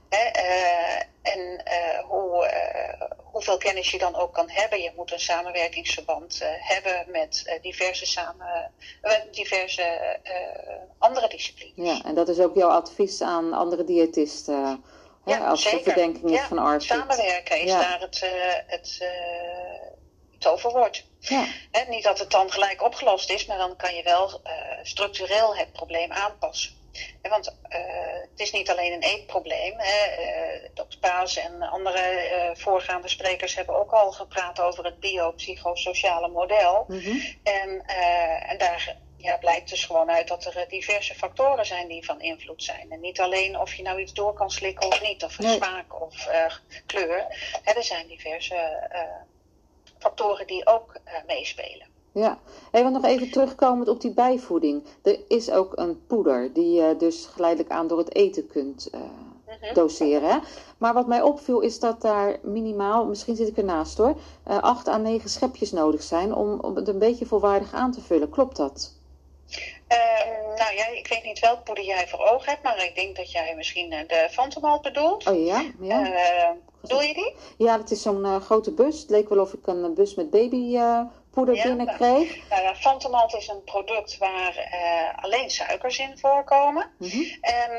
Hè, 0.09 0.41
uh, 0.43 1.01
en 1.21 1.63
uh, 1.67 1.99
hoe, 1.99 2.45
uh, 2.45 3.07
hoeveel 3.17 3.57
kennis 3.57 3.91
je 3.91 3.97
dan 3.97 4.15
ook 4.15 4.33
kan 4.33 4.49
hebben. 4.49 4.81
Je 4.81 4.91
moet 4.95 5.11
een 5.11 5.19
samenwerkingsverband 5.19 6.41
hebben 6.59 7.11
met 7.11 7.59
diverse, 7.61 8.05
samen, 8.05 8.71
diverse 9.31 10.19
andere 10.97 11.27
disciplines. 11.27 11.73
Ja, 11.75 12.03
en 12.03 12.15
dat 12.15 12.29
is 12.29 12.39
ook 12.39 12.55
jouw 12.55 12.69
advies 12.69 13.21
aan 13.21 13.53
andere 13.53 13.83
diëtisten. 13.83 14.83
Ja, 15.25 15.47
als 15.47 15.61
zeker. 15.61 15.77
de 15.77 15.83
verdenking 15.83 16.25
is 16.25 16.39
ja, 16.39 16.47
van 16.47 16.57
ARFID. 16.57 16.83
Samenwerken 16.83 17.61
is 17.61 17.71
ja. 17.71 17.79
daar 17.79 17.99
het, 17.99 18.29
het 18.67 19.07
toverwoord. 20.39 21.05
Ja. 21.19 21.45
He, 21.71 21.89
niet 21.89 22.03
dat 22.03 22.19
het 22.19 22.31
dan 22.31 22.51
gelijk 22.51 22.83
opgelost 22.83 23.29
is, 23.29 23.45
maar 23.45 23.57
dan 23.57 23.75
kan 23.75 23.95
je 23.95 24.03
wel 24.03 24.41
structureel 24.83 25.55
het 25.55 25.71
probleem 25.71 26.11
aanpassen. 26.11 26.76
Want 27.21 27.57
uh, 27.69 27.79
het 28.29 28.39
is 28.39 28.51
niet 28.51 28.69
alleen 28.69 28.93
een 28.93 29.03
eetprobleem. 29.03 29.73
Hè. 29.77 30.21
Uh, 30.21 30.69
Dr. 30.73 30.97
Paas 30.99 31.37
en 31.37 31.61
andere 31.61 32.29
uh, 32.31 32.61
voorgaande 32.63 33.07
sprekers 33.07 33.55
hebben 33.55 33.79
ook 33.79 33.91
al 33.91 34.11
gepraat 34.11 34.59
over 34.59 34.85
het 34.85 34.99
biopsychosociale 34.99 36.27
model. 36.27 36.85
Mm 36.87 36.99
-hmm. 36.99 37.21
en, 37.43 37.85
en 38.47 38.57
daar 38.57 38.95
ja, 39.17 39.37
blijkt 39.37 39.69
dus 39.69 39.85
gewoon 39.85 40.11
uit 40.11 40.27
dat 40.27 40.45
er 40.45 40.65
diverse 40.69 41.15
factoren 41.15 41.65
zijn 41.65 41.87
die 41.87 42.05
van 42.05 42.21
invloed 42.21 42.63
zijn. 42.63 42.91
En 42.91 42.99
niet 42.99 43.19
alleen 43.19 43.59
of 43.59 43.73
je 43.73 43.83
nou 43.83 43.99
iets 43.99 44.13
door 44.13 44.33
kan 44.33 44.51
slikken 44.51 44.87
of 44.87 45.01
niet, 45.01 45.23
of 45.23 45.39
nee. 45.39 45.55
smaak 45.55 46.01
of 46.01 46.27
kleur. 46.85 47.25
Hè, 47.63 47.71
er 47.73 47.83
zijn 47.83 48.07
diverse 48.07 48.89
factoren 49.99 50.47
die 50.47 50.67
ook 50.67 50.99
meespelen. 51.27 51.96
Ja, 52.17 52.39
even 52.71 52.91
nog 52.91 53.03
even 53.03 53.31
terugkomend 53.31 53.87
op 53.87 54.01
die 54.01 54.11
bijvoeding. 54.11 54.83
Er 55.01 55.19
is 55.27 55.51
ook 55.51 55.71
een 55.75 56.05
poeder 56.07 56.53
die 56.53 56.71
je 56.71 56.95
dus 56.97 57.25
geleidelijk 57.25 57.71
aan 57.71 57.87
door 57.87 57.97
het 57.97 58.15
eten 58.15 58.47
kunt 58.47 58.89
uh, 58.95 59.01
uh-huh. 59.47 59.73
doseren. 59.73 60.29
Hè? 60.29 60.37
Maar 60.77 60.93
wat 60.93 61.07
mij 61.07 61.21
opviel 61.21 61.59
is 61.59 61.79
dat 61.79 62.01
daar 62.01 62.39
minimaal, 62.41 63.05
misschien 63.05 63.35
zit 63.35 63.47
ik 63.47 63.57
ernaast 63.57 63.97
hoor, 63.97 64.17
uh, 64.47 64.59
8 64.59 64.87
à 64.87 64.97
9 64.97 65.29
schepjes 65.29 65.71
nodig 65.71 66.03
zijn 66.03 66.33
om, 66.33 66.59
om 66.59 66.75
het 66.75 66.87
een 66.87 66.99
beetje 66.99 67.25
volwaardig 67.25 67.73
aan 67.73 67.91
te 67.91 68.01
vullen. 68.01 68.29
Klopt 68.29 68.57
dat? 68.57 68.95
Uh, 69.91 70.55
nou 70.55 70.75
ja, 70.75 70.87
ik 70.87 71.07
weet 71.07 71.23
niet 71.23 71.39
welk 71.39 71.63
poeder 71.63 71.83
jij 71.83 72.07
voor 72.07 72.29
ogen 72.31 72.49
hebt, 72.49 72.63
maar 72.63 72.83
ik 72.83 72.95
denk 72.95 73.15
dat 73.15 73.31
jij 73.31 73.53
misschien 73.55 73.89
de 73.89 74.27
Fantomalt 74.31 74.81
bedoelt. 74.81 75.27
Oh 75.27 75.45
ja, 75.45 75.63
ja. 75.79 76.01
Uh, 76.01 76.49
bedoel 76.81 77.01
je 77.01 77.13
die? 77.13 77.35
Ja, 77.57 77.77
het 77.77 77.91
is 77.91 78.01
zo'n 78.01 78.25
uh, 78.25 78.35
grote 78.35 78.71
bus. 78.71 79.01
Het 79.01 79.09
leek 79.09 79.29
wel 79.29 79.39
of 79.39 79.53
ik 79.53 79.67
een 79.67 79.93
bus 79.93 80.15
met 80.15 80.29
baby 80.29 80.79
poeder 81.37 81.55
ja, 81.55 81.63
binnenkreeg? 81.63 82.49
Nou, 82.49 82.75
Fantomalt 82.75 83.35
is 83.35 83.47
een 83.47 83.63
product 83.63 84.17
waar 84.17 84.55
uh, 84.57 85.23
alleen 85.23 85.49
suikers 85.49 85.99
in 85.99 86.17
voorkomen. 86.17 86.91
Mm 86.97 87.09
-hmm. 87.09 87.37
En 87.41 87.71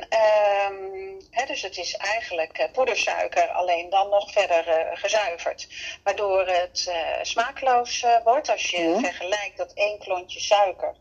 um, 0.73 1.17
hè, 1.31 1.47
dus 1.47 1.63
het 1.63 1.79
is 1.79 1.97
eigenlijk 1.97 2.59
uh, 2.59 2.67
poedersuiker, 2.73 3.49
alleen 3.49 3.91
dan 3.91 4.09
nog 4.09 4.33
verder 4.33 4.69
uh, 4.69 4.75
gezuiverd. 4.93 5.69
Waardoor 6.03 6.47
het 6.47 6.93
smaakloos 7.23 8.07
wordt 8.25 8.51
als 8.51 8.71
je 8.71 8.83
ja. 8.83 8.99
vergelijkt 8.99 9.57
dat 9.57 9.73
één 9.73 9.99
klontje 9.99 10.41
suiker 10.41 10.95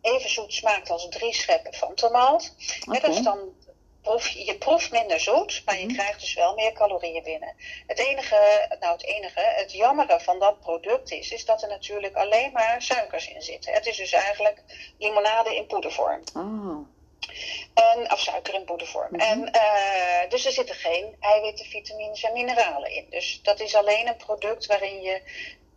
even 0.00 0.30
zoet 0.30 0.52
smaakt 0.52 0.90
als 0.90 1.08
drie 1.08 1.34
scheppen 1.34 1.74
Fantomalt. 1.74 2.54
Okay. 2.86 3.00
dat 3.00 3.10
is 3.10 3.22
dan 3.22 3.38
proef, 4.06 4.28
je 4.28 4.56
proeft 4.58 4.90
minder 4.90 5.20
zoet, 5.20 5.62
maar 5.64 5.78
je 5.78 5.86
mm. 5.86 5.94
krijgt 5.94 6.20
dus 6.20 6.34
wel 6.34 6.54
meer 6.54 6.72
calorieën 6.72 7.22
binnen. 7.22 7.54
Het 7.86 7.98
enige, 7.98 8.66
nou 8.80 8.92
het 8.92 9.04
enige, 9.04 9.40
het 9.40 9.72
jammere 9.72 10.20
van 10.20 10.38
dat 10.38 10.60
product 10.60 11.10
is, 11.10 11.30
is 11.30 11.44
dat 11.44 11.62
er 11.62 11.68
natuurlijk 11.68 12.14
alleen 12.14 12.52
maar 12.52 12.82
suikers 12.82 13.28
in 13.28 13.42
zitten. 13.42 13.72
Het 13.72 13.86
is 13.86 13.96
dus 13.96 14.12
eigenlijk 14.12 14.62
limonade 14.98 15.56
in 15.56 15.66
poedervorm. 15.66 16.22
Oh. 16.34 16.86
En, 17.74 18.12
of 18.12 18.20
suiker 18.20 18.54
in 18.54 18.64
poedervorm. 18.64 19.08
Mm 19.10 19.20
-hmm. 19.20 19.44
en, 19.44 19.54
uh, 19.54 20.30
dus 20.30 20.46
er 20.46 20.52
zitten 20.52 20.74
geen 20.74 21.16
eiwitten, 21.20 21.66
vitamines 21.66 22.22
en 22.22 22.32
mineralen 22.32 22.90
in. 22.90 23.06
Dus 23.10 23.40
dat 23.42 23.60
is 23.60 23.74
alleen 23.74 24.08
een 24.08 24.16
product 24.16 24.66
waarin 24.66 25.02
je 25.02 25.22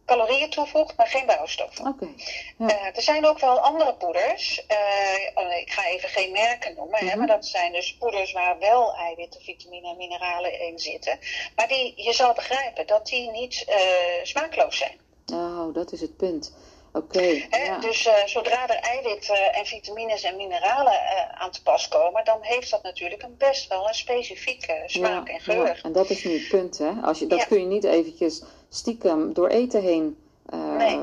calorieën 0.09 0.49
toevoegt, 0.49 0.97
maar 0.97 1.07
geen 1.07 1.25
bouwstoffen. 1.25 1.87
Okay. 1.87 2.13
Ja. 2.57 2.65
Uh, 2.65 2.97
er 2.97 3.01
zijn 3.01 3.25
ook 3.25 3.39
wel 3.39 3.59
andere 3.59 3.93
poeders. 3.93 4.65
Uh, 4.71 5.57
ik 5.59 5.71
ga 5.71 5.85
even 5.85 6.09
geen 6.09 6.31
merken 6.31 6.75
noemen, 6.75 6.99
mm 6.99 6.99
-hmm. 6.99 7.09
hè, 7.09 7.15
maar 7.15 7.27
dat 7.27 7.45
zijn 7.45 7.71
dus 7.71 7.97
poeders 7.99 8.31
waar 8.31 8.59
wel 8.59 8.93
eiwitten, 8.93 9.41
vitamine 9.41 9.89
en 9.89 9.97
mineralen 9.97 10.61
in 10.61 10.79
zitten. 10.79 11.19
Maar 11.55 11.67
die, 11.67 11.93
je 11.95 12.13
zal 12.13 12.33
begrijpen 12.33 12.87
dat 12.87 13.07
die 13.07 13.31
niet 13.31 13.65
uh, 13.69 13.75
smaakloos 14.23 14.77
zijn. 14.77 14.97
Oh, 15.33 15.73
dat 15.73 15.91
is 15.91 16.01
het 16.01 16.17
punt. 16.17 16.53
Oké. 16.93 17.17
Okay, 17.17 17.47
ja. 17.49 17.79
Dus 17.79 18.05
uh, 18.05 18.13
zodra 18.25 18.69
er 18.69 18.75
eiwitten 18.75 19.53
en 19.53 19.65
vitamines 19.65 20.23
en 20.23 20.35
mineralen 20.35 20.93
uh, 20.93 21.41
aan 21.41 21.51
te 21.51 21.61
pas 21.63 21.87
komen, 21.87 22.25
dan 22.25 22.37
heeft 22.41 22.71
dat 22.71 22.83
natuurlijk 22.83 23.23
een 23.23 23.37
best 23.37 23.67
wel 23.67 23.87
een 23.87 23.93
specifieke 23.93 24.83
smaak 24.85 25.27
ja, 25.27 25.33
en 25.33 25.39
geur. 25.39 25.65
Ja. 25.65 25.75
En 25.83 25.91
dat 25.91 26.09
is 26.09 26.23
nu 26.23 26.33
het 26.33 26.47
punt, 26.47 26.77
hè? 26.77 26.91
Als 27.03 27.19
je, 27.19 27.27
dat 27.27 27.47
kun 27.47 27.59
je 27.59 27.65
niet 27.65 27.83
eventjes 27.83 28.41
stiekem 28.69 29.33
door 29.33 29.47
eten 29.47 29.81
heen 29.81 30.17
uh, 30.53 30.75
nee. 30.75 30.99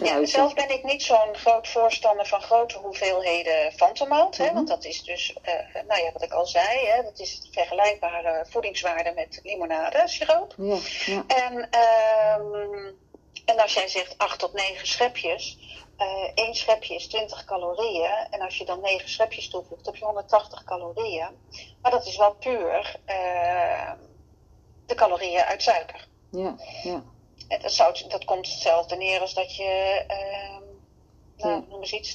Ja, 0.00 0.26
zelf 0.26 0.54
ben 0.54 0.70
ik 0.70 0.84
niet 0.84 1.02
zo'n 1.02 1.34
groot 1.34 1.68
voorstander 1.68 2.26
van 2.26 2.40
grote 2.40 2.78
hoeveelheden 2.78 3.72
fantomalt. 3.72 4.38
Mm 4.38 4.54
Want 4.54 4.68
dat 4.68 4.84
is 4.84 5.02
dus, 5.02 5.36
uh, 5.44 5.82
nou 5.86 6.02
ja, 6.02 6.12
wat 6.12 6.22
ik 6.22 6.32
al 6.32 6.46
zei, 6.46 6.86
hè, 6.86 7.02
dat 7.02 7.18
is 7.18 7.32
het 7.32 7.48
vergelijkbare 7.50 8.46
voedingswaarde 8.48 9.12
met 9.14 9.40
limonade, 9.42 10.02
siroop. 10.04 10.54
Ja, 10.56 10.76
ja. 11.06 11.24
En, 11.26 11.54
um, 12.40 12.98
en 13.44 13.58
als 13.58 13.74
jij 13.74 13.88
zegt 13.88 14.18
8 14.18 14.38
tot 14.38 14.52
9 14.52 14.86
schepjes, 14.86 15.58
uh, 15.98 16.30
één 16.34 16.54
schepje 16.54 16.94
is 16.94 17.08
20 17.08 17.44
calorieën. 17.44 18.26
En 18.30 18.40
als 18.40 18.58
je 18.58 18.64
dan 18.64 18.80
9 18.80 19.08
schepjes 19.08 19.50
toevoegt, 19.50 19.86
heb 19.86 19.96
je 19.96 20.04
180 20.04 20.64
calorieën. 20.64 21.28
Maar 21.82 21.90
dat 21.90 22.06
is 22.06 22.16
wel 22.16 22.34
puur 22.34 22.96
de 24.86 24.94
calorieën 24.94 25.42
uit 25.42 25.62
suiker. 25.62 26.07
Ja, 26.30 26.56
ja. 26.82 27.02
En 27.48 27.60
dat, 27.62 27.72
zou, 27.72 27.94
dat 28.08 28.24
komt 28.24 28.48
hetzelfde 28.48 28.96
neer 28.96 29.20
als 29.20 29.34
dat 29.34 29.56
je, 29.56 30.04
uh, 30.10 30.58
nou, 31.36 31.64
noem 31.68 31.80
eens 31.80 31.92
iets, 31.92 32.14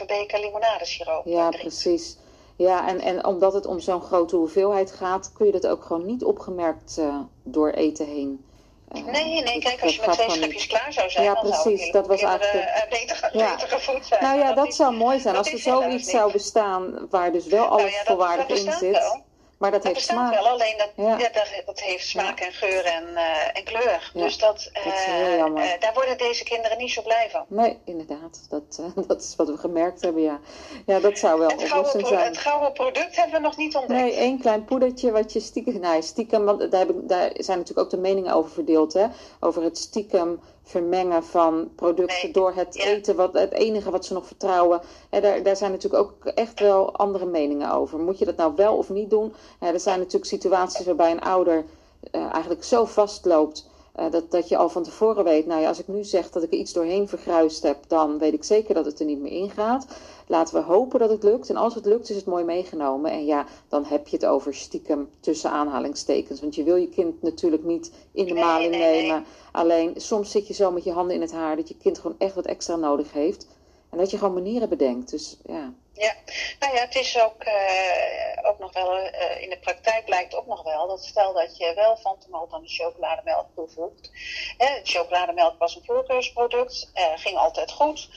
2,5 0.00 0.06
beker 0.06 0.40
limonadesiroop 0.40 1.26
Ja, 1.26 1.48
precies. 1.48 2.16
Ja, 2.56 2.88
en, 2.88 3.00
en 3.00 3.26
omdat 3.26 3.52
het 3.52 3.66
om 3.66 3.80
zo'n 3.80 4.00
grote 4.02 4.36
hoeveelheid 4.36 4.92
gaat, 4.92 5.32
kun 5.32 5.46
je 5.46 5.52
dat 5.52 5.66
ook 5.66 5.84
gewoon 5.84 6.06
niet 6.06 6.24
opgemerkt 6.24 6.96
uh, 6.98 7.20
door 7.42 7.70
eten 7.70 8.06
heen 8.06 8.44
Nee, 8.92 9.42
nee, 9.42 9.58
kijk, 9.58 9.82
als 9.82 9.96
je 9.96 10.02
met 10.06 10.12
twee 10.12 10.30
schepjes 10.30 10.66
klaar 10.66 10.92
zou 10.92 11.10
zijn, 11.10 11.24
ja, 11.24 11.34
dan 11.34 11.42
precies, 11.42 11.80
zou 11.80 11.92
dat 11.92 12.06
was 12.06 12.22
eigenlijk 12.22 12.68
uh, 12.68 12.90
beter, 12.90 13.30
ja. 13.32 13.54
beter 13.54 13.68
gevoed 13.68 14.06
zijn. 14.06 14.22
Nou 14.22 14.38
ja, 14.38 14.52
dat, 14.52 14.74
zou 14.74 14.96
mooi 14.96 15.20
zijn 15.20 15.36
als 15.36 15.52
er 15.52 15.58
zoiets 15.58 16.10
zou 16.10 16.32
bestaan 16.32 17.06
waar 17.10 17.32
dus 17.32 17.46
wel 17.46 17.64
alles 17.64 18.02
nou 18.04 18.20
ja, 18.20 18.48
in 18.48 18.72
zit. 18.72 18.98
Wel. 18.98 19.22
Maar 19.62 19.70
dat, 19.70 19.82
dat 19.82 19.92
heeft 19.92 20.06
smaak. 20.06 20.34
wel, 20.34 20.48
alleen 20.48 20.74
dat, 20.78 20.90
ja. 20.96 21.18
ja 21.18 21.28
dat, 21.32 21.62
dat, 21.66 21.80
heeft 21.80 22.06
smaak 22.06 22.40
en 22.40 22.52
geur 22.52 22.84
en, 22.84 23.04
uh, 23.14 23.56
en 23.56 23.64
kleur. 23.64 24.10
Dus 24.14 24.38
dat, 24.38 24.70
uh, 24.86 25.38
uh, 25.38 25.54
daar 25.80 25.94
worden 25.94 26.18
deze 26.18 26.44
kinderen 26.44 26.78
niet 26.78 26.90
zo 26.90 27.02
blij 27.02 27.28
van. 27.30 27.44
Nee, 27.48 27.78
inderdaad. 27.84 28.46
Dat, 28.48 28.82
dat 29.08 29.22
is 29.22 29.36
wat 29.36 29.48
we 29.48 29.56
gemerkt 29.56 30.00
hebben, 30.00 30.22
ja. 30.22 30.40
Ja, 30.86 31.00
dat 31.00 31.18
zou 31.18 31.38
wel 31.38 31.48
het 31.48 31.62
gouden, 31.62 32.06
zijn. 32.06 32.24
Het 32.24 32.38
gouden 32.38 32.72
product 32.72 33.16
hebben 33.16 33.34
we 33.34 33.40
nog 33.40 33.56
niet 33.56 33.76
ontdekt. 33.76 34.00
Nee, 34.00 34.14
één 34.14 34.40
klein 34.40 34.64
poedertje 34.64 35.10
wat 35.10 35.32
je 35.32 35.40
stiekem... 35.40 35.80
Nou, 35.80 36.02
stiekem, 36.02 36.44
want 36.44 36.70
daar, 36.70 36.86
heb 36.86 36.94
daar 37.02 37.30
zijn 37.34 37.58
natuurlijk 37.58 37.86
ook 37.86 37.90
de 37.90 38.00
meningen 38.00 38.34
over 38.34 38.50
verdeeld, 38.50 38.92
hè. 38.92 39.06
Over 39.40 39.62
het 39.62 39.78
stiekem 39.78 40.40
vermengen 40.62 41.24
van 41.24 41.70
producten 41.74 42.32
door 42.32 42.52
het 42.54 42.76
eten, 42.76 43.16
wat, 43.16 43.32
het 43.32 43.52
enige 43.52 43.90
wat 43.90 44.04
ze 44.06 44.12
nog 44.12 44.26
vertrouwen. 44.26 44.80
daar, 45.10 45.42
daar 45.42 45.56
zijn 45.56 45.70
natuurlijk 45.70 46.02
ook 46.02 46.26
echt 46.26 46.60
wel 46.60 46.96
andere 46.96 47.26
meningen 47.26 47.72
over. 47.72 47.98
Moet 47.98 48.18
je 48.18 48.24
dat 48.24 48.36
nou 48.36 48.52
wel 48.56 48.76
of 48.76 48.90
niet 48.90 49.10
doen? 49.10 49.34
er 49.58 49.80
zijn 49.80 49.98
natuurlijk 49.98 50.26
situaties 50.26 50.86
waarbij 50.86 51.10
een 51.10 51.20
ouder 51.20 51.64
uh, 52.12 52.32
eigenlijk 52.32 52.64
zo 52.64 52.84
vastloopt. 52.84 53.70
Uh, 54.00 54.10
dat, 54.10 54.30
dat 54.30 54.48
je 54.48 54.56
al 54.56 54.68
van 54.68 54.82
tevoren 54.82 55.24
weet, 55.24 55.46
nou 55.46 55.60
ja, 55.60 55.68
als 55.68 55.78
ik 55.78 55.88
nu 55.88 56.04
zeg 56.04 56.30
dat 56.30 56.42
ik 56.42 56.52
er 56.52 56.58
iets 56.58 56.72
doorheen 56.72 57.08
vergruist 57.08 57.62
heb, 57.62 57.78
dan 57.86 58.18
weet 58.18 58.32
ik 58.32 58.44
zeker 58.44 58.74
dat 58.74 58.84
het 58.84 59.00
er 59.00 59.06
niet 59.06 59.20
meer 59.20 59.32
in 59.32 59.50
gaat. 59.50 59.86
Laten 60.32 60.54
we 60.54 60.60
hopen 60.60 60.98
dat 60.98 61.10
het 61.10 61.22
lukt. 61.22 61.48
En 61.48 61.56
als 61.56 61.74
het 61.74 61.84
lukt, 61.84 62.10
is 62.10 62.16
het 62.16 62.26
mooi 62.26 62.44
meegenomen. 62.44 63.10
En 63.10 63.24
ja, 63.24 63.46
dan 63.68 63.84
heb 63.84 64.08
je 64.08 64.16
het 64.16 64.26
over 64.26 64.54
stiekem 64.54 65.10
tussen 65.20 65.50
aanhalingstekens. 65.50 66.40
Want 66.40 66.54
je 66.54 66.62
wil 66.62 66.76
je 66.76 66.88
kind 66.88 67.22
natuurlijk 67.22 67.64
niet 67.64 67.92
in 68.12 68.26
de 68.26 68.34
maling 68.34 68.76
nemen. 68.76 69.24
Alleen 69.52 69.92
soms 69.96 70.30
zit 70.30 70.46
je 70.46 70.54
zo 70.54 70.70
met 70.70 70.84
je 70.84 70.92
handen 70.92 71.14
in 71.14 71.20
het 71.20 71.32
haar 71.32 71.56
dat 71.56 71.68
je 71.68 71.76
kind 71.76 71.98
gewoon 71.98 72.18
echt 72.18 72.34
wat 72.34 72.46
extra 72.46 72.76
nodig 72.76 73.12
heeft. 73.12 73.46
En 73.90 73.98
dat 73.98 74.10
je 74.10 74.18
gewoon 74.18 74.34
manieren 74.34 74.68
bedenkt. 74.68 75.10
Dus 75.10 75.36
ja. 75.46 75.72
Ja, 75.94 76.14
nou 76.60 76.74
ja, 76.74 76.80
het 76.80 76.94
is 76.94 77.20
ook, 77.20 77.44
uh, 77.44 78.48
ook 78.50 78.58
nog 78.58 78.72
wel, 78.72 78.96
uh, 78.96 79.42
in 79.42 79.50
de 79.50 79.58
praktijk 79.58 80.04
blijkt 80.04 80.34
ook 80.34 80.46
nog 80.46 80.62
wel 80.62 80.88
dat 80.88 81.04
stel 81.04 81.32
dat 81.32 81.56
je 81.56 81.72
wel 81.74 81.96
van 81.96 82.12
Fantomalt 82.12 82.52
aan 82.52 82.62
de 82.62 82.68
chocolademelk 82.68 83.46
toevoegt. 83.54 84.10
Hè, 84.58 84.80
chocolademelk 84.82 85.58
was 85.58 85.76
een 85.76 85.84
voorkeursproduct, 85.84 86.90
uh, 86.94 87.04
ging 87.16 87.36
altijd 87.36 87.70
goed. 87.70 88.08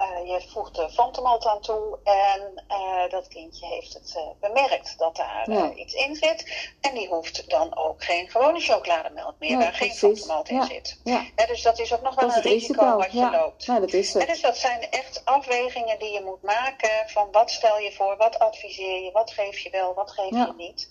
Uh, 0.00 0.26
je 0.26 0.44
voegt 0.48 0.74
de 0.74 0.90
fantomalt 0.90 1.46
aan 1.46 1.60
toe 1.60 1.98
en 2.04 2.64
uh, 2.68 3.10
dat 3.10 3.28
kindje 3.28 3.66
heeft 3.66 3.94
het 3.94 4.14
uh, 4.16 4.22
bemerkt 4.40 4.98
dat 4.98 5.16
daar 5.16 5.50
ja. 5.50 5.72
iets 5.72 5.94
in 5.94 6.14
zit. 6.14 6.68
En 6.80 6.94
die 6.94 7.08
hoeft 7.08 7.50
dan 7.50 7.76
ook 7.76 8.04
geen 8.04 8.30
gewone 8.30 8.60
chocolademelk 8.60 9.34
meer, 9.38 9.50
ja, 9.50 9.58
waar 9.58 9.72
precies. 9.72 9.98
geen 9.98 10.16
fantomalt 10.16 10.48
in 10.48 10.62
zit. 10.62 11.00
dus 11.46 11.62
dat 11.62 11.78
is 11.78 11.92
ook 11.94 12.02
nog 12.02 12.14
wel 12.14 12.34
een 12.34 12.42
risico, 12.42 12.96
wat 12.96 13.12
je 13.12 13.30
loopt. 13.30 13.66
dat 13.66 13.92
is 13.92 14.12
het. 14.12 14.22
En 14.22 14.28
dus 14.28 14.40
dat 14.40 14.56
zijn 14.56 14.90
echt 14.90 15.22
afwegingen 15.24 15.98
die 15.98 16.12
je 16.12 16.22
moet 16.24 16.42
maken 16.42 16.90
van 17.06 17.28
wat 17.32 17.50
stel 17.50 17.78
je 17.78 17.92
voor, 17.92 18.16
wat 18.16 18.38
adviseer 18.38 19.02
je, 19.02 19.10
wat 19.12 19.30
geef 19.30 19.58
je 19.58 19.70
wel, 19.70 19.94
wat 19.94 20.10
geef 20.10 20.30
je 20.30 20.52
niet. 20.56 20.88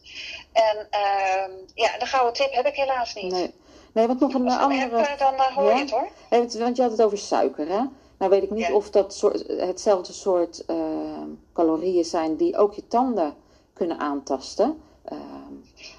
En 0.51 0.87
ehm, 0.89 1.51
ja, 1.73 1.97
de 1.97 2.05
gouden 2.05 2.33
tip 2.33 2.53
heb 2.53 2.65
ik 2.65 2.75
helaas 2.75 3.13
niet. 3.13 3.31
Nee, 3.31 3.53
nee 3.93 4.07
want 4.07 4.19
nog 4.19 4.33
een 4.33 4.49
andere... 4.49 4.97
Heb, 4.97 5.19
dan 5.19 5.35
hoor 5.53 5.73
je 5.73 5.79
het 5.79 5.91
hoor. 5.91 6.09
want 6.29 6.75
je 6.75 6.81
had 6.81 6.91
het 6.91 7.01
over 7.01 7.17
suiker 7.17 7.67
hè? 7.67 7.81
Nou 8.23 8.35
weet 8.35 8.43
ik 8.43 8.51
niet 8.51 8.71
of 8.71 8.89
dat 8.89 9.13
soort, 9.13 9.47
hetzelfde 9.47 10.13
soort 10.13 10.63
uh, 10.69 10.77
calorieën 11.53 12.05
zijn 12.05 12.35
die 12.35 12.57
ook 12.57 12.73
je 12.73 12.87
tanden 12.87 13.33
kunnen 13.73 13.99
aantasten. 13.99 14.77
Uh, 15.11 15.19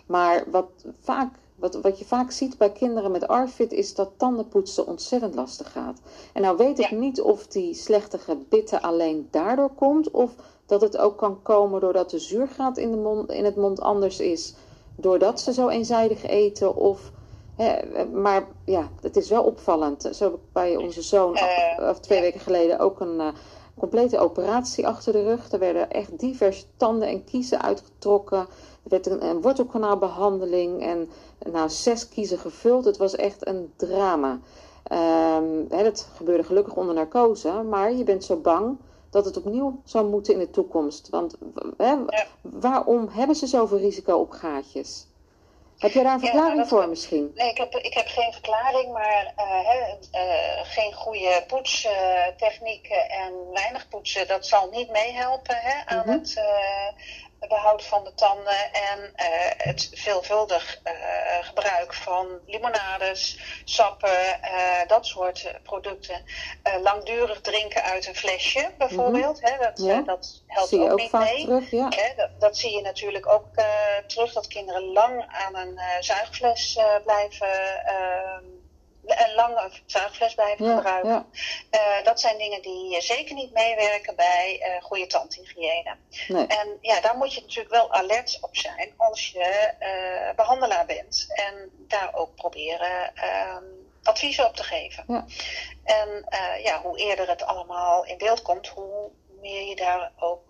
maar 0.07 0.45
wat, 0.51 0.71
vaak, 1.01 1.35
wat, 1.55 1.75
wat 1.75 1.99
je 1.99 2.05
vaak 2.05 2.31
ziet 2.31 2.59
bij 2.59 2.73
kinderen 2.73 3.11
met 3.11 3.29
ARFID 3.29 3.73
is 3.73 3.95
dat 3.95 4.11
tandenpoetsen 4.17 4.87
ontzettend 4.87 5.35
lastig 5.35 5.73
gaat. 5.73 6.01
En 6.33 6.43
nou 6.43 6.57
weet 6.57 6.79
ik 6.79 6.91
niet 6.91 7.21
of 7.21 7.47
die 7.47 7.75
slechte 7.75 8.19
gebitten 8.19 8.83
alleen 8.83 9.29
daardoor 9.31 9.71
komt 9.75 10.11
of 10.11 10.35
dat 10.67 10.81
het 10.81 10.97
ook 10.97 11.17
kan 11.17 11.43
komen 11.43 11.81
doordat 11.81 12.11
de 12.11 12.19
zuurgraad 12.19 12.77
in, 12.77 12.91
de 12.91 12.97
mond, 12.97 13.31
in 13.31 13.45
het 13.45 13.57
mond 13.57 13.81
anders 13.81 14.21
is. 14.21 14.55
Doordat 14.97 15.41
ze 15.41 15.53
zo 15.53 15.69
eenzijdig 15.69 16.23
eten 16.23 16.77
of 16.77 17.13
maar 18.13 18.47
ja, 18.65 18.89
het 19.01 19.17
is 19.17 19.29
wel 19.29 19.43
opvallend. 19.43 20.09
Zo 20.13 20.25
heb 20.25 20.35
ik 20.35 20.53
bij 20.53 20.77
onze 20.77 21.03
zoon 21.03 21.37
uh, 21.37 21.89
of 21.89 22.01
twee 22.01 22.21
weken 22.21 22.41
geleden 22.41 22.79
ook 22.79 23.01
een 23.01 23.21
uh, 23.21 23.29
complete 23.79 24.19
operatie 24.19 24.87
achter 24.87 25.13
de 25.13 25.23
rug. 25.23 25.53
Er 25.53 25.59
werden 25.59 25.91
echt 25.91 26.19
diverse 26.19 26.65
tanden 26.77 27.09
en 27.09 27.25
kiezen 27.25 27.63
uitgetrokken. 27.63 28.39
Er 28.39 28.91
werd 28.91 29.07
een, 29.07 29.25
een 29.25 29.41
wortelkanaalbehandeling 29.41 30.83
en 30.83 31.09
nou, 31.53 31.69
zes 31.69 32.09
kiezen 32.09 32.39
gevuld. 32.39 32.85
Het 32.85 32.97
was 32.97 33.15
echt 33.15 33.47
een 33.47 33.73
drama. 33.77 34.39
Um, 34.93 35.67
hè, 35.69 35.83
dat 35.83 36.09
gebeurde 36.17 36.45
gelukkig 36.45 36.75
onder 36.75 36.95
narcose, 36.95 37.63
maar 37.63 37.93
je 37.93 38.05
bent 38.05 38.25
zo 38.25 38.37
bang 38.37 38.77
dat 39.11 39.25
het 39.25 39.37
opnieuw 39.37 39.81
zou 39.85 40.09
moeten 40.09 40.33
in 40.33 40.39
de 40.39 40.51
toekomst. 40.51 41.09
Want 41.09 41.37
hè, 41.77 41.97
waarom 42.41 43.09
hebben 43.11 43.37
ze 43.37 43.47
zoveel 43.47 43.79
risico 43.79 44.17
op 44.17 44.31
gaatjes? 44.31 45.07
Heb 45.79 45.93
jij 45.93 46.03
daar 46.03 46.13
een 46.15 46.21
verklaring 46.21 46.59
ja, 46.59 46.67
voor 46.67 46.89
misschien? 46.89 47.33
Nee, 47.35 47.51
ik 47.51 47.57
heb, 47.57 47.75
ik 47.75 47.95
heb 47.95 48.07
geen 48.07 48.33
verklaring, 48.33 48.93
maar 48.93 49.35
uh, 49.37 49.89
uh, 50.13 50.61
geen 50.63 50.93
goede 50.93 51.45
poetstechnieken 51.47 53.09
en 53.09 53.33
weinig 53.53 53.89
poetsen, 53.89 54.27
dat 54.27 54.47
zal 54.47 54.69
niet 54.71 54.91
meehelpen 54.91 55.57
aan 55.87 55.97
mm 55.97 56.03
-hmm. 56.03 56.13
het 56.13 56.35
uh, 56.39 57.03
behoud 57.49 57.85
van 57.85 58.05
de 58.05 58.15
tanden 58.15 58.73
en 58.73 59.01
uh, 59.01 59.27
het 59.57 59.91
veelvuldig 59.93 60.81
uh, 60.85 60.93
gebruik 61.41 61.95
van 61.95 62.27
limonades, 62.47 63.39
sappen, 63.65 64.41
uh, 64.43 64.87
dat 64.87 65.07
soort 65.07 65.53
producten. 65.63 66.25
langdurig 66.83 67.41
drinken 67.41 67.83
uit 67.83 68.07
een 68.07 68.17
flesje 68.17 68.71
bijvoorbeeld, 68.79 69.41
mm 69.41 69.47
-hmm. 69.47 69.59
hè, 69.61 69.65
dat, 69.65 69.79
ja. 69.79 70.01
dat 70.01 70.43
helpt 70.47 70.69
zie 70.69 70.81
ook, 70.81 70.91
ook 70.91 70.99
niet 70.99 71.13
mee. 71.13 71.45
Terug, 71.45 71.71
ja. 71.71 71.89
Hè, 71.89 72.15
dat, 72.17 72.31
dat, 72.39 72.57
zie 72.57 72.77
je 72.77 72.83
natuurlijk 72.83 73.27
ook 73.27 73.47
terug, 74.07 74.33
dat 74.33 74.47
kinderen 74.47 74.93
lang 74.93 75.25
aan 75.29 75.57
een 75.57 75.79
zuigfles 76.01 76.79
blijven 77.05 77.49
ehm, 79.07 79.29
een 79.29 79.35
lange 79.35 79.71
zuigfles 79.87 80.35
blijven 80.35 80.67
ja, 80.67 80.77
gebruiken. 80.77 81.27
Ja. 81.71 81.99
Uh, 81.99 82.05
dat 82.05 82.21
zijn 82.21 82.39
dingen 82.39 82.63
die 82.63 83.01
zeker 83.01 83.35
niet 83.35 83.53
meewerken 83.53 84.17
bij 84.17 84.61
uh, 84.61 84.83
goede 84.83 85.07
tandhygiëne. 85.07 85.97
Nee. 86.29 86.47
En 86.47 86.79
ja, 86.81 87.01
daar 87.01 87.17
moet 87.17 87.35
je 87.35 87.41
natuurlijk 87.41 87.75
wel 87.75 87.93
alert 87.93 88.39
op 88.41 88.57
zijn 88.57 88.93
als 88.97 89.31
je 89.31 89.73
uh, 89.81 90.35
behandelaar 90.37 90.87
bent. 90.87 91.27
En 91.29 91.71
daar 91.89 92.15
ook 92.15 92.35
proberen 92.35 93.13
adviezen 94.03 94.47
op 94.47 94.57
te 94.57 94.63
geven. 94.63 95.05
Ja. 95.07 95.25
En 95.85 96.25
ja, 96.63 96.81
hoe 96.81 96.99
eerder 96.99 97.29
het 97.29 97.43
allemaal 97.43 98.05
in 98.05 98.19
beeld 98.19 98.43
komt, 98.43 98.69
hoe 98.69 99.11
meer 99.41 99.69
je 99.69 99.77
daar 99.77 100.13
ook 100.19 100.43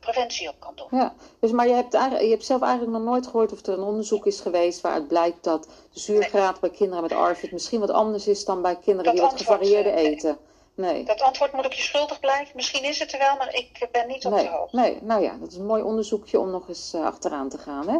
preventie 0.00 0.48
op 0.48 0.54
kan 0.58 0.72
doen. 0.74 0.98
Ja, 0.98 1.14
dus, 1.38 1.50
maar 1.50 1.68
je 1.68 1.74
hebt, 1.74 1.92
je 1.92 2.28
hebt 2.28 2.44
zelf 2.44 2.62
eigenlijk 2.62 2.92
nog 2.92 3.02
nooit 3.02 3.26
gehoord 3.26 3.52
of 3.52 3.66
er 3.66 3.72
een 3.72 3.84
onderzoek 3.84 4.26
is 4.26 4.40
geweest 4.40 4.80
waaruit 4.80 5.08
blijkt 5.08 5.44
dat 5.44 5.68
de 5.92 6.00
zuurgraad 6.00 6.50
nee. 6.50 6.60
bij 6.60 6.70
kinderen 6.70 7.02
met 7.02 7.12
ARFID 7.12 7.52
misschien 7.52 7.80
wat 7.80 7.90
anders 7.90 8.26
is 8.26 8.44
dan 8.44 8.62
bij 8.62 8.76
kinderen 8.76 9.04
dat 9.04 9.14
die 9.14 9.22
wat 9.22 9.36
gevarieerde 9.36 9.90
uh, 9.90 9.96
eten. 9.96 10.38
Nee. 10.74 11.04
Dat 11.04 11.20
antwoord 11.20 11.52
moet 11.52 11.64
ik 11.64 11.72
je 11.72 11.82
schuldig 11.82 12.20
blijven. 12.20 12.52
Misschien 12.54 12.84
is 12.84 12.98
het 12.98 13.12
er 13.12 13.18
wel, 13.18 13.36
maar 13.36 13.54
ik 13.54 13.88
ben 13.92 14.06
niet 14.06 14.26
op 14.26 14.32
nee, 14.32 14.44
de 14.44 14.50
hoogte. 14.50 14.76
Nee, 14.76 14.98
nou 15.02 15.22
ja, 15.22 15.36
dat 15.40 15.50
is 15.50 15.56
een 15.56 15.66
mooi 15.66 15.82
onderzoekje 15.82 16.38
om 16.38 16.50
nog 16.50 16.68
eens 16.68 16.92
uh, 16.94 17.04
achteraan 17.04 17.48
te 17.48 17.58
gaan. 17.58 17.88
Hè? 17.88 17.98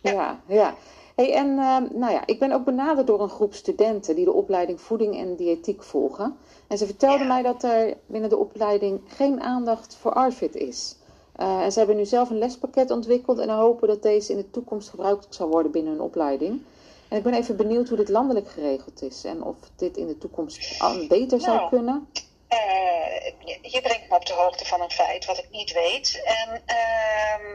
Ja, 0.00 0.12
ja. 0.12 0.40
ja. 0.46 0.74
Hey, 1.14 1.34
en 1.34 1.48
uh, 1.48 1.76
nou 1.90 2.12
ja, 2.12 2.22
ik 2.26 2.38
ben 2.38 2.52
ook 2.52 2.64
benaderd 2.64 3.06
door 3.06 3.20
een 3.20 3.28
groep 3.28 3.54
studenten 3.54 4.14
die 4.14 4.24
de 4.24 4.32
opleiding 4.32 4.80
voeding 4.80 5.16
en 5.16 5.36
diëtiek 5.36 5.82
volgen. 5.82 6.38
En 6.66 6.78
ze 6.78 6.86
vertelden 6.86 7.26
ja. 7.26 7.26
mij 7.26 7.42
dat 7.42 7.62
er 7.62 7.96
binnen 8.06 8.30
de 8.30 8.36
opleiding 8.36 9.00
geen 9.08 9.40
aandacht 9.40 9.96
voor 10.00 10.12
ARFID 10.12 10.54
is. 10.54 10.96
Uh, 11.40 11.60
en 11.60 11.72
ze 11.72 11.78
hebben 11.78 11.96
nu 11.96 12.04
zelf 12.04 12.30
een 12.30 12.38
lespakket 12.38 12.90
ontwikkeld 12.90 13.38
en 13.38 13.48
hopen 13.48 13.88
dat 13.88 14.02
deze 14.02 14.32
in 14.32 14.38
de 14.38 14.50
toekomst 14.50 14.88
gebruikt 14.88 15.34
zal 15.34 15.48
worden 15.48 15.72
binnen 15.72 15.92
hun 15.92 16.02
opleiding. 16.02 16.62
En 17.08 17.16
ik 17.16 17.22
ben 17.22 17.34
even 17.34 17.56
benieuwd 17.56 17.88
hoe 17.88 17.96
dit 17.96 18.08
landelijk 18.08 18.48
geregeld 18.48 19.02
is 19.02 19.24
en 19.24 19.42
of 19.42 19.56
dit 19.76 19.96
in 19.96 20.06
de 20.06 20.18
toekomst 20.18 20.78
beter 21.08 21.40
zou 21.40 21.56
nou, 21.56 21.68
kunnen. 21.68 22.08
Uh, 22.52 23.24
je 23.62 23.80
brengt 23.82 24.08
me 24.08 24.14
op 24.16 24.26
de 24.26 24.32
hoogte 24.32 24.64
van 24.64 24.80
een 24.80 24.90
feit 24.90 25.24
wat 25.24 25.38
ik 25.38 25.50
niet 25.50 25.72
weet. 25.72 26.22
En 26.24 26.62
uh, 26.66 27.46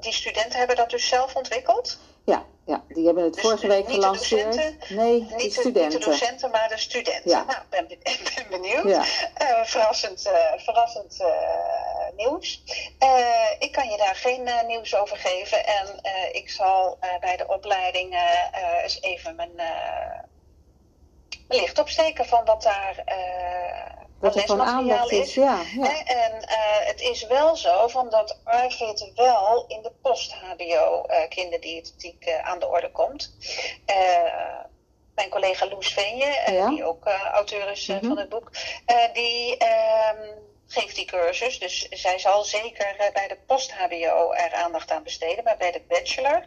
die 0.00 0.12
studenten 0.12 0.58
hebben 0.58 0.76
dat 0.76 0.90
dus 0.90 1.08
zelf 1.08 1.36
ontwikkeld? 1.36 1.98
Ja, 2.30 2.44
ja 2.64 2.84
die 2.88 3.04
hebben 3.04 3.24
het 3.24 3.32
dus 3.32 3.42
vorige 3.42 3.66
week 3.66 3.90
gelanceerd. 3.90 4.90
nee, 4.90 5.20
niet 5.20 5.54
de 5.54 5.60
studenten. 5.60 5.98
Niet 5.98 6.04
de 6.04 6.10
docenten, 6.10 6.50
maar 6.50 6.68
de 6.68 6.78
studenten. 6.78 7.30
Ja. 7.30 7.44
Nou, 7.44 7.58
ben, 7.70 7.88
ben 8.34 8.46
benieuwd. 8.50 8.88
Ja. 8.88 9.04
Uh, 9.42 9.64
verrassend 9.64 10.26
uh, 10.26 10.52
verrassend 10.56 11.20
uh, 11.20 11.28
nieuws. 12.16 12.62
ik 13.58 13.72
kan 13.72 13.88
je 13.88 13.96
daar 13.96 14.16
geen 14.16 14.48
nieuws 14.66 14.94
over 14.94 15.16
geven. 15.16 15.66
En 15.66 16.00
ik 16.32 16.50
zal 16.50 16.98
bij 17.20 17.36
de 17.36 17.48
opleiding 17.48 18.16
eens 18.82 19.00
even 19.00 19.36
mijn, 19.36 19.54
mijn 19.54 21.60
licht 21.60 21.78
opsteken 21.78 22.26
van 22.26 22.44
wat 22.44 22.62
daar 22.62 23.04
wat 24.20 24.36
er 24.36 24.46
van 24.46 24.62
aandacht 24.62 25.12
is. 25.12 25.34
Ja, 25.34 25.60
ja. 25.76 26.04
En 26.04 26.32
uh, 26.32 26.86
het 26.86 27.00
is 27.00 27.26
wel 27.26 27.56
zo 27.56 27.88
van 27.88 28.10
dat 28.10 28.40
Arvid 28.44 29.12
wel 29.14 29.64
in 29.68 29.82
de 29.82 29.92
post-HBO 30.02 31.06
uh, 31.06 31.28
kinderdiëtetiek 31.28 32.26
uh, 32.26 32.48
aan 32.48 32.58
de 32.58 32.66
orde 32.66 32.90
komt. 32.90 33.34
mijn 35.14 35.30
collega 35.30 35.68
Loes 35.68 35.92
Venje, 35.92 36.52
ja. 36.52 36.68
die 36.68 36.84
ook 36.84 37.06
auteur 37.32 37.70
is 37.70 37.86
mm 37.86 37.98
-hmm. 37.98 38.08
van 38.08 38.18
het 38.18 38.28
boek, 38.28 38.50
die 39.12 39.56
ehm, 39.56 40.28
geeft 40.72 40.94
die 40.94 41.04
cursus. 41.04 41.58
Dus 41.58 41.88
zij 41.90 42.18
zal 42.18 42.44
zeker 42.44 42.96
eh, 42.98 43.12
bij 43.12 43.28
de 43.28 43.36
post-HBO 43.46 44.32
er 44.32 44.52
aandacht 44.52 44.90
aan 44.90 45.02
besteden. 45.02 45.44
Maar 45.44 45.56
bij 45.56 45.72
de 45.72 45.82
bachelor 45.88 46.46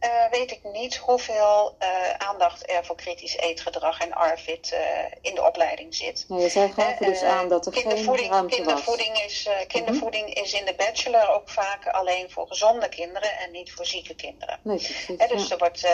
uh, 0.00 0.30
weet 0.30 0.50
ik 0.50 0.60
niet 0.62 0.96
hoeveel 0.96 1.76
uh, 1.82 2.10
aandacht 2.10 2.70
er 2.70 2.84
voor 2.84 2.96
kritisch 2.96 3.36
eetgedrag 3.36 4.00
en 4.00 4.12
ARFID 4.12 4.72
uh, 4.72 4.78
in 5.20 5.34
de 5.34 5.42
opleiding 5.42 5.94
zit. 5.94 6.24
Nee, 6.28 6.48
zij 6.48 6.68
gaven 6.68 7.06
dus 7.06 7.22
aan 7.22 7.48
dat 7.48 7.66
er 7.66 7.72
geen 7.72 7.82
ruimte 8.28 8.56
kindervoeding 8.56 9.12
was. 9.12 9.24
Is, 9.24 9.48
kindervoeding 9.66 10.26
mm 10.26 10.32
-hmm. 10.32 10.42
is 10.42 10.52
in 10.52 10.64
de 10.64 10.74
bachelor 10.74 11.28
ook 11.28 11.48
vaak 11.48 11.86
alleen 11.86 12.30
voor 12.30 12.46
gezonde 12.46 12.88
kinderen 12.88 13.38
en 13.38 13.50
niet 13.50 13.72
voor 13.72 13.86
zieke 13.86 14.14
kinderen. 14.14 14.60
Nee, 14.62 14.76
precies, 14.76 15.28
dus 15.28 15.50
er 15.50 15.58
wordt 15.58 15.88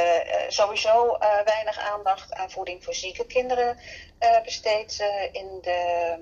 sowieso 0.48 1.18
weinig 1.44 1.78
aandacht 1.78 2.32
aan 2.32 2.50
voeding 2.50 2.84
voor 2.84 2.94
zieke 2.94 3.26
kinderen 3.26 3.78
besteed 4.44 5.04
in 5.32 5.58
de 5.60 6.18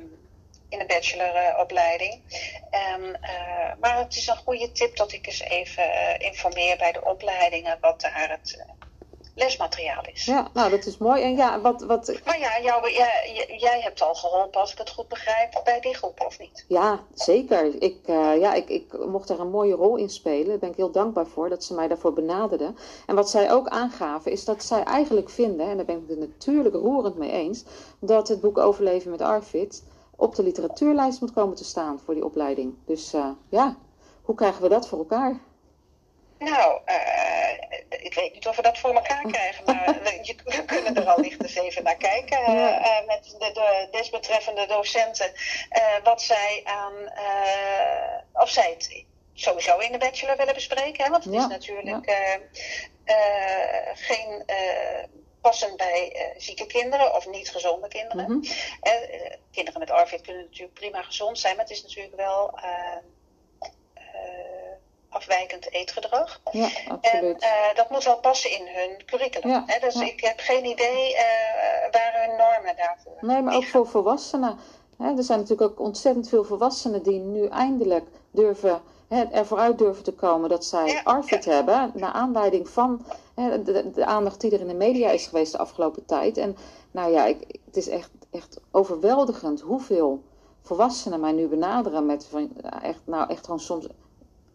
in 0.68 0.78
de 0.78 0.86
bacheloropleiding. 0.86 2.22
En, 2.70 3.18
eh, 3.20 3.72
maar 3.80 3.98
het 3.98 4.16
is 4.16 4.26
een 4.26 4.36
goede 4.36 4.72
tip 4.72 4.96
dat 4.96 5.12
ik 5.12 5.26
eens 5.26 5.40
even 5.40 5.84
uh, 5.84 6.18
informeer 6.18 6.76
bij 6.76 6.92
de 6.92 7.04
opleidingen 7.04 7.78
wat 7.80 8.00
daar 8.00 8.38
het 8.40 8.56
uh, 8.58 8.64
lesmateriaal 9.34 10.02
is. 10.12 10.24
Ja, 10.24 10.48
nou 10.52 10.70
dat 10.70 10.86
is 10.86 10.98
mooi. 10.98 11.22
En 11.22 11.36
ja, 11.36 11.60
wat, 11.60 11.82
wat... 11.82 12.20
Maar 12.24 12.38
ja, 12.38 12.60
jou, 12.60 12.90
jij, 12.90 13.54
jij 13.58 13.80
hebt 13.80 14.02
al 14.02 14.14
geholpen, 14.14 14.60
als 14.60 14.72
ik 14.72 14.78
het 14.78 14.90
goed 14.90 15.08
begrijp, 15.08 15.60
bij 15.64 15.80
die 15.80 15.94
groep, 15.94 16.20
of 16.26 16.38
niet? 16.38 16.64
Ja, 16.68 17.00
zeker. 17.14 17.82
Ik, 17.82 17.96
ja, 18.06 18.54
ik, 18.54 18.68
ik 18.68 19.06
mocht 19.06 19.28
daar 19.28 19.38
een 19.38 19.50
mooie 19.50 19.74
rol 19.74 19.96
in 19.96 20.10
spelen. 20.10 20.48
Daar 20.48 20.58
ben 20.58 20.70
ik 20.70 20.76
heel 20.76 20.90
dankbaar 20.90 21.26
voor 21.26 21.48
dat 21.48 21.64
ze 21.64 21.74
mij 21.74 21.88
daarvoor 21.88 22.12
benaderden. 22.12 22.76
En 23.06 23.14
wat 23.14 23.30
zij 23.30 23.52
ook 23.52 23.68
aangaven, 23.68 24.32
is 24.32 24.44
dat 24.44 24.64
zij 24.64 24.82
eigenlijk 24.82 25.30
vinden, 25.30 25.68
en 25.68 25.76
daar 25.76 25.86
ben 25.86 26.02
ik 26.02 26.08
het 26.08 26.18
natuurlijk 26.18 26.74
roerend 26.74 27.16
mee 27.16 27.30
eens, 27.30 27.64
dat 28.00 28.28
het 28.28 28.40
boek 28.40 28.58
Overleven 28.58 29.10
met 29.10 29.20
Arvid 29.20 29.82
op 30.18 30.34
de 30.34 30.42
literatuurlijst 30.42 31.20
moet 31.20 31.32
komen 31.32 31.56
te 31.56 31.64
staan 31.64 32.00
voor 32.04 32.14
die 32.14 32.24
opleiding. 32.24 32.74
Dus 32.86 33.14
uh, 33.14 33.30
ja, 33.48 33.76
hoe 34.22 34.34
krijgen 34.34 34.62
we 34.62 34.68
dat 34.68 34.88
voor 34.88 34.98
elkaar? 34.98 35.38
Nou, 36.38 36.80
uh, 36.86 37.50
ik 37.88 38.14
weet 38.14 38.34
niet 38.34 38.46
of 38.46 38.56
we 38.56 38.62
dat 38.62 38.78
voor 38.78 38.94
elkaar 38.94 39.22
krijgen, 39.32 39.64
maar 39.64 39.98
we, 40.02 40.34
we 40.44 40.64
kunnen 40.64 40.96
er 40.96 41.08
al 41.08 41.20
licht 41.20 41.42
eens 41.42 41.54
even 41.54 41.82
naar 41.82 41.96
kijken 41.96 42.38
uh, 42.38 43.06
met 43.06 43.36
de, 43.38 43.50
de, 43.52 43.88
desbetreffende 43.90 44.66
docenten. 44.66 45.32
wat 46.02 46.22
zij 46.22 46.62
aan, 46.64 46.92
of 48.32 48.48
zij 48.48 48.70
het 48.70 49.04
sowieso 49.34 49.78
in 49.78 49.92
de 49.92 49.98
bachelor 49.98 50.36
willen 50.36 50.54
bespreken, 50.54 51.04
hè, 51.04 51.10
want 51.10 51.24
het 51.24 51.34
ja, 51.34 51.40
is 51.40 51.46
natuurlijk 51.46 52.06
ja. 52.06 52.38
geen 53.94 54.44
passend 55.40 55.76
bij 55.76 56.12
uh, 56.14 56.40
zieke 56.40 56.66
kinderen 56.66 57.14
of 57.14 57.26
niet 57.26 57.50
gezonde 57.50 57.88
kinderen. 57.88 58.30
Mm 58.30 58.42
kinderen 59.50 59.80
met 59.80 59.90
ARFID 59.90 60.20
kunnen 60.20 60.42
natuurlijk 60.42 60.74
prima 60.74 61.02
gezond 61.02 61.38
zijn, 61.38 61.56
maar 61.56 61.64
het 61.64 61.74
is 61.74 61.82
natuurlijk 61.82 62.16
wel 62.16 62.58
afwijkend 65.08 65.72
eetgedrag. 65.72 66.40
Ja, 66.52 66.68
absoluut. 66.88 67.42
En 67.42 67.74
dat 67.74 67.90
moet 67.90 68.04
wel 68.04 68.18
passen 68.18 68.50
in 68.50 68.66
hun 68.66 69.04
curriculum. 69.04 69.50
Ja, 69.50 69.62
hè? 69.66 69.78
Dus 69.80 69.94
ik 69.94 70.20
heb 70.20 70.38
geen 70.38 70.64
idee 70.64 71.16
waar 71.90 72.26
hun 72.26 72.36
normen 72.36 72.76
daarvoor 72.76 73.16
Nee, 73.20 73.42
maar 73.42 73.54
ook 73.54 73.64
voor 73.64 73.86
volwassenen. 73.86 74.58
Hè? 74.98 75.16
Er 75.16 75.22
zijn 75.22 75.38
natuurlijk 75.38 75.70
ook 75.70 75.80
ontzettend 75.80 76.28
veel 76.28 76.44
volwassenen 76.44 77.02
die 77.02 77.18
nu 77.18 77.48
eindelijk 77.48 78.06
durven 78.30 78.82
ervoor 79.08 79.58
uit 79.58 79.78
durven 79.78 80.04
te 80.04 80.12
komen 80.12 80.48
dat 80.48 80.64
zij 80.64 80.86
ja, 80.86 81.00
ARFID 81.04 81.44
hebben. 81.44 81.90
Naar 81.94 82.12
aanleiding 82.12 82.68
van 82.68 83.04
de, 83.34 83.90
de, 83.94 84.04
aandacht 84.04 84.40
die 84.40 84.50
er 84.50 84.60
in 84.60 84.66
de 84.66 84.74
media 84.74 85.10
is 85.10 85.26
geweest 85.26 85.52
de 85.52 85.58
afgelopen 85.58 86.04
tijd. 86.04 86.36
En 86.36 86.56
nou 86.90 87.12
ja, 87.12 87.24
ik, 87.26 87.58
het 87.64 87.76
is 87.76 87.88
echt, 87.88 88.10
echt 88.30 88.60
overweldigend 88.70 89.60
hoeveel 89.60 90.22
volwassenen 90.62 91.20
mij 91.20 91.32
nu 91.32 91.46
benaderen 91.46 92.06
met 92.06 92.26
van, 92.30 92.50
echt, 92.82 93.00
nou 93.04 93.30
echt 93.30 93.44
gewoon 93.44 93.60
soms 93.60 93.86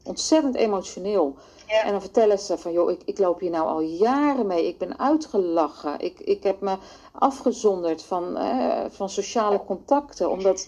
ontzettend 0.03 0.55
emotioneel. 0.55 1.35
Ja. 1.67 1.83
En 1.83 1.91
dan 1.91 2.01
vertellen 2.01 2.39
ze 2.39 2.57
van, 2.57 2.71
joh, 2.71 2.91
ik, 2.91 3.01
ik 3.05 3.19
loop 3.19 3.39
hier 3.39 3.49
nou 3.49 3.67
al 3.67 3.81
jaren 3.81 4.47
mee. 4.47 4.67
Ik 4.67 4.77
ben 4.77 4.99
uitgelachen. 4.99 5.99
Ik, 5.99 6.19
ik 6.19 6.43
heb 6.43 6.61
me 6.61 6.77
afgezonderd 7.11 8.03
van, 8.03 8.37
van 8.89 9.09
sociale 9.09 9.63
contacten. 9.65 10.29
Omdat 10.29 10.67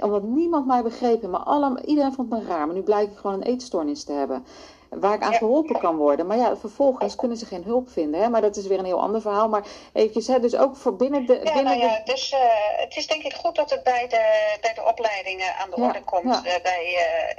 omdat 0.00 0.22
niemand 0.22 0.66
mij 0.66 0.82
begreep. 0.82 1.22
Maar 1.22 1.40
alle, 1.40 1.82
iedereen 1.84 2.12
vond 2.12 2.30
me 2.30 2.44
raar. 2.44 2.66
Maar 2.66 2.76
nu 2.76 2.82
blijkt 2.82 3.12
ik 3.12 3.18
gewoon 3.18 3.36
een 3.36 3.52
eetstoornis 3.52 4.04
te 4.04 4.12
hebben. 4.12 4.46
Waar 4.90 5.14
ik 5.14 5.22
aan 5.22 5.34
geholpen 5.34 5.78
kan 5.78 5.96
worden. 5.96 6.26
Maar 6.26 6.36
ja, 6.36 6.56
vervolgens 6.56 7.16
kunnen 7.16 7.36
ze 7.36 7.46
geen 7.46 7.64
hulp 7.64 7.90
vinden. 7.90 8.20
Hè? 8.20 8.28
Maar 8.28 8.40
dat 8.40 8.56
is 8.56 8.66
weer 8.66 8.78
een 8.78 8.84
heel 8.84 9.00
ander 9.00 9.20
verhaal. 9.20 9.48
Maar 9.48 9.66
eventjes, 9.92 10.26
hè, 10.26 10.40
dus 10.40 10.56
ook 10.56 10.76
voor 10.76 10.96
binnen 10.96 11.26
de... 11.26 11.34
Ja, 11.34 11.42
binnen 11.42 11.64
nou 11.64 11.78
ja, 11.78 11.96
de... 11.96 12.12
dus 12.12 12.32
uh, 12.32 12.38
het 12.76 12.96
is 12.96 13.06
denk 13.06 13.22
ik 13.22 13.34
goed 13.34 13.54
dat 13.54 13.70
het 13.70 13.82
bij 13.82 14.08
de, 14.08 14.56
bij 14.60 14.74
de 14.74 14.84
opleidingen 14.84 15.54
aan 15.56 15.70
de 15.70 15.80
ja, 15.80 15.86
orde 15.86 16.04
komt. 16.04 16.24
Ja. 16.44 16.56
Uh, 16.56 16.62
bij 16.62 16.84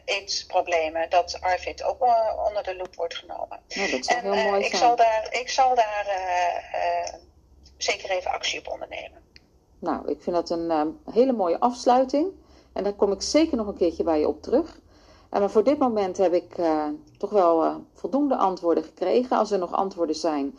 uh, 0.05 0.15
aidsproblemen. 0.15 1.09
Dat 1.09 1.37
ARVID 1.41 1.83
ook 1.83 2.01
onder 2.47 2.63
de 2.63 2.75
loep 2.75 2.95
wordt 2.95 3.15
genomen. 3.15 3.59
Ja, 3.67 3.87
dat 3.91 4.05
zou 4.05 4.19
en, 4.19 4.33
heel 4.33 4.49
mooi 4.49 4.65
ik 4.65 4.75
Zal 4.75 4.95
daar, 4.95 5.27
ik 5.31 5.49
zal 5.49 5.75
daar 5.75 6.05
zeker 7.77 8.09
even 8.09 8.31
actie 8.31 8.59
op 8.59 8.67
ondernemen. 8.71 9.28
Nou, 9.79 10.07
ik 10.07 10.21
vind 10.21 10.35
dat 10.35 10.49
een 10.49 10.65
uh, 10.65 10.81
hele 11.11 11.31
mooie 11.31 11.59
afsluiting. 11.59 12.31
En 12.73 12.83
daar 12.83 12.93
kom 12.93 13.11
ik 13.11 13.21
zeker 13.21 13.57
nog 13.57 13.67
een 13.67 13.77
keertje 13.77 14.03
bij 14.03 14.19
je 14.19 14.27
op 14.27 14.41
terug. 14.41 14.79
En 15.29 15.39
maar 15.39 15.49
voor 15.49 15.63
dit 15.63 15.77
moment 15.77 16.17
heb 16.17 16.33
ik 16.33 16.57
uh, 16.57 16.83
toch 17.17 17.29
wel 17.29 17.63
uh, 17.63 17.75
voldoende 17.93 18.35
antwoorden 18.35 18.83
gekregen. 18.83 19.37
Als 19.37 19.51
er 19.51 19.59
nog 19.59 19.71
antwoorden 19.71 20.15
zijn 20.15 20.57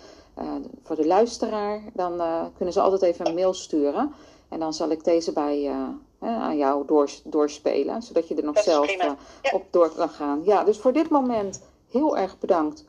voor 0.82 0.96
de 0.96 1.06
luisteraar, 1.06 1.82
dan 1.92 2.22
kunnen 2.56 2.74
ze 2.74 2.80
altijd 2.80 3.02
even 3.02 3.26
een 3.26 3.34
mail 3.34 3.54
sturen. 3.54 4.12
En 4.48 4.58
dan 4.58 4.74
zal 4.74 4.90
ik 4.90 5.04
deze 5.04 5.32
bij, 5.32 5.72
aan 6.18 6.56
jou 6.56 6.86
doors, 6.86 7.22
doorspelen, 7.24 8.02
zodat 8.02 8.28
je 8.28 8.34
er 8.34 8.44
nog 8.44 8.58
zelf 8.58 8.90
ja. 8.90 9.16
op 9.52 9.62
door 9.70 9.90
kan 9.90 10.08
gaan. 10.08 10.40
Ja, 10.44 10.64
dus 10.64 10.78
voor 10.78 10.92
dit 10.92 11.08
moment 11.08 11.62
heel 11.90 12.16
erg 12.16 12.38
bedankt 12.38 12.84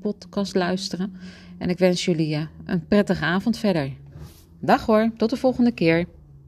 podcast 0.00 0.54
luisteren. 0.54 1.12
En 1.58 1.68
ik 1.68 1.78
wens 1.78 2.04
jullie 2.04 2.36
uh, 2.36 2.42
een 2.64 2.86
prettige 2.86 3.24
avond 3.24 3.58
verder. 3.58 3.92
Dag 4.58 4.86
hoor, 4.86 5.10
tot 5.16 5.30
de 5.30 5.36
volgende 5.36 5.72
keer. 5.72 6.06